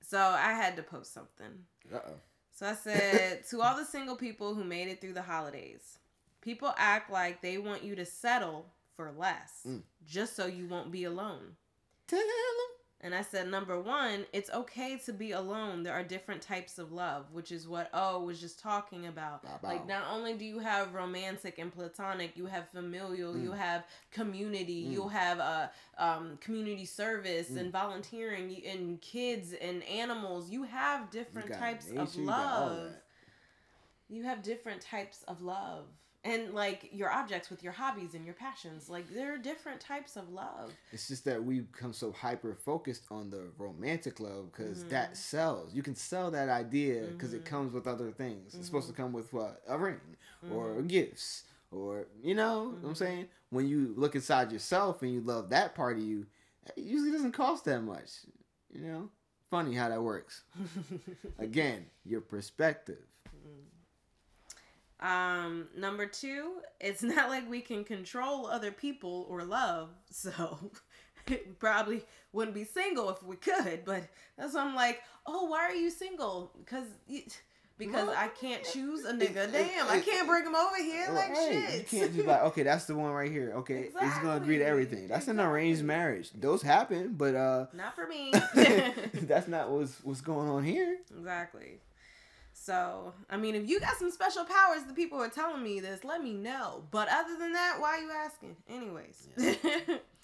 So 0.00 0.18
I 0.18 0.52
had 0.52 0.76
to 0.76 0.82
post 0.82 1.12
something. 1.12 1.64
Uh 1.92 1.98
oh. 2.06 2.12
So 2.54 2.66
I 2.66 2.74
said 2.74 3.46
to 3.50 3.62
all 3.62 3.76
the 3.76 3.84
single 3.84 4.16
people 4.16 4.54
who 4.54 4.64
made 4.64 4.88
it 4.88 5.00
through 5.00 5.12
the 5.12 5.22
holidays, 5.22 5.98
people 6.40 6.72
act 6.76 7.10
like 7.10 7.40
they 7.40 7.58
want 7.58 7.84
you 7.84 7.94
to 7.96 8.04
settle 8.04 8.66
for 8.96 9.12
less 9.16 9.60
mm. 9.66 9.82
just 10.06 10.34
so 10.34 10.46
you 10.46 10.66
won't 10.66 10.90
be 10.90 11.04
alone. 11.04 11.56
Tell 12.08 12.18
them 12.18 12.77
and 13.00 13.14
I 13.14 13.22
said, 13.22 13.48
number 13.48 13.80
one, 13.80 14.26
it's 14.32 14.50
okay 14.50 14.98
to 15.06 15.12
be 15.12 15.30
alone. 15.30 15.84
There 15.84 15.92
are 15.92 16.02
different 16.02 16.42
types 16.42 16.78
of 16.78 16.90
love, 16.90 17.26
which 17.32 17.52
is 17.52 17.68
what 17.68 17.90
O 17.94 18.24
was 18.24 18.40
just 18.40 18.58
talking 18.58 19.06
about. 19.06 19.44
Bow, 19.44 19.60
bow. 19.62 19.68
Like, 19.68 19.86
not 19.86 20.02
only 20.10 20.34
do 20.34 20.44
you 20.44 20.58
have 20.58 20.94
romantic 20.94 21.60
and 21.60 21.72
platonic, 21.72 22.36
you 22.36 22.46
have 22.46 22.68
familial, 22.70 23.34
mm. 23.34 23.42
you 23.44 23.52
have 23.52 23.84
community, 24.10 24.84
mm. 24.84 24.92
you 24.92 25.06
have 25.06 25.38
uh, 25.38 25.68
um, 25.96 26.38
community 26.40 26.84
service 26.84 27.50
mm. 27.50 27.58
and 27.58 27.72
volunteering, 27.72 28.60
and 28.66 29.00
kids 29.00 29.52
and 29.52 29.84
animals. 29.84 30.50
You 30.50 30.64
have 30.64 31.08
different 31.10 31.52
types 31.52 31.92
of 31.92 32.16
love. 32.16 32.90
You 34.08 34.24
have 34.24 34.42
different 34.42 34.80
types 34.80 35.22
of 35.28 35.40
love 35.40 35.84
and 36.24 36.52
like 36.52 36.88
your 36.92 37.10
objects 37.10 37.48
with 37.48 37.62
your 37.62 37.72
hobbies 37.72 38.14
and 38.14 38.24
your 38.24 38.34
passions 38.34 38.88
like 38.88 39.08
there 39.14 39.34
are 39.34 39.38
different 39.38 39.80
types 39.80 40.16
of 40.16 40.28
love 40.30 40.72
it's 40.92 41.08
just 41.08 41.24
that 41.24 41.42
we 41.42 41.60
become 41.60 41.92
so 41.92 42.10
hyper 42.10 42.54
focused 42.54 43.04
on 43.10 43.30
the 43.30 43.44
romantic 43.56 44.18
love 44.18 44.50
because 44.50 44.78
mm-hmm. 44.78 44.88
that 44.88 45.16
sells 45.16 45.72
you 45.74 45.82
can 45.82 45.94
sell 45.94 46.30
that 46.30 46.48
idea 46.48 47.02
because 47.12 47.30
mm-hmm. 47.30 47.38
it 47.38 47.44
comes 47.44 47.72
with 47.72 47.86
other 47.86 48.10
things 48.10 48.50
mm-hmm. 48.50 48.58
it's 48.58 48.66
supposed 48.66 48.86
to 48.86 48.92
mm-hmm. 48.92 49.02
come 49.02 49.12
with 49.12 49.32
what 49.32 49.62
a 49.68 49.78
ring 49.78 50.00
or 50.52 50.74
mm-hmm. 50.74 50.86
gifts 50.88 51.44
or 51.70 52.06
you 52.22 52.34
know 52.34 52.64
what 52.64 52.66
i'm 52.66 52.82
mm-hmm. 52.82 52.94
saying 52.94 53.26
when 53.50 53.68
you 53.68 53.94
look 53.96 54.14
inside 54.14 54.50
yourself 54.50 55.02
and 55.02 55.12
you 55.12 55.20
love 55.20 55.50
that 55.50 55.74
part 55.74 55.96
of 55.98 56.02
you 56.02 56.26
it 56.76 56.82
usually 56.82 57.12
doesn't 57.12 57.32
cost 57.32 57.64
that 57.64 57.80
much 57.80 58.10
you 58.72 58.82
know 58.82 59.08
funny 59.50 59.74
how 59.74 59.88
that 59.88 60.02
works 60.02 60.42
again 61.38 61.86
your 62.04 62.20
perspective 62.20 62.98
um, 65.00 65.68
number 65.76 66.06
two, 66.06 66.60
it's 66.80 67.02
not 67.02 67.28
like 67.28 67.48
we 67.48 67.60
can 67.60 67.84
control 67.84 68.46
other 68.46 68.72
people 68.72 69.26
or 69.28 69.44
love, 69.44 69.90
so 70.10 70.70
it 71.26 71.58
probably 71.60 72.02
wouldn't 72.32 72.54
be 72.54 72.64
single 72.64 73.10
if 73.10 73.22
we 73.22 73.36
could. 73.36 73.84
But 73.84 74.04
that's 74.36 74.54
why 74.54 74.62
I'm 74.62 74.74
like, 74.74 75.02
oh, 75.26 75.44
why 75.44 75.60
are 75.60 75.74
you 75.74 75.90
single? 75.90 76.52
Because 76.58 76.86
because 77.78 78.08
I 78.08 78.26
can't 78.28 78.64
choose 78.64 79.04
a 79.04 79.12
nigga. 79.12 79.52
Damn, 79.52 79.88
I 79.88 80.00
can't 80.00 80.26
bring 80.26 80.44
him 80.44 80.56
over 80.56 80.76
here 80.76 81.06
like 81.12 81.30
right. 81.30 81.48
shit. 81.48 81.92
You 81.92 82.00
can't 82.00 82.14
just 82.14 82.26
like, 82.26 82.42
okay, 82.42 82.64
that's 82.64 82.86
the 82.86 82.96
one 82.96 83.12
right 83.12 83.30
here. 83.30 83.52
Okay, 83.58 83.84
exactly. 83.84 84.08
he's 84.08 84.18
gonna 84.18 84.36
agree 84.42 84.58
to 84.58 84.66
everything. 84.66 85.06
That's 85.06 85.28
exactly. 85.28 85.44
an 85.44 85.50
arranged 85.50 85.84
marriage. 85.84 86.30
Those 86.32 86.62
happen, 86.62 87.14
but 87.16 87.36
uh, 87.36 87.66
not 87.72 87.94
for 87.94 88.08
me. 88.08 88.32
that's 89.22 89.46
not 89.46 89.70
what's 89.70 90.02
what's 90.02 90.20
going 90.20 90.48
on 90.48 90.64
here. 90.64 90.98
Exactly. 91.16 91.78
So, 92.68 93.14
I 93.30 93.38
mean, 93.38 93.54
if 93.54 93.66
you 93.66 93.80
got 93.80 93.96
some 93.96 94.10
special 94.10 94.44
powers, 94.44 94.82
the 94.86 94.92
people 94.92 95.18
are 95.22 95.30
telling 95.30 95.62
me 95.62 95.80
this, 95.80 96.04
let 96.04 96.22
me 96.22 96.34
know. 96.34 96.82
But 96.90 97.08
other 97.10 97.34
than 97.38 97.54
that, 97.54 97.76
why 97.78 97.96
are 97.96 98.00
you 98.00 98.10
asking? 98.10 98.56
Anyways. 98.68 99.26
Yeah. 99.38 99.54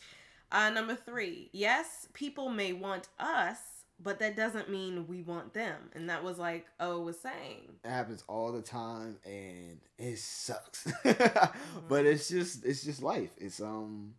uh, 0.53 0.69
number 0.69 0.95
three, 0.95 1.49
yes, 1.53 2.07
people 2.13 2.51
may 2.51 2.75
want 2.75 3.09
us, 3.19 3.57
but 3.99 4.19
that 4.19 4.37
doesn't 4.37 4.69
mean 4.69 5.07
we 5.07 5.23
want 5.23 5.55
them. 5.55 5.89
And 5.95 6.11
that 6.11 6.23
was 6.23 6.39
like 6.39 6.67
O 6.81 7.01
was 7.01 7.19
saying. 7.19 7.63
It 7.83 7.89
happens 7.89 8.23
all 8.29 8.53
the 8.53 8.61
time 8.61 9.17
and 9.25 9.81
it 9.97 10.19
sucks. 10.19 10.85
mm-hmm. 11.03 11.89
But 11.89 12.05
it's 12.05 12.29
just 12.29 12.67
it's 12.67 12.85
just 12.85 13.03
life. 13.03 13.31
It's 13.39 13.59
um 13.59 14.17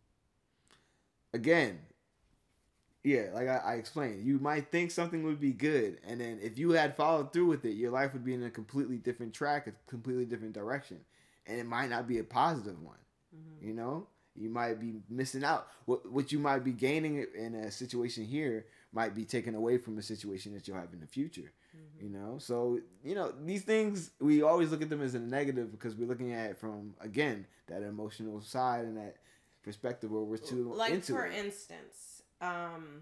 again, 1.32 1.78
yeah, 3.06 3.28
like 3.34 3.47
I, 3.47 3.58
I 3.58 3.74
explained, 3.76 4.26
you 4.26 4.39
might 4.39 4.72
think 4.72 4.89
something 4.89 5.22
would 5.24 5.39
be 5.39 5.51
good, 5.51 5.99
and 6.08 6.20
then 6.20 6.39
if 6.41 6.58
you 6.58 6.72
had 6.72 6.97
followed 6.97 7.32
through 7.32 7.45
with 7.45 7.64
it, 7.64 7.74
your 7.76 7.91
life 7.91 8.14
would 8.14 8.26
be 8.26 8.34
in 8.34 8.43
a 8.43 8.49
completely 8.49 8.97
different 8.97 9.32
track, 9.32 9.68
a 9.68 9.74
completely 9.88 10.26
different 10.26 10.53
direction, 10.53 10.99
and 11.45 11.60
it 11.60 11.68
might 11.68 11.89
not 11.91 12.08
be 12.08 12.18
a 12.18 12.24
positive 12.24 12.82
one. 12.82 12.97
Mhm. 13.36 13.68
You 13.68 13.74
know, 13.74 14.08
you 14.36 14.49
might 14.49 14.80
be 14.80 14.95
missing 15.08 15.43
out. 15.43 15.68
What 15.86 16.12
what 16.12 16.32
you 16.32 16.39
might 16.39 16.64
be 16.64 16.72
gaining 16.72 17.24
in 17.36 17.53
a 17.53 17.70
situation 17.72 18.26
here 18.26 18.66
might 18.91 19.14
be 19.14 19.24
taken 19.24 19.53
away 19.53 19.78
from 19.78 19.97
a 19.99 20.01
situation 20.01 20.53
that 20.56 20.68
you'll 20.68 20.78
have 20.78 20.91
in 20.93 20.99
the 20.99 21.08
future. 21.08 21.51
Mhm. 21.78 22.03
You 22.03 22.10
know, 22.10 22.38
so 22.39 22.80
you 23.03 23.14
know 23.14 23.32
these 23.45 23.64
things 23.64 24.12
we 24.20 24.41
always 24.41 24.72
look 24.72 24.82
at 24.82 24.89
them 24.89 25.01
as 25.01 25.14
a 25.14 25.20
negative 25.20 25.72
because 25.72 25.95
we're 25.95 26.08
looking 26.08 26.34
at 26.34 26.49
it 26.51 26.58
from 26.58 26.95
again 26.99 27.45
that 27.68 27.84
emotional 27.84 28.41
side 28.41 28.86
and 28.86 28.97
that 28.97 29.18
perspective 29.64 30.12
where 30.12 30.24
we're 30.24 30.38
too 30.38 30.74
like 30.74 30.93
into 30.93 31.14
for 31.14 31.26
it. 31.26 31.34
instance 31.36 32.14
um 32.42 33.02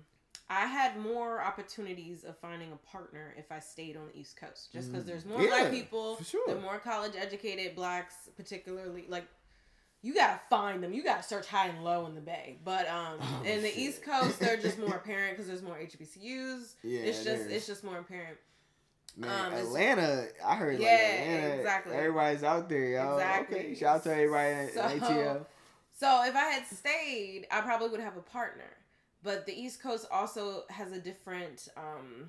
i 0.50 0.66
had 0.66 0.98
more 1.00 1.42
opportunities 1.42 2.24
of 2.24 2.38
finding 2.38 2.72
a 2.72 2.76
partner 2.92 3.34
if 3.38 3.52
i 3.52 3.60
stayed 3.60 3.96
on 3.98 4.04
the 4.14 4.20
east 4.20 4.38
coast 4.38 4.72
just 4.72 4.92
because 4.92 5.04
Mm. 5.04 5.08
there's 5.08 5.26
more 5.26 5.42
Yeah, 5.42 5.48
black 5.48 5.72
people 5.72 6.20
sure. 6.24 6.50
are 6.52 6.60
more 6.60 6.80
college 6.80 7.14
educated 7.18 7.76
blacks 7.76 8.14
particularly 8.38 9.06
like 9.10 9.26
you 10.02 10.14
gotta 10.14 10.40
find 10.50 10.84
them 10.84 10.94
you 10.94 11.04
gotta 11.04 11.24
search 11.24 11.48
high 11.48 11.68
and 11.68 11.84
low 11.84 12.06
in 12.06 12.14
the 12.16 12.22
bay 12.22 12.58
but 12.64 12.88
um 12.90 13.18
Oh, 13.22 13.44
in 13.46 13.62
the 13.64 13.70
shit. 13.70 13.78
east 13.78 14.04
coast 14.04 14.40
they're 14.40 14.58
just 14.58 14.78
more 14.78 14.96
apparent 15.04 15.32
because 15.38 15.48
there's 15.48 15.64
more 15.64 15.78
hbcus 15.78 16.74
Yeah, 16.84 17.00
it's 17.02 17.24
just 17.24 17.50
it's 17.50 17.66
just 17.68 17.84
more 17.84 17.98
apparent 18.00 18.38
Man, 19.16 19.30
um, 19.30 19.54
Atlanta, 19.54 20.26
I 20.44 20.56
heard 20.56 20.80
Yeah, 20.80 20.90
like 20.90 21.00
Atlanta, 21.02 21.56
exactly. 21.58 21.96
everybody's 21.96 22.44
out 22.44 22.68
there, 22.68 22.84
yo. 22.86 23.14
Exactly. 23.14 23.60
Okay, 23.60 23.76
shout 23.76 23.96
out 23.98 24.04
to 24.06 24.12
everybody 24.12 24.50
at 24.54 24.74
So- 24.74 24.82
ATL. 24.82 25.46
So 26.00 26.24
if 26.26 26.36
I 26.36 26.46
had 26.46 26.66
stayed, 26.66 27.46
I 27.52 27.62
probably 27.62 27.90
would 27.90 28.00
have 28.00 28.18
a 28.18 28.22
partner. 28.24 28.66
But 29.24 29.46
the 29.46 29.60
East 29.60 29.82
Coast 29.82 30.06
also 30.12 30.64
has 30.70 30.92
a 30.92 31.00
different 31.00 31.70
um, 31.78 32.28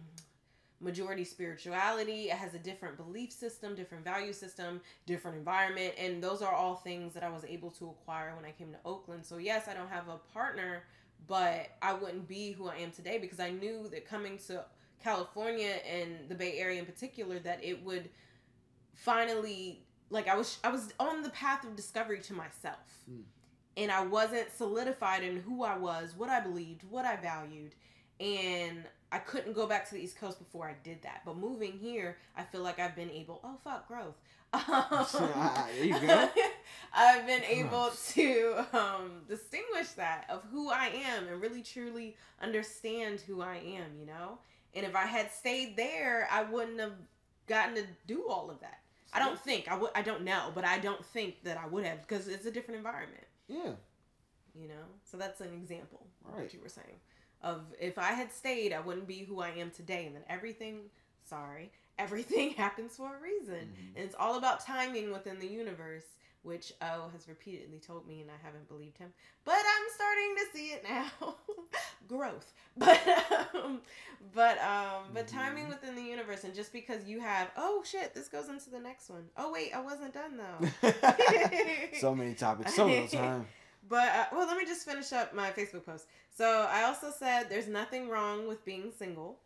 majority 0.80 1.24
spirituality. 1.24 2.30
It 2.30 2.36
has 2.36 2.54
a 2.54 2.58
different 2.58 2.96
belief 2.96 3.32
system, 3.32 3.74
different 3.74 4.04
value 4.04 4.32
system, 4.32 4.80
different 5.06 5.36
environment, 5.36 5.94
and 5.98 6.22
those 6.22 6.40
are 6.40 6.52
all 6.52 6.76
things 6.76 7.12
that 7.14 7.24
I 7.24 7.30
was 7.30 7.44
able 7.44 7.70
to 7.72 7.88
acquire 7.88 8.34
when 8.36 8.44
I 8.44 8.52
came 8.52 8.70
to 8.72 8.78
Oakland. 8.84 9.24
So 9.24 9.38
yes, 9.38 9.66
I 9.66 9.74
don't 9.74 9.88
have 9.88 10.08
a 10.08 10.18
partner, 10.32 10.84
but 11.26 11.70
I 11.82 11.94
wouldn't 11.94 12.28
be 12.28 12.52
who 12.52 12.68
I 12.68 12.76
am 12.76 12.92
today 12.92 13.18
because 13.18 13.40
I 13.40 13.50
knew 13.50 13.88
that 13.88 14.06
coming 14.06 14.38
to 14.46 14.64
California 15.02 15.76
and 15.90 16.28
the 16.28 16.34
Bay 16.34 16.58
Area 16.58 16.78
in 16.78 16.86
particular 16.86 17.38
that 17.40 17.62
it 17.62 17.82
would 17.84 18.08
finally 18.94 19.84
like 20.10 20.28
I 20.28 20.36
was 20.36 20.58
I 20.62 20.70
was 20.70 20.92
on 21.00 21.22
the 21.22 21.30
path 21.30 21.64
of 21.64 21.76
discovery 21.76 22.20
to 22.20 22.34
myself. 22.34 23.04
Hmm. 23.08 23.22
And 23.76 23.90
I 23.90 24.04
wasn't 24.04 24.50
solidified 24.56 25.24
in 25.24 25.40
who 25.40 25.64
I 25.64 25.76
was, 25.76 26.14
what 26.16 26.30
I 26.30 26.40
believed, 26.40 26.82
what 26.88 27.04
I 27.04 27.16
valued, 27.16 27.74
and 28.20 28.84
I 29.10 29.18
couldn't 29.18 29.52
go 29.52 29.66
back 29.66 29.88
to 29.88 29.94
the 29.94 30.00
East 30.02 30.18
Coast 30.18 30.38
before 30.38 30.66
I 30.68 30.74
did 30.82 31.02
that. 31.02 31.22
But 31.24 31.36
moving 31.36 31.72
here, 31.72 32.18
I 32.36 32.42
feel 32.42 32.62
like 32.62 32.78
I've 32.78 32.96
been 32.96 33.10
able. 33.10 33.40
Oh 33.44 33.58
fuck, 33.62 33.88
growth. 33.88 34.14
There 35.74 35.84
you 35.84 35.98
go. 36.00 36.28
I've 36.94 37.26
been 37.26 37.42
able 37.44 37.90
to 38.12 38.66
um, 38.72 39.22
distinguish 39.28 39.88
that 39.96 40.26
of 40.28 40.42
who 40.52 40.70
I 40.70 40.86
am 40.86 41.26
and 41.26 41.40
really 41.40 41.62
truly 41.62 42.16
understand 42.40 43.20
who 43.20 43.42
I 43.42 43.56
am. 43.56 43.98
You 43.98 44.06
know, 44.06 44.38
and 44.74 44.86
if 44.86 44.94
I 44.94 45.06
had 45.06 45.32
stayed 45.32 45.76
there, 45.76 46.28
I 46.30 46.42
wouldn't 46.42 46.80
have 46.80 46.94
gotten 47.46 47.74
to 47.76 47.84
do 48.06 48.28
all 48.28 48.50
of 48.50 48.60
that. 48.60 48.80
I 49.12 49.18
don't 49.20 49.38
think 49.38 49.68
I 49.68 49.76
would. 49.76 49.90
I 49.94 50.02
don't 50.02 50.22
know, 50.22 50.50
but 50.54 50.64
I 50.64 50.78
don't 50.78 51.04
think 51.04 51.42
that 51.44 51.56
I 51.56 51.66
would 51.66 51.84
have 51.84 52.06
because 52.06 52.26
it's 52.28 52.46
a 52.46 52.50
different 52.50 52.78
environment. 52.78 53.24
Yeah, 53.48 53.72
You 54.54 54.68
know, 54.68 54.84
so 55.04 55.16
that's 55.16 55.40
an 55.40 55.52
example 55.52 56.06
of 56.24 56.32
Right. 56.34 56.42
what 56.44 56.54
you 56.54 56.60
were 56.60 56.68
saying. 56.68 57.00
Of 57.42 57.74
if 57.80 57.98
I 57.98 58.12
had 58.12 58.32
stayed, 58.32 58.72
I 58.72 58.80
wouldn't 58.80 59.06
be 59.06 59.24
who 59.24 59.40
I 59.40 59.50
am 59.50 59.70
today, 59.70 60.06
and 60.06 60.14
then 60.16 60.24
everything. 60.28 60.90
Sorry, 61.24 61.72
everything 61.98 62.50
happens 62.54 62.96
for 62.96 63.16
a 63.16 63.20
reason, 63.20 63.74
Mhm. 63.76 63.96
and 63.96 64.04
it's 64.04 64.14
all 64.14 64.36
about 64.38 64.60
timing 64.60 65.10
within 65.12 65.38
the 65.40 65.46
universe. 65.48 66.04
Which 66.44 66.72
O 66.82 67.08
has 67.12 67.26
repeatedly 67.26 67.78
told 67.78 68.06
me, 68.06 68.20
and 68.20 68.30
I 68.30 68.34
haven't 68.44 68.68
believed 68.68 68.98
him. 68.98 69.12
But 69.44 69.56
I'm 69.56 69.86
starting 69.94 70.34
to 70.36 70.44
see 70.56 70.66
it 70.68 70.84
now. 70.88 71.34
Growth, 72.08 72.52
but 72.76 73.00
um, 73.54 73.80
but 74.34 74.58
um, 74.58 75.04
but 75.14 75.26
timing 75.26 75.64
Mhm. 75.64 75.68
within 75.70 75.94
the 75.96 76.02
universe, 76.02 76.44
and 76.44 76.54
just 76.54 76.70
because 76.70 77.06
you 77.06 77.18
have, 77.20 77.50
oh 77.56 77.82
shit, 77.84 78.14
this 78.14 78.28
goes 78.28 78.48
into 78.50 78.68
the 78.68 78.78
next 78.78 79.08
one. 79.08 79.24
Oh 79.38 79.50
wait, 79.50 79.74
I 79.74 79.80
wasn't 79.80 80.12
done 80.12 80.36
though. 80.36 80.92
so 81.98 82.14
many 82.14 82.34
topics, 82.34 82.74
so 82.74 82.86
little 82.86 83.08
time. 83.08 83.46
But 83.88 84.08
uh, 84.08 84.24
well, 84.32 84.46
let 84.46 84.58
me 84.58 84.66
just 84.66 84.86
finish 84.86 85.12
up 85.14 85.34
my 85.34 85.50
Facebook 85.50 85.86
post. 85.86 86.06
So 86.36 86.66
I 86.70 86.84
also 86.84 87.10
said 87.10 87.44
there's 87.48 87.68
nothing 87.68 88.08
wrong 88.10 88.46
with 88.46 88.62
being 88.66 88.92
single, 88.98 89.38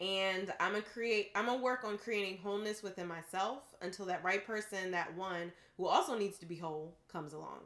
and 0.00 0.52
I'm 0.58 0.72
gonna 0.72 0.82
create. 0.82 1.30
I'm 1.34 1.46
gonna 1.46 1.60
work 1.62 1.84
on 1.84 1.98
creating 1.98 2.38
wholeness 2.42 2.82
within 2.82 3.06
myself 3.06 3.62
until 3.82 4.06
that 4.06 4.24
right 4.24 4.44
person, 4.44 4.90
that 4.92 5.14
one 5.16 5.52
who 5.76 5.86
also 5.86 6.18
needs 6.18 6.38
to 6.38 6.46
be 6.46 6.56
whole, 6.56 6.96
comes 7.10 7.32
along. 7.32 7.60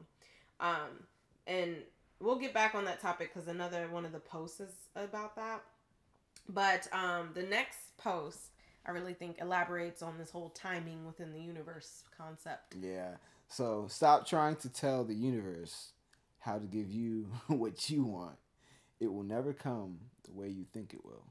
Um, 0.61 1.05
and 1.47 1.77
we'll 2.21 2.39
get 2.39 2.55
back 2.55 2.75
on 2.75 2.85
that 2.85 3.01
topic 3.01 3.33
because 3.33 3.49
another 3.49 3.89
one 3.91 4.05
of 4.05 4.13
the 4.13 4.21
posts 4.21 4.61
is 4.61 4.73
about 4.97 5.37
that. 5.37 5.63
But 6.49 6.89
um, 6.93 7.31
the 7.35 7.43
next 7.43 7.97
post, 7.97 8.51
I 8.87 8.91
really 8.91 9.15
think 9.15 9.39
elaborates 9.41 10.03
on 10.03 10.19
this 10.19 10.31
whole 10.31 10.51
timing 10.51 11.07
within 11.07 11.33
the 11.33 11.41
universe 11.41 12.05
concept. 12.17 12.77
Yeah. 12.81 13.17
So 13.49 13.87
stop 13.89 14.27
trying 14.27 14.57
to 14.57 14.69
tell 14.69 15.05
the 15.05 15.15
universe 15.15 15.93
how 16.41 16.59
to 16.59 16.67
give 16.67 16.91
you 16.91 17.29
what 17.49 17.89
you 17.91 18.05
want. 18.05 18.37
It 19.01 19.13
will 19.13 19.23
never 19.23 19.53
come 19.53 19.99
the 20.25 20.33
way 20.33 20.49
you 20.49 20.67
think 20.73 20.95
it 20.95 21.05
will. 21.05 21.25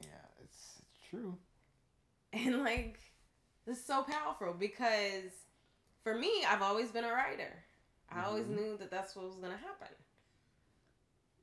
Yeah, 0.00 0.08
it's, 0.44 0.80
it's 0.80 0.97
true. 1.10 1.36
And 2.32 2.62
like, 2.62 2.98
this 3.66 3.78
is 3.78 3.84
so 3.84 4.02
powerful 4.02 4.54
because 4.54 5.32
for 6.04 6.14
me, 6.14 6.44
I've 6.48 6.62
always 6.62 6.90
been 6.90 7.04
a 7.04 7.12
writer. 7.12 7.64
I 8.10 8.24
always 8.24 8.46
Mhm. 8.46 8.54
knew 8.56 8.76
that 8.78 8.90
that's 8.90 9.16
what 9.16 9.26
was 9.26 9.36
going 9.36 9.52
to 9.52 9.58
happen. 9.58 9.88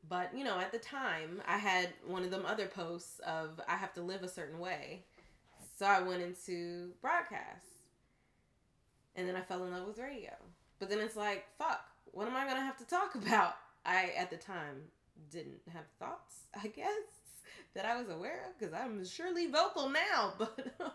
But, 0.07 0.35
you 0.37 0.43
know, 0.43 0.59
at 0.59 0.71
the 0.71 0.77
time, 0.79 1.41
I 1.47 1.57
had 1.57 1.93
one 2.05 2.23
of 2.23 2.29
them 2.31 2.45
other 2.45 2.67
posts 2.67 3.19
of 3.19 3.59
I 3.67 3.75
have 3.75 3.93
to 3.95 4.01
live 4.01 4.21
a 4.23 4.29
certain 4.29 4.59
way. 4.59 5.05
So 5.77 5.85
I 5.85 6.01
went 6.01 6.21
into 6.21 6.93
broadcast. 7.01 7.65
And 9.15 9.27
then 9.27 9.35
I 9.35 9.41
fell 9.41 9.63
in 9.63 9.71
love 9.71 9.87
with 9.87 9.97
radio. 9.97 10.31
But 10.79 10.89
then 10.89 10.99
it's 10.99 11.15
like, 11.15 11.45
fuck, 11.57 11.89
what 12.11 12.27
am 12.27 12.35
I 12.35 12.43
going 12.43 12.57
to 12.57 12.61
have 12.61 12.77
to 12.77 12.85
talk 12.85 13.15
about? 13.25 13.55
I, 13.85 14.11
at 14.17 14.29
the 14.29 14.37
time, 14.37 14.91
didn't 15.31 15.61
have 15.73 15.85
thoughts, 15.99 16.45
I 16.61 16.67
guess, 16.67 16.89
that 17.75 17.85
I 17.85 17.97
was 17.99 18.09
aware 18.09 18.39
of 18.47 18.57
because 18.57 18.73
I'm 18.73 19.05
surely 19.05 19.47
vocal 19.47 19.89
now. 19.89 20.33
But 20.39 20.73
um, 20.79 20.91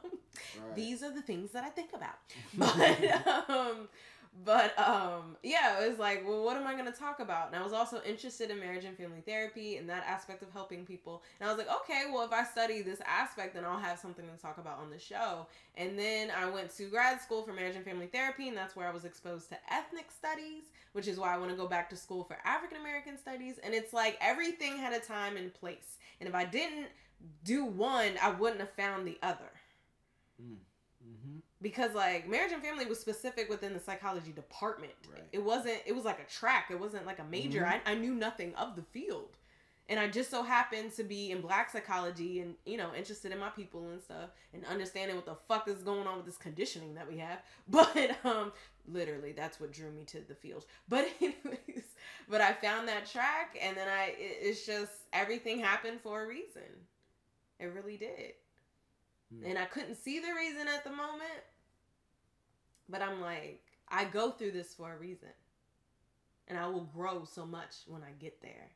Right. 0.65 0.77
these 0.77 1.03
are 1.03 1.11
the 1.13 1.23
things 1.23 1.51
that 1.53 1.65
I 1.65 1.71
think 1.71 1.91
about. 1.93 2.19
But 2.57 3.51
um, 3.51 3.89
but 4.45 4.79
um, 4.79 5.37
yeah, 5.43 5.83
it 5.83 5.89
was 5.89 5.99
like, 5.99 6.27
well, 6.27 6.45
what 6.45 6.57
am 6.57 6.67
I 6.67 6.73
going 6.73 6.91
to 6.91 6.99
talk 6.99 7.19
about? 7.19 7.49
And 7.49 7.57
I 7.57 7.63
was 7.63 7.73
also 7.73 8.01
interested 8.07 8.51
in 8.51 8.61
marriage 8.61 8.85
and 8.85 8.97
family 8.97 9.23
therapy 9.27 9.77
and 9.77 9.89
that 9.91 10.05
aspect 10.07 10.43
of 10.43 10.51
helping 10.53 10.87
people. 10.87 11.23
And 11.39 11.49
I 11.49 11.53
was 11.53 11.59
like, 11.59 11.75
okay, 11.83 12.05
well, 12.13 12.25
if 12.25 12.33
I 12.33 12.45
study 12.45 12.81
this 12.81 13.01
aspect, 13.05 13.55
then 13.55 13.65
I'll 13.65 13.79
have 13.79 13.99
something 13.99 14.25
to 14.25 14.41
talk 14.41 14.59
about 14.59 14.79
on 14.79 14.89
the 14.89 14.99
show. 14.99 15.47
And 15.75 15.99
then 15.99 16.31
I 16.31 16.49
went 16.49 16.75
to 16.77 16.85
grad 16.85 17.21
school 17.21 17.43
for 17.43 17.53
marriage 17.53 17.75
and 17.75 17.85
family 17.85 18.07
therapy, 18.07 18.49
and 18.49 18.57
that's 18.57 18.77
where 18.77 18.89
I 18.89 18.93
was 18.93 19.05
exposed 19.05 19.49
to 19.49 19.57
ethnic 19.69 20.11
studies, 20.11 20.65
which 20.93 21.09
is 21.09 21.19
why 21.19 21.35
I 21.35 21.39
want 21.39 21.51
to 21.51 21.57
go 21.57 21.67
back 21.67 21.91
to 21.91 21.97
school 21.97 22.23
for 22.23 22.39
African 22.45 22.79
American 22.81 23.19
studies. 23.19 23.59
And 23.63 23.75
it's 23.75 23.93
like 23.93 24.17
everything 24.21 24.79
had 24.79 24.93
a 24.93 25.01
time 25.01 25.37
and 25.37 25.53
place. 25.53 25.99
And 26.21 26.29
if 26.29 26.35
I 26.35 26.45
didn't 26.45 26.87
do 27.45 27.65
one, 27.65 28.13
I 28.23 28.31
wouldn't 28.31 28.61
have 28.61 28.73
found 28.73 29.07
the 29.07 29.19
other 29.23 29.51
mm-hmm. 30.41 30.55
Because 31.63 31.95
like 31.95 32.29
marriage 32.29 32.53
and 32.53 32.63
family 32.63 32.87
was 32.87 32.99
specific 32.99 33.49
within 33.51 33.73
the 33.75 33.81
psychology 33.81 34.33
department 34.33 34.93
Right. 35.13 35.25
it 35.33 35.43
wasn't 35.45 35.79
it 35.87 35.95
was 35.95 36.05
like 36.05 36.21
a 36.21 36.31
track 36.31 36.67
it 36.71 36.79
wasn't 36.81 37.07
like 37.07 37.19
a 37.19 37.25
major 37.25 37.61
Mhm. 37.63 37.81
I, 37.87 37.93
I 37.93 37.95
knew 37.95 38.15
nothing 38.15 38.55
of 38.55 38.77
the 38.77 38.83
field 38.83 39.37
and 39.89 39.99
i 39.99 40.07
just 40.09 40.31
so 40.31 40.43
happened 40.43 40.93
to 40.95 41.03
be 41.05 41.31
in 41.33 41.41
black 41.41 41.69
psychology 41.71 42.41
and 42.41 42.55
you 42.65 42.77
know 42.77 42.95
interested 42.95 43.33
in 43.33 43.39
my 43.39 43.51
people 43.51 43.89
and 43.91 44.01
stuff 44.01 44.31
and 44.55 44.65
understanding 44.67 45.17
what 45.17 45.27
the 45.27 45.35
fuck 45.49 45.69
is 45.69 45.83
going 45.83 46.07
on 46.07 46.17
with 46.17 46.27
this 46.27 46.37
conditioning 46.39 46.95
that 46.95 47.09
we 47.11 47.19
have 47.19 47.41
but 47.69 48.17
um 48.25 48.53
literally 48.89 49.33
that's 49.33 49.61
what 49.61 49.73
drew 49.73 49.91
me 49.91 50.05
to 50.05 50.21
the 50.29 50.35
field 50.35 50.65
but 50.89 51.07
anyways 51.21 51.85
but 52.29 52.41
i 52.41 52.53
found 52.53 52.89
that 52.89 53.05
track 53.05 53.59
and 53.61 53.77
then 53.77 53.89
i 53.89 54.07
it, 54.19 54.39
it's 54.41 54.65
just 54.65 54.93
everything 55.13 55.59
happened 55.59 56.01
for 56.01 56.23
a 56.23 56.27
reason 56.27 56.63
it 57.59 57.67
really 57.67 57.97
did 57.99 58.33
Hmm. 59.33 59.45
and 59.47 59.59
I 59.59 59.65
couldn't 59.67 59.95
see 59.95 60.19
the 60.19 60.35
reason 60.35 60.67
at 60.67 60.83
the 60.83 60.91
moment. 60.91 61.31
But 62.91 63.03
I'm 63.03 63.21
like, 63.21 63.63
I 63.89 64.05
go 64.05 64.31
through 64.31 64.53
this 64.53 64.75
for 64.75 64.93
a 64.93 64.99
reason. 64.99 65.29
And 66.49 66.59
I 66.59 66.67
will 66.67 66.89
grow 66.95 67.25
so 67.25 67.47
much 67.47 67.75
when 67.87 68.03
I 68.03 68.11
get 68.19 68.43
there. 68.43 68.71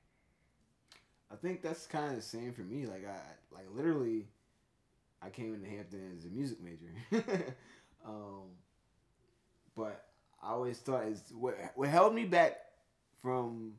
I 1.32 1.36
think 1.36 1.62
that's 1.62 1.86
kind 1.86 2.10
of 2.10 2.16
the 2.16 2.22
same 2.22 2.52
for 2.52 2.62
me. 2.62 2.86
Like 2.86 3.04
I, 3.06 3.18
like 3.54 3.66
literally, 3.74 4.26
I 5.20 5.30
came 5.30 5.54
into 5.54 5.68
Hampton 5.68 6.16
as 6.16 6.24
a 6.24 6.28
music 6.28 6.58
major, 6.62 7.24
um, 8.06 8.42
but 9.74 10.04
I 10.42 10.50
always 10.50 10.78
thought 10.78 11.04
is 11.06 11.22
what 11.36 11.56
what 11.74 11.88
held 11.88 12.14
me 12.14 12.24
back 12.24 12.58
from 13.22 13.72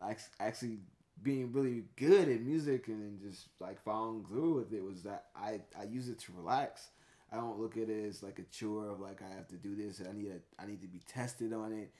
like 0.00 0.18
actually 0.40 0.78
being 1.22 1.52
really 1.52 1.84
good 1.96 2.28
at 2.28 2.40
music 2.40 2.88
and 2.88 3.20
just 3.20 3.48
like 3.60 3.80
following 3.84 4.24
through 4.24 4.54
with 4.54 4.72
it 4.72 4.82
was 4.82 5.02
that 5.02 5.26
I 5.36 5.60
I 5.78 5.84
use 5.84 6.08
it 6.08 6.18
to 6.20 6.32
relax. 6.36 6.88
I 7.32 7.36
don't 7.36 7.58
look 7.58 7.76
at 7.76 7.88
it 7.88 8.04
as 8.06 8.22
like 8.22 8.38
a 8.38 8.44
chore 8.44 8.88
of 8.88 9.00
like 9.00 9.22
I 9.22 9.34
have 9.34 9.48
to 9.48 9.56
do 9.56 9.74
this. 9.74 10.02
I 10.06 10.12
need 10.12 10.28
a, 10.28 10.62
I 10.62 10.66
need 10.66 10.82
to 10.82 10.88
be 10.88 11.00
tested 11.06 11.52
on 11.52 11.72
it. 11.72 11.90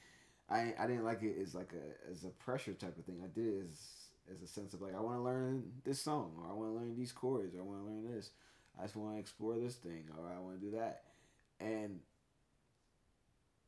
I 0.51 0.75
I 0.79 0.87
didn't 0.87 1.05
like 1.05 1.23
it 1.23 1.37
as 1.41 1.55
like 1.55 1.73
a 1.73 2.11
as 2.11 2.25
a 2.25 2.29
pressure 2.29 2.75
type 2.75 2.99
of 2.99 3.05
thing. 3.05 3.23
I 3.25 3.29
did 3.29 3.47
it 3.47 3.65
as 3.65 4.03
as 4.35 4.43
a 4.43 4.47
sense 4.47 4.75
of 4.75 4.83
like 4.83 4.95
I 4.95 5.01
want 5.01 5.17
to 5.17 5.23
learn 5.23 5.65
this 5.85 6.03
song 6.03 6.33
or 6.39 6.51
I 6.51 6.55
want 6.55 6.71
to 6.71 6.79
learn 6.79 6.97
these 6.97 7.13
chords 7.13 7.55
or 7.55 7.61
I 7.61 7.63
want 7.63 7.81
to 7.81 7.87
learn 7.87 8.15
this. 8.15 8.31
I 8.79 8.83
just 8.83 8.97
want 8.97 9.15
to 9.15 9.21
explore 9.21 9.59
this 9.59 9.77
thing 9.77 10.05
or 10.19 10.31
I 10.31 10.39
want 10.41 10.61
to 10.61 10.67
do 10.67 10.77
that. 10.77 11.03
And 11.61 12.01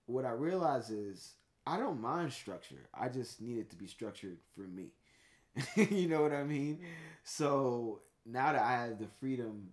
what 0.07 0.25
I 0.25 0.31
realize 0.31 0.91
is 0.91 1.35
I 1.67 1.79
don't 1.79 2.01
mind 2.01 2.33
structure. 2.33 2.89
I 2.93 3.09
just 3.09 3.41
need 3.41 3.59
it 3.59 3.71
to 3.71 3.77
be 3.77 3.87
structured 3.87 4.39
for 4.55 4.62
me. 4.62 4.89
you 5.77 6.09
know 6.09 6.23
what 6.23 6.33
I 6.33 6.45
mean? 6.45 6.81
So 7.23 8.01
now 8.27 8.53
that 8.53 8.62
I 8.62 8.73
have 8.73 8.99
the 8.99 9.09
freedom 9.21 9.69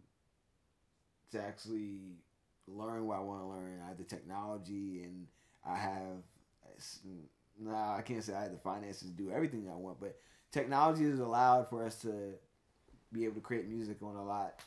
to 1.32 1.42
actually 1.42 2.18
learn 2.68 3.06
what 3.06 3.18
I 3.18 3.22
want 3.22 3.42
to 3.42 3.48
learn, 3.48 3.80
I 3.84 3.90
have 3.90 3.98
the 3.98 4.04
technology 4.04 5.02
and 5.04 5.28
I 5.66 5.78
have. 5.78 6.24
Nah, 7.60 7.98
I 7.98 8.02
can't 8.02 8.24
say 8.24 8.34
I 8.34 8.44
have 8.44 8.52
the 8.52 8.58
finances 8.58 9.10
to 9.10 9.16
do 9.16 9.32
everything 9.32 9.70
I 9.72 9.76
want, 9.76 10.00
but 10.00 10.18
technology 10.52 11.04
has 11.10 11.20
allowed 11.20 11.70
for 11.70 11.86
us 11.86 11.96
to 12.02 12.34
be 13.12 13.26
able 13.26 13.36
to 13.36 13.42
create 13.42 13.68
music 13.68 13.98
on 14.02 14.16
a 14.16 14.24
lot 14.24 14.62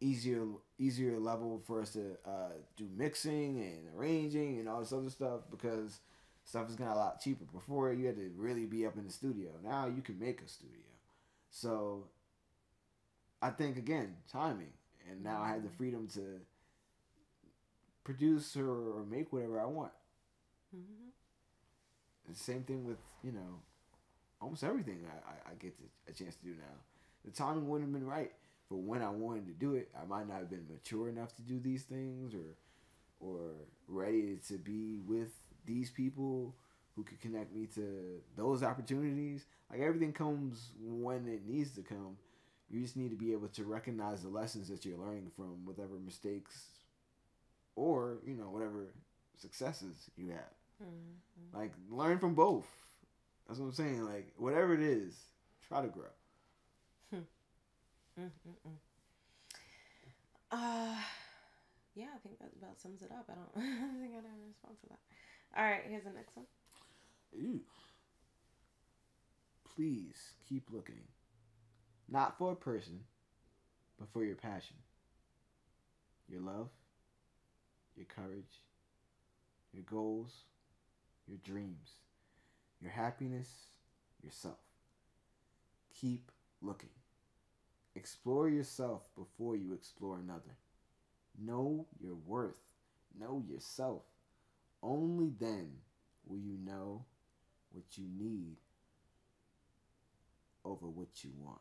easier 0.00 0.44
easier 0.78 1.18
level 1.18 1.60
for 1.66 1.80
us 1.80 1.92
to 1.92 2.16
uh, 2.26 2.52
do 2.76 2.86
mixing 2.96 3.60
and 3.60 3.88
arranging 3.96 4.58
and 4.60 4.68
all 4.68 4.80
this 4.80 4.92
other 4.92 5.10
stuff 5.10 5.40
because 5.50 6.00
stuff 6.44 6.68
is 6.68 6.76
getting 6.76 6.92
a 6.92 6.96
lot 6.96 7.20
cheaper. 7.20 7.44
Before 7.52 7.92
you 7.92 8.06
had 8.06 8.16
to 8.16 8.30
really 8.36 8.64
be 8.64 8.86
up 8.86 8.96
in 8.96 9.04
the 9.04 9.12
studio. 9.12 9.50
Now 9.64 9.86
you 9.86 10.02
can 10.02 10.18
make 10.18 10.40
a 10.40 10.48
studio. 10.48 10.76
So 11.50 12.04
I 13.40 13.50
think 13.50 13.76
again 13.76 14.16
timing, 14.30 14.72
and 15.10 15.22
now 15.22 15.42
I 15.42 15.48
have 15.48 15.62
the 15.62 15.70
freedom 15.70 16.08
to 16.14 16.40
produce 18.04 18.56
or, 18.56 18.68
or 18.68 19.04
make 19.08 19.32
whatever 19.32 19.60
I 19.60 19.66
want. 19.66 19.92
Mm-hmm. 20.74 22.30
The 22.30 22.38
same 22.38 22.62
thing 22.62 22.84
with 22.84 22.98
you 23.22 23.32
know 23.32 23.60
almost 24.40 24.64
everything 24.64 25.00
I, 25.06 25.30
I, 25.30 25.52
I 25.52 25.54
get 25.58 25.76
to, 25.78 25.84
a 26.08 26.12
chance 26.12 26.36
to 26.36 26.44
do 26.44 26.50
now. 26.50 26.76
The 27.24 27.30
timing 27.30 27.68
wouldn't 27.68 27.90
have 27.90 28.00
been 28.00 28.08
right 28.08 28.32
for 28.68 28.76
when 28.76 29.02
I 29.02 29.10
wanted 29.10 29.46
to 29.46 29.52
do 29.52 29.74
it. 29.74 29.88
I 30.00 30.06
might 30.06 30.28
not 30.28 30.38
have 30.38 30.50
been 30.50 30.66
mature 30.70 31.08
enough 31.08 31.34
to 31.36 31.42
do 31.42 31.58
these 31.58 31.82
things 31.82 32.34
or 32.34 32.56
or 33.20 33.50
ready 33.88 34.38
to 34.48 34.54
be 34.58 35.00
with 35.06 35.30
these 35.66 35.90
people 35.90 36.54
who 36.94 37.02
could 37.02 37.20
connect 37.20 37.54
me 37.54 37.66
to 37.74 38.20
those 38.36 38.62
opportunities. 38.62 39.44
Like 39.70 39.80
everything 39.80 40.12
comes 40.12 40.70
when 40.80 41.28
it 41.28 41.46
needs 41.46 41.72
to 41.72 41.82
come. 41.82 42.16
You 42.70 42.82
just 42.82 42.96
need 42.96 43.10
to 43.10 43.16
be 43.16 43.32
able 43.32 43.48
to 43.48 43.64
recognize 43.64 44.22
the 44.22 44.28
lessons 44.28 44.68
that 44.68 44.84
you're 44.84 44.98
learning 44.98 45.30
from 45.34 45.64
whatever 45.64 45.98
mistakes 46.04 46.66
or, 47.76 48.18
you 48.26 48.34
know, 48.34 48.50
whatever 48.50 48.92
successes 49.38 50.10
you 50.16 50.28
have. 50.28 50.52
Mm-hmm. 50.82 51.58
Like 51.58 51.72
learn 51.90 52.18
from 52.18 52.34
both. 52.34 52.66
That's 53.46 53.58
what 53.58 53.66
I'm 53.66 53.72
saying. 53.72 54.04
Like 54.04 54.32
whatever 54.36 54.74
it 54.74 54.82
is, 54.82 55.14
try 55.66 55.80
to 55.80 55.88
grow. 55.88 56.04
Mm-mm-mm. 58.18 58.78
Uh, 60.50 60.96
yeah, 61.94 62.06
I 62.14 62.18
think 62.22 62.38
that 62.40 62.50
about 62.60 62.80
sums 62.80 63.02
it 63.02 63.10
up. 63.12 63.26
I 63.30 63.34
don't 63.34 63.50
I 63.56 64.00
think 64.00 64.12
I 64.12 64.16
have 64.16 64.24
a 64.24 64.48
response 64.48 64.80
to 64.80 64.88
that. 64.88 64.98
All 65.56 65.64
right, 65.64 65.82
here's 65.88 66.04
the 66.04 66.10
next 66.10 66.36
one. 66.36 66.46
Ooh. 67.36 67.60
Please 69.74 70.32
keep 70.48 70.64
looking. 70.72 71.02
Not 72.10 72.38
for 72.38 72.52
a 72.52 72.56
person, 72.56 73.00
but 73.98 74.08
for 74.12 74.24
your 74.24 74.36
passion, 74.36 74.76
your 76.28 76.40
love, 76.40 76.68
your 77.96 78.06
courage, 78.06 78.62
your 79.72 79.82
goals, 79.82 80.32
your 81.26 81.38
dreams, 81.44 81.92
your 82.80 82.90
happiness, 82.90 83.48
yourself. 84.22 84.56
Keep 86.00 86.30
looking. 86.62 86.88
Explore 87.94 88.48
yourself 88.48 89.02
before 89.16 89.56
you 89.56 89.74
explore 89.74 90.18
another. 90.18 90.56
Know 91.38 91.86
your 92.00 92.14
worth. 92.14 92.60
Know 93.18 93.42
yourself. 93.46 94.02
Only 94.82 95.32
then 95.38 95.70
will 96.26 96.38
you 96.38 96.56
know 96.64 97.04
what 97.72 97.84
you 97.96 98.04
need 98.16 98.56
over 100.64 100.86
what 100.86 101.24
you 101.24 101.30
want. 101.42 101.60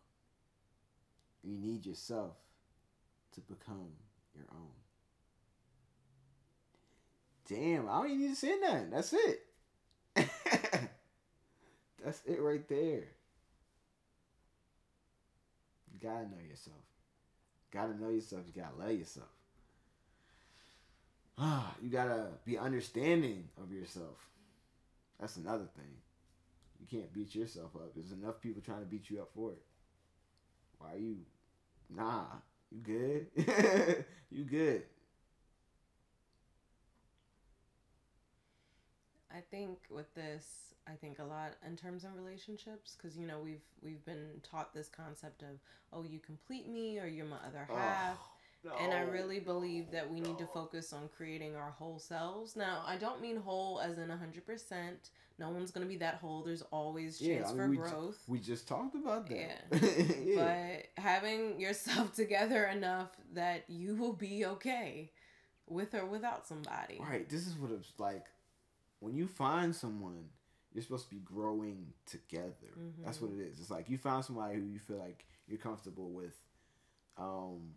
You 1.44 1.58
need 1.58 1.86
yourself 1.86 2.36
to 3.34 3.42
become 3.42 3.92
your 4.36 4.46
own. 4.52 4.72
Damn, 7.48 7.88
I 7.88 8.02
don't 8.02 8.08
even 8.08 8.22
need 8.22 8.30
to 8.30 8.36
say 8.36 8.58
nothing. 8.60 8.90
That's 8.90 9.14
it. 9.14 9.46
That's 12.04 12.22
it 12.26 12.42
right 12.42 12.68
there. 12.68 13.06
You 15.94 16.00
gotta 16.02 16.26
know 16.26 16.42
yourself. 16.48 16.76
Gotta 17.72 18.00
know 18.00 18.10
yourself. 18.10 18.44
You 18.48 18.62
gotta 18.62 18.76
love 18.78 18.98
yourself. 18.98 19.28
You 21.82 21.90
gotta 21.90 22.30
be 22.46 22.58
understanding 22.58 23.50
of 23.62 23.72
yourself. 23.72 24.18
That's 25.20 25.38
another 25.38 25.68
thing. 25.76 25.96
You 26.80 26.88
can't 26.88 27.14
beat 27.14 27.36
yourself 27.36 27.76
up. 27.76 27.94
There's 27.96 28.12
enough 28.12 28.42
people 28.42 28.62
trying 28.62 28.80
to 28.80 28.86
beat 28.86 29.10
you 29.10 29.22
up 29.22 29.30
for 29.36 29.52
it. 29.52 29.62
Why 30.80 30.94
are 30.94 30.98
you? 30.98 31.18
Nah, 31.90 32.26
you 32.72 32.80
good? 32.82 33.28
you 34.32 34.44
good? 34.44 34.84
I 39.32 39.42
think 39.52 39.78
with 39.90 40.14
this, 40.16 40.74
I 40.88 40.94
think 40.94 41.20
a 41.20 41.24
lot 41.24 41.54
in 41.66 41.76
terms 41.76 42.04
of 42.04 42.16
relationships 42.16 42.96
because 42.98 43.18
you 43.18 43.28
know 43.28 43.40
we've 43.44 43.62
we've 43.84 44.04
been 44.06 44.42
taught 44.42 44.74
this 44.74 44.90
concept 44.90 45.42
of 45.42 45.60
oh 45.94 46.04
you 46.04 46.20
complete 46.20 46.68
me 46.68 47.00
or 47.00 47.08
you're 47.08 47.26
my 47.26 47.38
other 47.48 47.68
half. 47.68 48.18
Oh, 48.20 48.37
no, 48.64 48.72
and 48.80 48.94
I 48.94 49.02
really 49.02 49.40
believe 49.40 49.92
that 49.92 50.10
we 50.10 50.20
no. 50.20 50.30
need 50.30 50.38
to 50.40 50.48
focus 50.48 50.94
on 50.94 51.10
creating 51.16 51.56
our 51.56 51.72
whole 51.72 52.00
selves. 52.00 52.56
Now, 52.56 52.84
I 52.86 52.98
don't 52.98 53.22
mean 53.22 53.38
whole 53.38 53.80
as 53.80 53.98
in 53.98 54.10
100%. 54.10 54.92
No 55.40 55.50
one's 55.50 55.72
going 55.72 55.86
to 55.86 55.90
be 55.90 55.98
that 55.98 56.16
whole. 56.16 56.44
There's 56.44 56.64
always 56.64 57.20
chance 57.20 57.30
yeah, 57.30 57.44
I 57.46 57.50
mean, 57.50 57.58
for 57.58 57.70
we 57.70 57.78
growth. 57.78 58.18
J- 58.26 58.32
we 58.32 58.40
just 58.40 58.68
talked 58.68 58.96
about 58.96 59.30
that. 59.30 59.66
Yeah. 59.72 59.80
yeah. 60.24 60.80
But 60.96 61.04
having 61.04 61.60
yourself 61.60 62.14
together 62.16 62.66
enough 62.66 63.10
that 63.34 63.66
you 63.68 63.96
will 63.96 64.14
be 64.14 64.46
okay 64.46 65.12
with 65.68 65.94
or 65.94 66.06
without 66.06 66.48
somebody. 66.48 67.00
Right. 67.00 67.30
This 67.30 67.46
is 67.46 67.56
what 67.56 67.72
it's 67.72 67.92
like 68.00 68.26
when 69.00 69.16
you 69.16 69.28
find 69.28 69.76
someone 69.76 70.26
you're 70.74 70.84
supposed 70.84 71.10
to 71.10 71.16
be 71.16 71.22
growing 71.22 71.88
together. 72.06 72.72
Mm-hmm. 72.78 73.04
That's 73.04 73.20
what 73.20 73.32
it 73.32 73.40
is. 73.40 73.60
It's 73.60 73.72
like 73.72 73.90
you 73.90 73.98
found 73.98 74.26
somebody 74.26 74.56
who 74.56 74.62
you 74.62 74.78
feel 74.78 74.98
like 74.98 75.26
you're 75.48 75.58
comfortable 75.58 76.12
with, 76.12 76.36
um, 77.18 77.72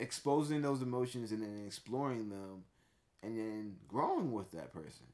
exposing 0.00 0.62
those 0.62 0.82
emotions 0.82 1.30
and 1.30 1.42
then 1.42 1.62
exploring 1.66 2.30
them, 2.30 2.64
and 3.22 3.38
then 3.38 3.76
growing 3.86 4.32
with 4.32 4.50
that 4.52 4.72
person. 4.72 5.06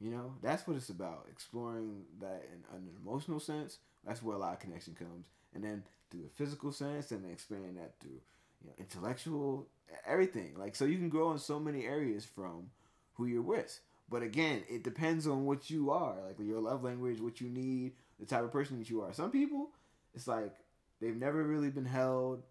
You 0.00 0.10
know, 0.10 0.34
that's 0.42 0.66
what 0.66 0.76
it's 0.76 0.90
about. 0.90 1.26
Exploring 1.30 2.02
that 2.20 2.48
in, 2.52 2.76
an 2.76 2.88
emotional 3.02 3.40
sense. 3.40 3.78
That's 4.04 4.22
where 4.22 4.36
a 4.36 4.38
lot 4.38 4.54
of 4.54 4.60
connection 4.60 4.94
comes, 4.94 5.26
and 5.54 5.62
then 5.62 5.84
through 6.10 6.22
the 6.22 6.30
physical 6.44 6.72
sense, 6.72 7.12
and 7.12 7.24
then 7.24 7.32
expanding 7.32 7.76
that 7.76 7.94
through 8.00 8.20
you 8.62 8.66
know 8.66 8.72
intellectual 8.78 9.66
everything. 10.06 10.54
Like 10.56 10.74
so, 10.74 10.84
you 10.84 10.98
can 10.98 11.08
grow 11.08 11.32
in 11.32 11.38
so 11.38 11.58
many 11.60 11.84
areas 11.84 12.24
from 12.24 12.70
who 13.14 13.26
you're 13.26 13.42
with. 13.42 13.80
But 14.08 14.22
again, 14.22 14.62
it 14.68 14.84
depends 14.84 15.26
on 15.26 15.46
what 15.46 15.68
you 15.68 15.90
are, 15.90 16.14
like 16.26 16.38
your 16.38 16.60
love 16.60 16.84
language, 16.84 17.20
what 17.20 17.40
you 17.40 17.48
need, 17.48 17.92
the 18.20 18.26
type 18.26 18.44
of 18.44 18.52
person 18.52 18.78
that 18.78 18.88
you 18.88 19.02
are. 19.02 19.12
Some 19.12 19.30
people, 19.30 19.70
it's 20.14 20.28
like 20.28 20.54
they've 21.00 21.16
never 21.16 21.42
really 21.42 21.70
been 21.70 21.86
held. 21.86 22.42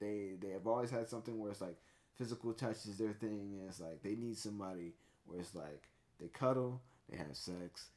They 0.00 0.34
they 0.40 0.50
have 0.50 0.66
always 0.66 0.90
had 0.90 1.08
something 1.08 1.38
where 1.38 1.50
it's 1.50 1.60
like 1.60 1.76
physical 2.16 2.52
touch 2.52 2.86
is 2.86 2.98
their 2.98 3.12
thing, 3.12 3.56
and 3.58 3.68
it's 3.68 3.80
like 3.80 4.02
they 4.02 4.14
need 4.14 4.38
somebody 4.38 4.94
where 5.26 5.40
it's 5.40 5.54
like 5.54 5.82
they 6.20 6.28
cuddle, 6.28 6.82
they 7.10 7.16
have 7.16 7.34
sex, 7.36 7.88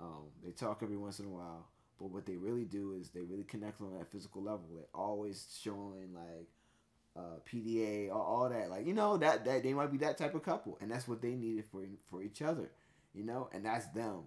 um, 0.00 0.24
they 0.44 0.52
talk 0.52 0.80
every 0.82 0.96
once 0.96 1.18
in 1.20 1.26
a 1.26 1.30
while. 1.30 1.66
But 1.98 2.10
what 2.10 2.26
they 2.26 2.36
really 2.36 2.64
do 2.64 2.94
is 2.94 3.10
they 3.10 3.22
really 3.22 3.44
connect 3.44 3.80
on 3.80 3.96
that 3.98 4.10
physical 4.10 4.42
level. 4.42 4.64
They're 4.74 4.84
always 4.94 5.58
showing 5.62 6.14
like 6.14 6.48
uh, 7.16 7.40
PDA, 7.46 8.10
all, 8.10 8.22
all 8.22 8.48
that. 8.48 8.70
Like 8.70 8.86
you 8.86 8.94
know 8.94 9.16
that 9.18 9.44
that 9.44 9.62
they 9.62 9.74
might 9.74 9.90
be 9.92 9.98
that 9.98 10.18
type 10.18 10.34
of 10.34 10.42
couple, 10.42 10.78
and 10.80 10.90
that's 10.90 11.08
what 11.08 11.22
they 11.22 11.34
needed 11.34 11.64
for 11.70 11.82
for 12.08 12.22
each 12.22 12.42
other, 12.42 12.70
you 13.14 13.24
know, 13.24 13.48
and 13.52 13.64
that's 13.64 13.86
them. 13.88 14.22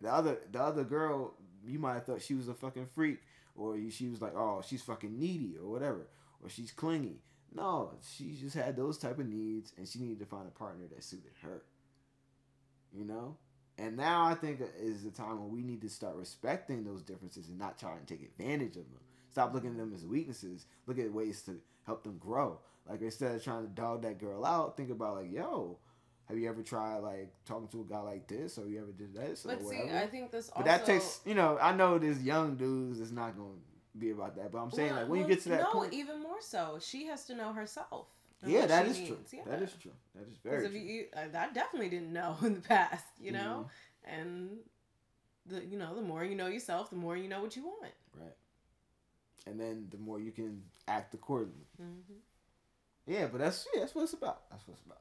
The 0.00 0.12
other 0.12 0.38
the 0.50 0.60
other 0.60 0.84
girl, 0.84 1.34
you 1.66 1.78
might 1.78 1.94
have 1.94 2.04
thought 2.06 2.22
she 2.22 2.34
was 2.34 2.48
a 2.48 2.54
fucking 2.54 2.86
freak, 2.94 3.20
or 3.56 3.76
she 3.90 4.08
was 4.08 4.20
like, 4.20 4.34
oh, 4.36 4.62
she's 4.66 4.82
fucking 4.82 5.18
needy 5.18 5.56
or 5.62 5.70
whatever, 5.70 6.08
or 6.44 6.50
she's 6.50 6.70
clingy. 6.70 7.22
No, 7.54 7.92
she 8.16 8.36
just 8.40 8.54
had 8.56 8.76
those 8.76 8.98
type 8.98 9.18
of 9.18 9.26
needs, 9.26 9.72
and 9.78 9.88
she 9.88 9.98
needed 10.00 10.18
to 10.20 10.26
find 10.26 10.46
a 10.46 10.50
partner 10.50 10.86
that 10.92 11.02
suited 11.04 11.32
her. 11.42 11.62
You 12.92 13.04
know, 13.04 13.36
And 13.76 13.96
now 13.96 14.24
I 14.24 14.34
think 14.34 14.60
is 14.80 15.02
the 15.02 15.10
time 15.10 15.40
when 15.40 15.50
we 15.50 15.62
need 15.62 15.80
to 15.82 15.88
start 15.88 16.14
respecting 16.14 16.84
those 16.84 17.02
differences 17.02 17.48
and 17.48 17.58
not 17.58 17.76
trying 17.78 17.98
to 17.98 18.06
take 18.06 18.22
advantage 18.22 18.76
of 18.76 18.84
them. 18.90 19.00
Stop 19.30 19.52
looking 19.52 19.70
at 19.70 19.78
them 19.78 19.92
as 19.92 20.06
weaknesses. 20.06 20.66
Look 20.86 21.00
at 21.00 21.12
ways 21.12 21.42
to 21.42 21.56
help 21.84 22.04
them 22.04 22.18
grow. 22.18 22.60
Like 22.88 23.02
instead 23.02 23.34
of 23.34 23.42
trying 23.42 23.64
to 23.64 23.68
dog 23.70 24.02
that 24.02 24.20
girl 24.20 24.44
out, 24.44 24.76
think 24.76 24.90
about 24.90 25.16
like, 25.16 25.32
yo, 25.32 25.78
have 26.28 26.38
you 26.38 26.48
ever 26.48 26.62
tried 26.62 26.98
like 26.98 27.32
talking 27.44 27.66
to 27.68 27.80
a 27.80 27.84
guy 27.84 28.00
like 28.00 28.28
this, 28.28 28.58
or 28.58 28.68
you 28.68 28.80
ever 28.80 28.92
did 28.92 29.12
this, 29.12 29.42
But 29.42 29.60
or 29.60 29.64
see, 29.64 29.76
whatever? 29.78 29.98
I 29.98 30.06
think 30.06 30.30
this. 30.30 30.50
but 30.54 30.64
that 30.66 30.86
takes, 30.86 31.20
you 31.24 31.34
know, 31.34 31.58
I 31.60 31.74
know 31.74 31.98
there's 31.98 32.22
young 32.22 32.54
dudes 32.54 33.00
that's 33.00 33.10
not 33.10 33.36
gonna 33.36 33.58
be 33.98 34.10
about 34.10 34.36
that. 34.36 34.50
But 34.52 34.58
I'm 34.58 34.70
saying 34.70 34.90
Well, 34.90 35.00
like 35.00 35.08
when 35.08 35.20
well, 35.20 35.28
you 35.28 35.34
get 35.34 35.42
to 35.44 35.48
that 35.50 35.60
no, 35.62 35.72
point, 35.72 35.92
even 35.92 36.22
more 36.22 36.40
so, 36.40 36.78
she 36.80 37.06
has 37.06 37.24
to 37.26 37.34
know 37.34 37.52
herself. 37.52 38.08
yeah, 38.46 38.66
that 38.66 38.86
is 38.86 38.98
true. 38.98 39.18
Yeah. 39.32 39.42
That 39.46 39.62
is 39.62 39.72
true. 39.80 39.92
That 40.14 40.28
is 40.28 40.36
very 40.44 40.68
true. 40.68 40.78
you, 40.78 40.94
you- 40.94 41.06
I, 41.16 41.48
definitely 41.52 41.88
didn't 41.88 42.12
know 42.12 42.36
in 42.42 42.54
the 42.54 42.60
past, 42.60 43.04
you 43.20 43.32
know, 43.32 43.66
Mm-hmm. 44.06 44.20
and 44.20 44.50
the 45.46 45.64
you 45.64 45.78
know 45.78 45.94
the 45.94 46.02
more 46.02 46.24
you 46.24 46.34
know 46.34 46.46
yourself, 46.46 46.90
the 46.90 46.96
more 46.96 47.16
you 47.16 47.28
know 47.28 47.40
what 47.42 47.54
you 47.56 47.64
want. 47.64 47.92
Right. 48.18 48.32
And 49.46 49.60
then 49.60 49.88
the 49.90 49.98
more 49.98 50.18
you 50.20 50.32
can 50.32 50.62
act 50.88 51.12
accordingly. 51.14 51.66
hmm 51.76 52.14
Yeah, 53.06 53.26
but 53.30 53.38
that's 53.38 53.66
yeah, 53.74 53.80
that's 53.80 53.94
what 53.94 54.02
it's 54.02 54.12
about. 54.14 54.50
That's 54.50 54.66
what 54.66 54.76
it's 54.76 54.86
about. 54.86 55.00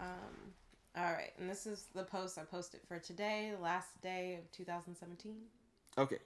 Um, 0.00 0.52
all 0.96 1.12
right, 1.12 1.32
and 1.38 1.50
this 1.50 1.66
is 1.66 1.86
the 1.94 2.04
post 2.04 2.38
I 2.38 2.42
posted 2.42 2.80
for 2.86 2.98
today, 2.98 3.52
the 3.56 3.62
last 3.62 4.00
day 4.00 4.36
of 4.40 4.50
2017. 4.52 5.34
Okay. 5.96 6.18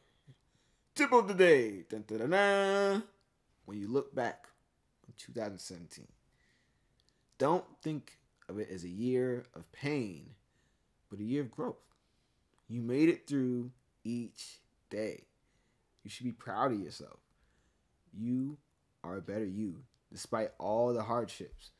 Tip 0.94 1.12
of 1.12 1.26
the 1.26 1.34
day. 1.34 1.84
Dun, 1.88 2.04
dun, 2.06 2.30
dun. 2.30 3.02
When 3.64 3.78
you 3.78 3.88
look 3.88 4.14
back 4.14 4.48
on 5.06 5.14
2017, 5.16 6.06
don't 7.38 7.64
think 7.82 8.18
of 8.48 8.58
it 8.58 8.68
as 8.70 8.84
a 8.84 8.90
year 8.90 9.46
of 9.54 9.70
pain, 9.72 10.34
but 11.08 11.18
a 11.18 11.24
year 11.24 11.40
of 11.40 11.50
growth. 11.50 11.76
You 12.68 12.82
made 12.82 13.08
it 13.08 13.26
through 13.26 13.70
each 14.04 14.60
day. 14.90 15.24
You 16.04 16.10
should 16.10 16.24
be 16.26 16.32
proud 16.32 16.72
of 16.72 16.80
yourself. 16.80 17.20
You 18.12 18.58
are 19.02 19.16
a 19.16 19.22
better 19.22 19.46
you, 19.46 19.84
despite 20.12 20.50
all 20.58 20.92
the 20.92 21.04
hardships. 21.04 21.70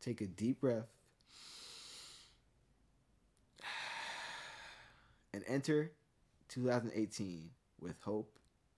Take 0.00 0.22
a 0.22 0.26
deep 0.26 0.62
breath 0.62 0.88
and 5.34 5.44
enter 5.46 5.92
2018 6.48 7.50
with 7.80 7.96
hope 8.00 8.36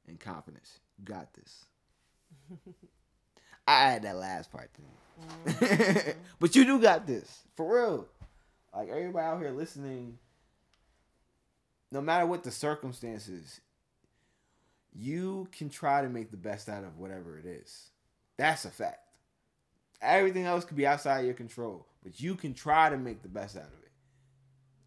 and 0.09 0.19
confidence. 0.19 0.81
You 0.99 1.05
got 1.05 1.33
this. 1.35 1.67
I 3.67 3.85
add 3.85 4.03
that 4.03 4.17
last 4.17 4.51
part 4.51 4.71
to 4.75 4.81
me. 4.81 6.15
but 6.41 6.57
you 6.57 6.65
do 6.65 6.81
got 6.81 7.07
this. 7.07 7.43
For 7.57 7.75
real. 7.75 8.09
Like 8.75 8.89
everybody 8.89 9.27
out 9.27 9.41
here 9.41 9.51
listening, 9.51 10.19
no 11.91 12.01
matter 12.01 12.27
what 12.27 12.45
the 12.45 12.51
circumstances, 12.51 13.61
you 14.95 15.49
can 15.53 15.69
try 15.69 16.03
to 16.03 16.09
make 16.09 16.31
the 16.31 16.37
best 16.37 16.69
out 16.69 16.85
of 16.85 16.99
whatever 16.99 17.39
it 17.39 17.47
is. 17.47 17.91
That's 18.37 18.65
a 18.65 18.71
fact. 18.71 19.01
Everything 20.01 20.45
else 20.45 20.65
could 20.65 20.77
be 20.77 20.87
outside 20.87 21.25
your 21.25 21.35
control, 21.35 21.87
but 22.03 22.21
you 22.21 22.37
can 22.37 22.55
try 22.55 22.89
to 22.89 22.97
make 22.97 23.23
the 23.23 23.29
best 23.29 23.57
out 23.57 23.65
of 23.65 23.83
it. 23.83 23.91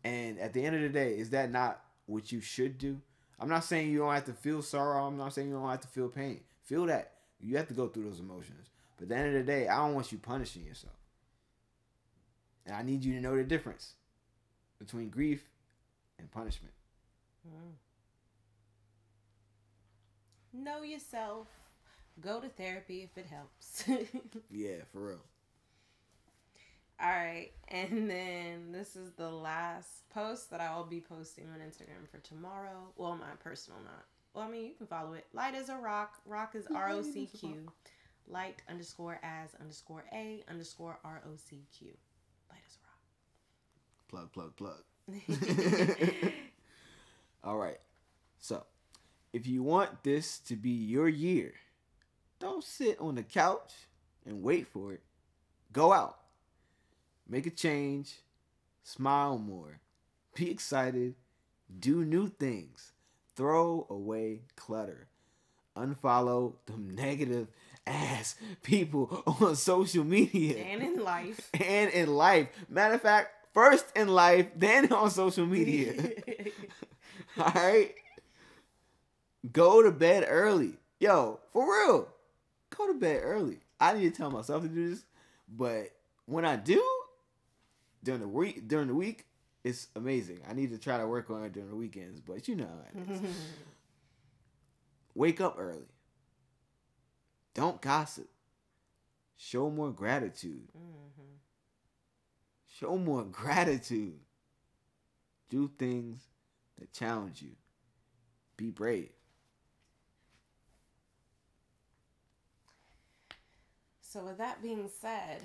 And 0.04 0.40
at 0.40 0.54
the 0.54 0.64
end 0.64 0.76
of 0.76 0.82
the 0.82 0.90
day, 0.90 1.18
is 1.18 1.32
that 1.32 1.52
not 1.52 1.82
what 2.06 2.32
you 2.32 2.42
should 2.42 2.78
do? 2.78 3.02
I'm 3.42 3.50
not 3.50 3.64
saying 3.64 3.90
you 3.90 3.98
don't 3.98 4.14
have 4.14 4.26
to 4.26 4.34
feel 4.34 4.62
sorrow. 4.62 5.08
I'm 5.08 5.18
not 5.18 5.34
saying 5.34 5.48
you 5.48 5.56
don't 5.56 5.68
have 5.68 5.82
to 5.82 5.88
feel 5.88 6.10
pain. 6.10 6.42
Feel 6.64 6.86
that. 6.86 7.14
You 7.40 7.58
have 7.58 7.68
to 7.70 7.74
go 7.74 7.88
through 7.88 8.04
those 8.04 8.20
emotions. 8.20 8.70
But 8.98 9.06
at 9.06 9.10
the 9.10 9.16
end 9.16 9.28
of 9.30 9.34
the 9.34 9.52
day, 9.52 9.68
I 9.68 9.78
don't 9.78 9.96
want 9.96 10.12
you 10.12 10.20
punishing 10.20 10.64
yourself. 10.64 10.94
And 12.68 12.76
I 12.76 12.84
need 12.84 13.04
you 13.04 13.16
to 13.16 13.20
know 13.20 13.36
the 13.36 13.44
difference 13.44 13.96
between 14.78 15.10
grief 15.10 15.50
and 16.20 16.30
punishment. 16.30 16.76
Mm-hmm. 17.48 17.72
Know 20.64 20.84
yourself. 20.84 21.48
Go 22.20 22.40
to 22.40 22.50
therapy 22.50 23.02
if 23.02 23.18
it 23.18 23.26
helps. 23.26 23.86
Yeah, 24.52 24.84
for 24.92 25.08
real. 25.08 25.22
All 27.02 27.10
right, 27.10 27.50
and 27.70 28.08
then 28.08 28.72
this 28.72 28.96
is 28.96 29.12
the 29.14 29.30
last 29.30 30.08
post 30.14 30.52
that 30.52 30.62
I 30.62 30.76
will 30.76 30.84
be 30.86 31.02
posting 31.02 31.46
on 31.46 31.60
Instagram 31.60 32.08
for 32.12 32.20
tomorrow. 32.20 32.90
Well, 32.96 33.16
my 33.16 33.34
personal 33.44 33.80
not. 33.84 34.06
Well, 34.36 34.46
I 34.46 34.52
mean, 34.52 34.66
you 34.66 34.74
can 34.78 34.86
follow 34.86 35.14
it. 35.14 35.26
Light 35.34 35.56
as 35.56 35.70
a 35.70 35.78
rock. 35.78 36.20
Rock 36.28 36.54
is 36.54 36.68
R 36.68 36.90
O 36.90 37.02
C 37.02 37.26
Q. 37.26 37.72
Light 38.28 38.62
underscore 38.70 39.20
as 39.24 39.50
underscore 39.60 40.06
a 40.14 40.44
underscore 40.48 41.00
R 41.04 41.24
O 41.26 41.32
C 41.36 41.66
Q. 41.76 41.88
Light 42.52 42.62
as 42.68 42.78
a 42.78 44.20
Rock. 44.20 44.32
Plug, 44.32 44.56
plug, 44.56 44.56
plug. 44.56 44.84
All 47.44 47.58
right. 47.58 47.80
So, 48.38 48.64
if 49.34 49.48
you 49.48 49.64
want 49.64 50.04
this 50.04 50.38
to 50.40 50.56
be 50.56 50.70
your 50.70 51.10
year, 51.10 51.54
don't 52.40 52.64
sit 52.64 53.00
on 53.00 53.16
the 53.16 53.24
couch 53.24 53.74
and 54.24 54.44
wait 54.44 54.68
for 54.68 54.94
it. 54.94 55.02
Go 55.74 55.92
out. 55.92 56.21
Make 57.32 57.48
a 57.48 57.50
change. 57.50 58.18
Smile 58.84 59.38
more. 59.38 59.80
Be 60.36 60.52
excited. 60.52 61.16
Do 61.80 62.04
new 62.04 62.28
things. 62.28 62.92
Throw 63.38 63.88
away 63.90 64.42
clutter. 64.58 65.08
Unfollow 65.78 66.56
them 66.66 66.90
negative 66.94 67.48
ass 67.88 68.36
people 68.64 69.24
on 69.42 69.56
social 69.56 70.04
media 70.04 70.58
and 70.58 70.84
in 70.84 71.02
life. 71.02 71.50
and 71.54 71.90
in 71.92 72.14
life. 72.14 72.50
Matter 72.68 72.96
of 72.96 73.02
fact, 73.02 73.30
first 73.54 73.86
in 73.96 74.10
life, 74.10 74.48
then 74.54 74.92
on 74.92 75.10
social 75.10 75.46
media. 75.46 75.94
All 77.38 77.54
right. 77.56 77.96
Go 79.54 79.82
to 79.82 79.92
bed 79.92 80.26
early. 80.28 80.74
Yo, 81.00 81.40
for 81.54 81.64
real. 81.64 82.10
Go 82.78 82.88
to 82.88 82.94
bed 82.94 83.22
early. 83.24 83.60
I 83.80 83.94
need 83.94 84.14
to 84.14 84.18
tell 84.18 84.30
myself 84.30 84.64
to 84.64 84.68
do 84.68 84.90
this, 84.90 85.06
but 85.48 85.92
when 86.26 86.46
I 86.46 86.58
do 86.58 86.84
during 88.04 88.22
the 88.22 88.28
week, 88.28 88.68
during 88.68 88.88
the 88.88 88.96
week, 88.96 89.26
it's 89.64 89.88
amazing. 89.96 90.40
I 90.50 90.54
need 90.54 90.72
to 90.72 90.78
try 90.78 90.98
to 90.98 91.08
work 91.08 91.30
on 91.30 91.44
it 91.44 91.54
during 91.54 91.70
the 91.70 91.76
weekends, 91.76 92.20
but 92.20 92.48
you 92.48 92.56
know, 92.56 92.68
how 92.96 93.02
it 93.02 93.10
is. 93.12 93.22
wake 95.16 95.40
up 95.42 95.56
early. 95.60 95.88
Don't 97.54 97.82
gossip. 97.82 98.28
Show 99.38 99.70
more 99.70 99.92
gratitude. 99.92 100.68
Mhm. 100.78 101.40
Show 102.80 102.98
more 102.98 103.24
gratitude. 103.32 104.20
Do 105.50 105.70
things 105.78 106.22
that 106.80 106.94
challenge 106.94 107.42
you. 107.42 107.52
Be 108.58 108.72
brave. 108.72 109.12
So, 114.12 114.26
with 114.26 114.40
that 114.40 114.62
being 114.62 114.90
said, 115.00 115.42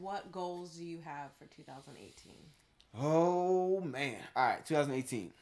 what 0.00 0.32
goals 0.32 0.70
do 0.70 0.84
you 0.86 1.00
have 1.04 1.32
for 1.38 1.44
2018? 1.54 2.32
Oh 2.98 3.78
man. 3.80 4.16
All 4.34 4.46
right, 4.46 4.64
2018. 4.64 5.34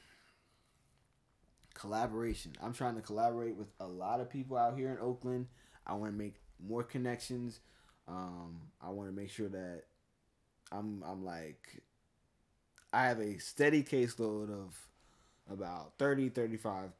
Collaboration. 1.72 2.50
I'm 2.60 2.72
trying 2.72 2.96
to 2.96 3.00
collaborate 3.00 3.54
with 3.54 3.68
a 3.78 3.86
lot 3.86 4.18
of 4.18 4.28
people 4.28 4.56
out 4.56 4.76
here 4.76 4.90
in 4.90 4.98
Oakland. 4.98 5.46
I 5.86 5.94
want 5.94 6.14
to 6.14 6.18
make 6.18 6.34
more 6.58 6.82
connections. 6.82 7.60
Um, 8.08 8.62
I 8.82 8.90
want 8.90 9.08
to 9.08 9.14
make 9.14 9.30
sure 9.30 9.48
that 9.50 9.82
I'm 10.72 11.04
I'm 11.06 11.24
like 11.24 11.80
I 12.92 13.04
have 13.04 13.20
a 13.20 13.38
steady 13.38 13.84
caseload 13.84 14.50
of 14.50 14.76
about 15.48 15.92
30 16.00 16.28
35 16.30 16.90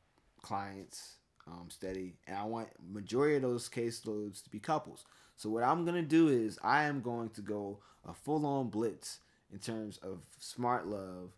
clients 0.41 1.17
um, 1.49 1.67
steady 1.69 2.15
and 2.29 2.37
I 2.37 2.45
want 2.45 2.69
majority 2.93 3.35
of 3.35 3.43
those 3.43 3.69
caseloads 3.69 4.45
to 4.45 4.51
be 4.51 4.61
couples. 4.61 5.05
So 5.37 5.51
what 5.51 5.65
I'm 5.65 5.85
going 5.85 5.97
to 5.97 6.09
do 6.09 6.29
is 6.29 6.59
I 6.63 6.85
am 6.85 7.01
going 7.01 7.31
to 7.31 7.41
go 7.41 7.79
a 8.09 8.15
full-on 8.15 8.69
blitz 8.69 9.19
in 9.53 9.59
terms 9.59 9.99
of 9.99 10.21
smart 10.39 10.87
love 10.87 11.31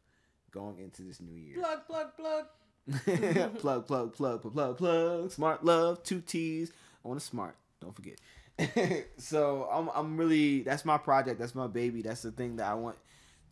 going 0.51 0.79
into 0.79 1.03
this 1.03 1.21
new 1.21 1.35
year. 1.35 1.57
Plug, 1.59 1.87
plug, 1.87 2.17
plug. 2.17 2.47
plug, 3.59 3.87
plug, 3.87 4.13
plug, 4.15 4.43
plug, 4.43 4.53
plug, 4.53 4.79
plug. 4.79 5.31
Smart 5.31 5.65
love, 5.65 6.03
two 6.03 6.21
T's. 6.21 6.73
I 7.05 7.09
want 7.09 7.21
to 7.21 7.27
smart. 7.27 7.57
Don't 7.81 7.95
forget. 7.95 8.19
so 9.19 9.69
I'm, 9.73 9.91
I'm 9.95 10.17
really. 10.17 10.63
That's 10.63 10.85
my 10.85 10.99
project. 10.99 11.39
That's 11.39 11.55
my 11.55 11.67
baby. 11.67 12.03
That's 12.03 12.23
the 12.23 12.31
thing 12.31 12.57
that 12.57 12.67
I 12.67 12.75
want 12.75 12.97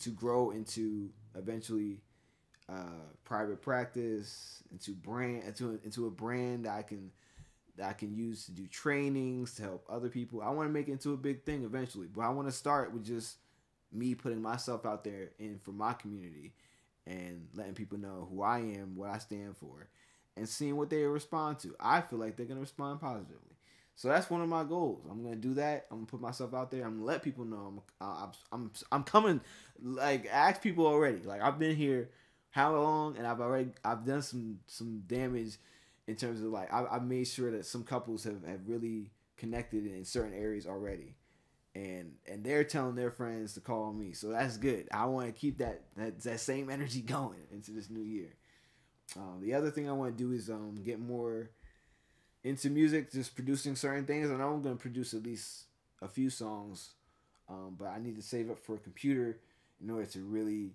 to 0.01 0.11
grow 0.11 0.51
into 0.51 1.11
eventually. 1.35 2.01
Uh, 2.67 3.05
private 3.25 3.61
practice 3.61 4.63
into 4.73 4.93
brand 4.93 5.43
into 5.45 5.79
into 5.85 6.07
a 6.07 6.11
brand 6.11 6.65
that 6.65 6.79
I 6.79 6.81
can 6.81 7.11
that 7.77 7.89
I 7.89 7.93
can 7.93 8.15
use 8.15 8.47
to 8.47 8.53
do 8.53 8.67
trainings 8.67 9.55
to 9.57 9.63
help 9.63 9.87
other 9.89 10.09
people. 10.09 10.43
I 10.43 10.51
want 10.51 10.69
to 10.69 10.73
make 10.73 10.89
it 10.89 10.93
into 10.93 11.13
a 11.13 11.17
big 11.17 11.45
thing 11.45 11.65
eventually, 11.65 12.07
but 12.07 12.23
I 12.23 12.29
want 12.31 12.49
to 12.49 12.53
start 12.53 12.93
with 12.93 13.05
just 13.05 13.37
me 13.93 14.15
putting 14.15 14.43
myself 14.43 14.85
out 14.87 15.05
there 15.05 15.31
in 15.39 15.59
for 15.63 15.73
my 15.73 15.93
community 15.93 16.53
and 17.07 17.49
letting 17.55 17.75
people 17.75 17.99
know 17.99 18.29
who 18.31 18.43
I 18.43 18.59
am, 18.59 18.97
what 18.97 19.11
I 19.11 19.19
stand 19.19 19.57
for, 19.57 19.89
and 20.37 20.49
seeing 20.49 20.77
what 20.77 20.91
they 20.91 21.03
respond 21.03 21.59
to. 21.61 21.75
I 21.79 22.01
feel 22.01 22.19
like 22.19 22.37
they're 22.37 22.47
gonna 22.47 22.61
respond 22.61 23.01
positively. 23.01 23.55
So 23.97 24.09
that's 24.09 24.29
one 24.29 24.41
of 24.41 24.49
my 24.49 24.65
goals. 24.65 25.07
I'm 25.09 25.23
gonna 25.23 25.37
do 25.37 25.55
that. 25.55 25.87
I'm 25.91 25.99
gonna 25.99 26.07
put 26.07 26.21
myself 26.21 26.55
out 26.55 26.71
there. 26.71 26.85
I'm 26.85 26.95
gonna 26.95 27.05
let 27.05 27.23
people 27.23 27.45
know 27.45 27.83
I'm 28.01 28.07
uh, 28.07 28.25
I'm 28.25 28.33
I'm, 28.53 28.71
I'm 28.91 29.05
coming. 29.05 29.41
Like 29.83 30.27
ask 30.31 30.63
people 30.63 30.87
already. 30.87 31.19
Like 31.19 31.43
I've 31.43 31.59
been 31.59 31.77
here 31.77 32.11
how 32.51 32.75
long, 32.75 33.17
and 33.17 33.27
I've 33.27 33.41
already 33.41 33.71
I've 33.85 34.05
done 34.05 34.23
some 34.23 34.61
some 34.67 35.03
damage 35.07 35.59
in 36.07 36.17
terms 36.17 36.41
of 36.41 36.47
like 36.47 36.73
I, 36.73 36.85
I've 36.91 37.05
made 37.05 37.27
sure 37.27 37.51
that 37.53 37.67
some 37.67 37.85
couples 37.85 38.25
have 38.25 38.45
have 38.45 38.67
really 38.67 39.11
connected 39.37 39.87
in 39.87 40.05
certain 40.05 40.35
areas 40.35 40.67
already 40.67 41.17
and 41.75 42.13
and 42.27 42.45
they're 42.45 42.65
telling 42.65 42.95
their 42.95 43.11
friends 43.11 43.55
to 43.55 43.61
call 43.61 43.93
me. 43.93 44.13
So 44.13 44.29
that's 44.29 44.57
good. 44.57 44.89
I 44.93 45.07
want 45.07 45.27
to 45.27 45.33
keep 45.33 45.59
that 45.59 45.83
that 45.97 46.21
that 46.23 46.41
same 46.41 46.71
energy 46.71 47.01
going 47.07 47.41
into 47.53 47.73
this 47.73 47.91
new 47.91 48.03
year. 48.03 48.35
Um, 49.17 49.41
the 49.43 49.55
other 49.55 49.71
thing 49.71 49.89
I 49.89 49.93
want 49.93 50.17
to 50.17 50.25
do 50.25 50.33
is 50.33 50.49
um, 50.49 50.77
get 50.85 50.99
more 50.99 51.51
into 52.43 52.71
music, 52.71 53.13
just 53.13 53.35
producing 53.35 53.77
certain 53.77 54.07
things. 54.07 54.31
I 54.31 54.37
know 54.37 54.53
I'm 54.53 54.63
going 54.63 54.77
to 54.77 54.81
produce 54.81 55.15
at 55.15 55.23
least 55.23 55.65
a 56.01 56.09
few 56.09 56.31
songs, 56.31 56.91
um, 57.49 57.77
but 57.79 57.89
I 57.89 57.99
need 57.99 58.17
to 58.17 58.23
save 58.23 58.51
up 58.51 58.59
for 58.59 58.77
a 58.77 58.79
computer 58.79 59.39
in 59.83 59.91
order 59.91 60.07
to 60.07 60.21
really 60.21 60.73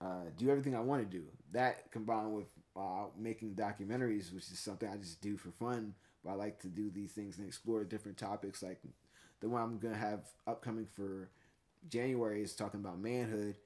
uh, 0.00 0.30
do 0.36 0.50
everything 0.50 0.74
I 0.74 0.80
want 0.80 1.08
to 1.08 1.18
do. 1.18 1.24
That 1.52 1.90
combined 1.92 2.34
with 2.34 2.48
uh, 2.76 3.06
making 3.18 3.54
documentaries, 3.54 4.32
which 4.34 4.50
is 4.50 4.58
something 4.58 4.88
I 4.88 4.96
just 4.96 5.20
do 5.20 5.36
for 5.36 5.50
fun. 5.50 5.94
But 6.24 6.32
I 6.32 6.34
like 6.34 6.60
to 6.60 6.68
do 6.68 6.90
these 6.90 7.12
things 7.12 7.38
and 7.38 7.46
explore 7.46 7.84
different 7.84 8.16
topics 8.18 8.62
like 8.62 8.80
the 9.40 9.48
one 9.48 9.62
I'm 9.62 9.78
gonna 9.78 9.96
have 9.96 10.20
upcoming 10.46 10.86
for 10.86 11.30
January 11.88 12.42
is 12.42 12.54
talking 12.54 12.80
about 12.80 13.00
manhood, 13.00 13.56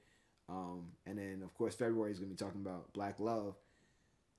um, 0.49 0.87
and 1.05 1.17
then 1.17 1.41
of 1.43 1.53
course 1.55 1.75
February 1.75 2.11
is 2.11 2.19
gonna 2.19 2.29
be 2.31 2.35
talking 2.35 2.61
about 2.61 2.93
black 2.93 3.19
love, 3.19 3.55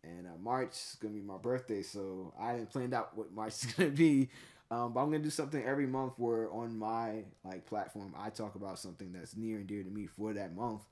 and 0.04 0.26
uh, 0.26 0.30
March 0.40 0.70
is 0.72 0.96
gonna 1.00 1.14
be 1.14 1.20
my 1.20 1.36
birthday, 1.36 1.82
so 1.82 2.32
I 2.38 2.52
haven't 2.52 2.70
planned 2.70 2.94
out 2.94 3.16
what 3.16 3.32
March 3.32 3.64
is 3.64 3.72
gonna 3.76 3.90
be. 3.90 4.28
Um, 4.70 4.92
but 4.92 5.00
I'm 5.00 5.10
gonna 5.10 5.22
do 5.24 5.30
something 5.30 5.64
every 5.64 5.86
month 5.86 6.14
where 6.18 6.50
on 6.52 6.76
my 6.78 7.24
like 7.44 7.66
platform 7.66 8.14
I 8.18 8.30
talk 8.30 8.54
about 8.54 8.78
something 8.78 9.12
that's 9.12 9.36
near 9.36 9.58
and 9.58 9.66
dear 9.66 9.82
to 9.82 9.90
me 9.90 10.06
for 10.06 10.32
that 10.34 10.54
month, 10.54 10.82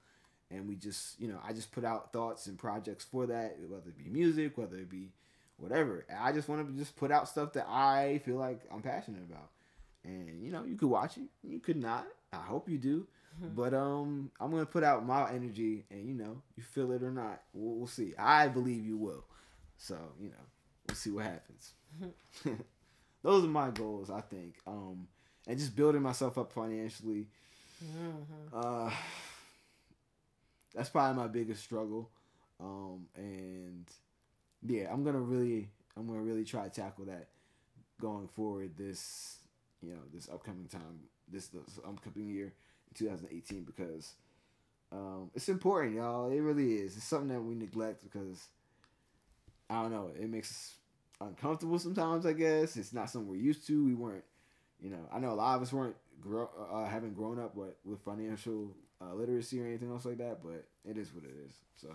and 0.51 0.69
we 0.69 0.77
just 0.77 1.21
you 1.21 1.29
know 1.29 1.39
I 1.47 1.53
just 1.53 1.73
put 1.73 1.85
out 1.85 2.13
thoughts 2.13 2.47
and 2.47 2.59
projects 2.59 3.05
for 3.05 3.27
that, 3.27 3.57
whether 3.69 3.89
it 3.89 3.99
be 3.99 4.09
music, 4.11 4.57
whether 4.57 4.77
it 4.77 4.89
be 4.91 5.11
whatever. 5.59 6.05
I 6.19 6.33
just 6.33 6.49
want 6.49 6.67
to 6.67 6.73
just 6.79 6.97
put 6.97 7.11
out 7.11 7.29
stuff 7.29 7.53
that 7.55 7.67
I 7.69 8.21
feel 8.25 8.37
like 8.37 8.61
I'm 8.73 8.83
passionate 8.83 9.23
about. 9.29 9.51
And 10.05 10.43
you 10.45 10.53
know 10.53 10.65
you 10.65 10.77
could 10.77 10.89
watch 10.89 11.17
it 11.17 11.25
you 11.43 11.59
could 11.59 11.77
not. 11.77 12.07
I 12.33 12.37
hope 12.39 12.69
you 12.69 12.79
do. 12.79 13.07
But 13.55 13.75
um 13.75 14.31
i'm 14.41 14.51
gonna 14.51 14.65
put 14.65 14.83
out 14.83 15.05
my 15.05 15.31
energy 15.31 15.85
and 15.91 16.09
you 16.09 16.15
know 16.15 16.41
you 16.57 16.63
feel 16.63 16.91
it 16.93 17.03
or 17.03 17.11
not 17.11 17.43
we'll, 17.53 17.75
we'll 17.75 17.87
see. 17.87 18.15
I 18.19 18.49
believe 18.49 18.87
you 18.87 18.97
will. 18.97 19.25
So 19.77 19.95
you 20.19 20.29
know 20.31 20.45
we'll 20.89 20.97
see 20.97 21.11
what 21.11 21.25
happens. 21.27 21.75
Those 23.23 23.45
are 23.45 23.49
my 23.49 23.71
goals 23.71 24.09
i 24.09 24.23
think. 24.23 24.55
Um 24.67 25.07
and 25.47 25.59
just 25.59 25.77
building 25.77 26.01
myself 26.01 26.39
up 26.39 26.51
financially. 26.51 27.27
Mm-hmm. 27.85 28.55
uh 28.55 28.91
that's 30.77 30.91
probably 30.91 31.21
my 31.21 31.27
biggest 31.27 31.63
struggle 31.63 32.11
um 32.61 33.07
and 33.17 33.87
yeah 34.67 34.93
i'm 34.93 35.03
gonna 35.03 35.19
really 35.19 35.69
i'm 35.97 36.07
gonna 36.07 36.21
really 36.21 36.45
try 36.45 36.65
to 36.65 36.71
tackle 36.71 37.07
that 37.07 37.29
going 38.01 38.29
forward 38.29 38.71
this 38.77 39.39
you 39.83 39.93
know 39.93 40.01
this 40.13 40.29
upcoming 40.29 40.67
time, 40.67 41.01
this, 41.31 41.49
this 41.49 41.79
upcoming 41.87 42.29
year, 42.29 42.53
2018, 42.95 43.65
because 43.65 44.15
um, 44.93 45.31
it's 45.35 45.49
important, 45.49 45.95
y'all. 45.95 46.31
It 46.31 46.41
really 46.41 46.75
is. 46.75 46.97
It's 46.97 47.07
something 47.07 47.29
that 47.29 47.41
we 47.41 47.55
neglect 47.55 48.03
because 48.03 48.49
I 49.69 49.83
don't 49.83 49.93
know. 49.93 50.11
It 50.19 50.31
makes 50.31 50.51
us 50.51 50.75
uncomfortable 51.21 51.79
sometimes. 51.79 52.27
I 52.27 52.33
guess 52.33 52.77
it's 52.77 52.93
not 52.93 53.11
something 53.11 53.29
we're 53.29 53.37
used 53.37 53.67
to. 53.69 53.85
We 53.85 53.95
weren't, 53.95 54.25
you 54.81 54.91
know. 54.91 55.09
I 55.13 55.19
know 55.19 55.33
a 55.33 55.35
lot 55.35 55.57
of 55.57 55.63
us 55.63 55.73
weren't 55.73 55.97
grow 56.21 56.49
uh, 56.73 56.87
haven't 56.87 57.15
grown 57.15 57.39
up 57.39 57.55
with 57.55 57.75
with 57.85 58.01
financial 58.01 58.75
uh, 59.01 59.15
literacy 59.15 59.61
or 59.61 59.67
anything 59.67 59.91
else 59.91 60.05
like 60.05 60.19
that. 60.19 60.39
But 60.43 60.67
it 60.85 60.97
is 60.97 61.13
what 61.15 61.25
it 61.25 61.35
is. 61.47 61.55
So 61.77 61.89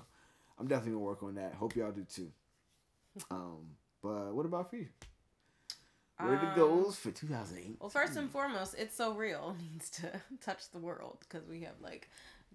I'm 0.60 0.68
definitely 0.68 0.93
gonna 0.93 1.06
work 1.06 1.24
on 1.24 1.36
that. 1.36 1.54
Hope 1.56 1.76
y'all 1.76 1.91
do 1.91 2.04
too. 2.04 2.32
Um, 3.30 3.76
but 4.02 4.34
what 4.34 4.45
about 4.45 4.70
for 4.70 4.78
you? 4.78 4.88
Where 6.18 6.38
um, 6.38 6.45
the 6.45 6.52
goals 6.56 6.97
for 6.97 7.12
2008? 7.12 7.78
Well, 7.80 7.89
first 7.89 8.16
and 8.16 8.30
foremost, 8.30 8.76
It's 8.78 8.95
Soul 8.95 9.14
Real 9.14 9.56
needs 9.72 9.89
to 9.91 10.12
touch 10.41 10.70
the 10.72 10.80
world 10.80 11.18
because 11.22 11.47
we 11.47 11.62
have 11.62 11.74
like 11.82 12.10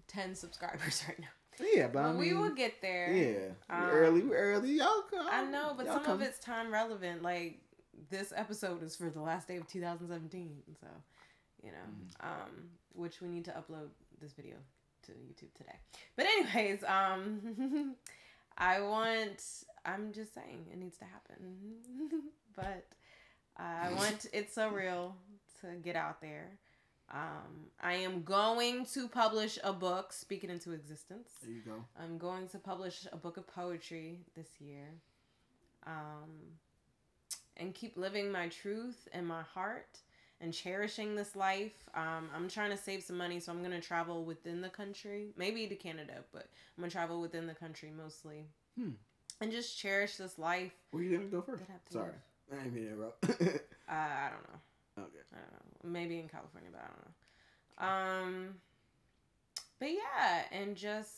10 0.07 0.35
subscribers 0.35 1.03
right 1.07 1.19
now. 1.19 1.27
Yeah, 1.73 1.87
but, 1.87 2.03
I 2.03 2.11
mean, 2.11 2.17
we 2.19 2.33
will 2.33 2.51
get 2.51 2.81
there. 2.81 3.11
Yeah, 3.11 3.75
um, 3.75 3.83
we're 3.83 3.91
early, 3.91 4.21
we're 4.21 4.37
early. 4.37 4.73
Y'all 4.73 5.01
come. 5.09 5.27
I 5.29 5.43
know, 5.43 5.73
but 5.75 5.87
some 5.87 6.03
come. 6.03 6.13
of 6.15 6.21
it's 6.21 6.37
time 6.37 6.71
relevant. 6.71 7.23
Like 7.23 7.59
this 8.11 8.31
episode 8.35 8.83
is 8.83 8.95
for 8.95 9.09
the 9.09 9.21
last 9.21 9.47
day 9.47 9.57
of 9.57 9.67
2017, 9.67 10.51
so 10.79 10.87
you 11.63 11.71
know, 11.71 11.77
mm. 11.77 12.25
um, 12.25 12.69
which 12.93 13.21
we 13.21 13.27
need 13.27 13.45
to 13.45 13.51
upload 13.51 13.87
this 14.21 14.33
video 14.33 14.55
to 15.05 15.11
YouTube 15.11 15.53
today. 15.55 15.77
But 16.15 16.25
anyways, 16.25 16.83
um, 16.83 17.95
I 18.57 18.81
want. 18.81 19.43
I'm 19.85 20.11
just 20.11 20.33
saying 20.33 20.65
it 20.71 20.77
needs 20.77 20.97
to 20.97 21.05
happen, 21.05 22.23
but 22.55 22.85
I 23.57 23.91
want 23.93 24.25
It's 24.33 24.53
Soul 24.53 24.71
Real 24.71 25.15
to 25.61 25.67
get 25.83 25.95
out 25.95 26.21
there. 26.21 26.51
Um, 27.09 27.69
I 27.81 27.93
am 27.93 28.23
going 28.23 28.85
to 28.93 29.07
publish 29.07 29.57
a 29.63 29.71
book, 29.71 30.11
speaking 30.11 30.49
into 30.49 30.73
existence. 30.73 31.29
There 31.41 31.51
you 31.51 31.61
go. 31.61 31.85
I'm 31.97 32.17
going 32.17 32.49
to 32.49 32.59
publish 32.59 33.07
a 33.13 33.15
book 33.15 33.37
of 33.37 33.47
poetry 33.47 34.25
this 34.35 34.49
year. 34.59 34.89
Um, 35.85 36.57
and 37.55 37.73
keep 37.73 37.97
living 37.97 38.31
my 38.31 38.49
truth 38.49 39.07
and 39.13 39.25
my 39.25 39.41
heart 39.41 39.99
and 40.41 40.53
cherishing 40.53 41.15
this 41.15 41.35
life. 41.35 41.73
Um, 41.95 42.29
I'm 42.35 42.47
trying 42.47 42.71
to 42.71 42.77
save 42.77 43.03
some 43.03 43.17
money, 43.17 43.39
so 43.39 43.51
I'm 43.51 43.63
to 43.69 43.81
travel 43.81 44.23
within 44.23 44.61
the 44.61 44.69
country, 44.69 45.29
maybe 45.37 45.67
to 45.67 45.75
Canada, 45.75 46.23
but 46.31 46.47
I'm 46.77 46.83
to 46.83 46.89
travel 46.89 47.21
within 47.21 47.47
the 47.47 47.55
country 47.55 47.91
mostly. 47.95 48.45
Hmm. 48.77 48.91
And 49.41 49.51
just 49.51 49.77
cherish 49.77 50.17
this 50.17 50.39
life. 50.39 50.73
Where 50.91 51.01
are 51.01 51.05
you 51.05 51.17
to 51.17 51.23
go 51.25 51.41
first? 51.41 51.63
Sorry. 51.91 52.11
I 52.51 52.63
ain't 52.63 52.73
mean 52.73 52.85
to 52.85 52.91
interrupt. 52.91 53.25
uh, 53.29 53.33
I 53.89 54.29
don't 54.31 54.43
know. 54.49 55.03
Okay. 55.03 55.19
I 55.31 55.39
don't 55.39 55.51
know. 55.51 55.91
Maybe 55.91 56.19
in 56.19 56.27
California, 56.27 56.69
but 56.71 56.81
I 56.81 56.87
don't 56.87 57.01
know. 57.01 58.27
Um, 58.27 58.55
but 59.79 59.89
yeah, 59.89 60.43
and 60.51 60.75
just 60.75 61.11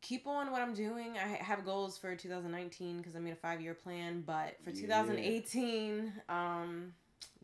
keep 0.00 0.26
on 0.26 0.52
what 0.52 0.62
I'm 0.62 0.74
doing. 0.74 1.16
I 1.18 1.42
have 1.42 1.64
goals 1.64 1.98
for 1.98 2.14
2019 2.14 2.98
because 2.98 3.16
I 3.16 3.18
made 3.18 3.32
a 3.32 3.36
five 3.36 3.60
year 3.60 3.74
plan, 3.74 4.22
but 4.24 4.56
for 4.62 4.70
yeah. 4.70 4.82
2018, 4.82 6.12
um, 6.28 6.92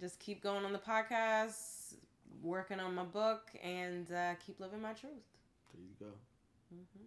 just 0.01 0.19
keep 0.19 0.43
going 0.43 0.65
on 0.65 0.73
the 0.73 0.79
podcast, 0.79 1.95
working 2.43 2.81
on 2.81 2.95
my 2.95 3.05
book, 3.05 3.51
and 3.63 4.11
uh, 4.13 4.35
keep 4.45 4.61
living 4.61 4.83
my 4.83 4.93
truth. 4.93 5.13
There 5.73 5.83
you 5.83 5.95
go. 5.99 6.13
Mm-hmm. 6.75 7.05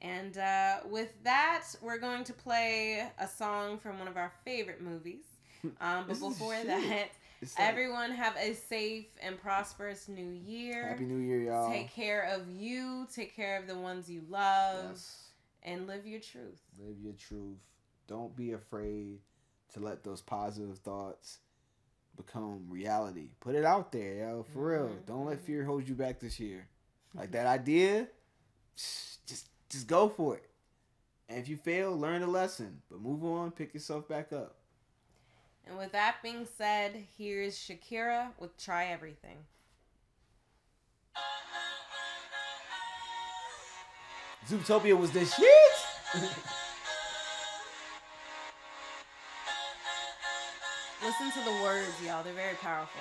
And 0.00 0.38
uh, 0.38 0.88
with 0.88 1.12
that, 1.24 1.64
we're 1.82 1.98
going 1.98 2.24
to 2.24 2.32
play 2.32 3.08
a 3.18 3.26
song 3.26 3.78
from 3.78 3.98
one 3.98 4.08
of 4.08 4.16
our 4.16 4.32
favorite 4.44 4.82
movies. 4.82 5.24
Um, 5.80 6.04
but 6.06 6.20
before 6.20 6.54
that, 6.54 7.08
like, 7.42 7.50
everyone 7.58 8.12
have 8.12 8.36
a 8.36 8.54
safe 8.54 9.06
and 9.20 9.36
prosperous 9.36 10.06
new 10.06 10.30
year. 10.30 10.90
Happy 10.90 11.04
New 11.04 11.18
Year, 11.18 11.40
y'all. 11.40 11.68
Take 11.68 11.90
care 11.90 12.30
of 12.32 12.48
you. 12.48 13.08
Take 13.12 13.34
care 13.34 13.58
of 13.58 13.66
the 13.66 13.74
ones 13.74 14.08
you 14.08 14.22
love. 14.30 14.90
Yes. 14.90 15.24
And 15.64 15.88
live 15.88 16.06
your 16.06 16.20
truth. 16.20 16.62
Live 16.78 17.00
your 17.02 17.14
truth. 17.14 17.58
Don't 18.06 18.36
be 18.36 18.52
afraid 18.52 19.18
to 19.74 19.80
let 19.80 20.04
those 20.04 20.22
positive 20.22 20.78
thoughts 20.78 21.38
become 22.18 22.64
reality. 22.68 23.30
Put 23.40 23.54
it 23.54 23.64
out 23.64 23.90
there, 23.92 24.16
yo. 24.16 24.46
For 24.52 24.58
mm-hmm. 24.58 24.84
real. 24.84 24.90
Don't 25.06 25.24
let 25.24 25.40
fear 25.40 25.64
hold 25.64 25.88
you 25.88 25.94
back 25.94 26.20
this 26.20 26.38
year. 26.38 26.68
Like 27.14 27.30
that 27.32 27.46
idea, 27.46 28.08
just 28.76 29.48
just 29.70 29.86
go 29.86 30.08
for 30.08 30.36
it. 30.36 30.44
And 31.28 31.38
if 31.38 31.48
you 31.48 31.56
fail, 31.56 31.96
learn 31.96 32.22
a 32.22 32.26
lesson. 32.26 32.82
But 32.90 33.00
move 33.00 33.24
on, 33.24 33.50
pick 33.50 33.74
yourself 33.74 34.08
back 34.08 34.32
up. 34.32 34.56
And 35.66 35.76
with 35.76 35.92
that 35.92 36.16
being 36.22 36.46
said, 36.56 37.04
here's 37.16 37.56
Shakira 37.56 38.28
with 38.38 38.56
Try 38.56 38.86
Everything. 38.86 39.38
Zootopia 44.48 44.96
was 44.98 45.10
the 45.10 45.26
shit. 45.26 46.48
Listen 51.08 51.30
to 51.30 51.40
the 51.48 51.62
words, 51.62 51.88
y'all. 52.04 52.22
They're 52.22 52.34
very 52.34 52.54
powerful. 52.56 53.00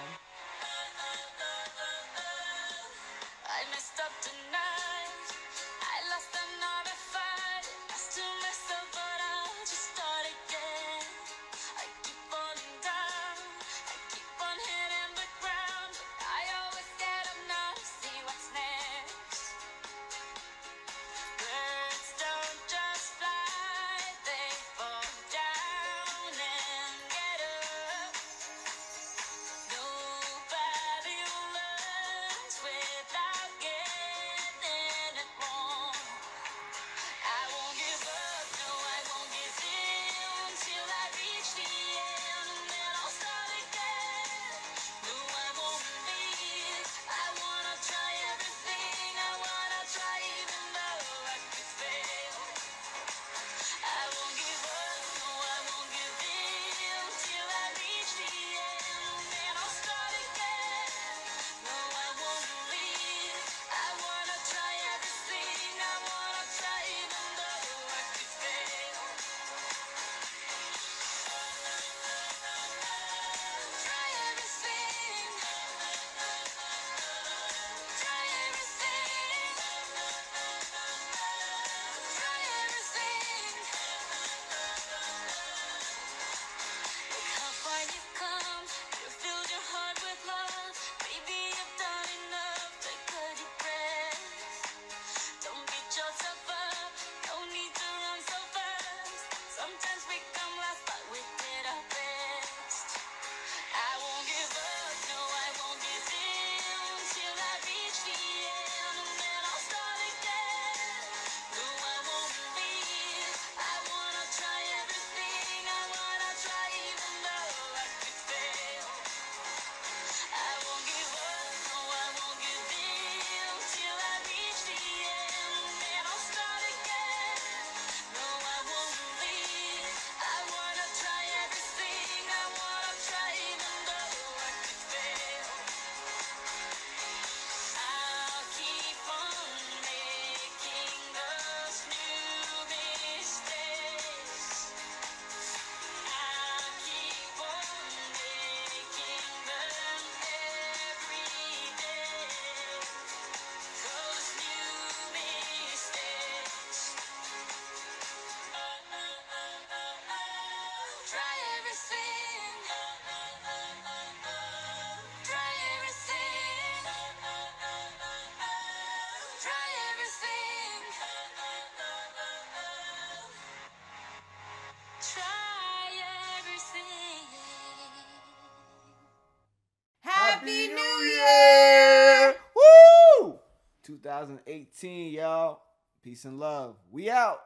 2018, 184.20 185.14
y'all. 185.14 185.62
Peace 186.02 186.26
and 186.26 186.40
love. 186.40 186.76
We 186.92 187.10
out. 187.10 187.38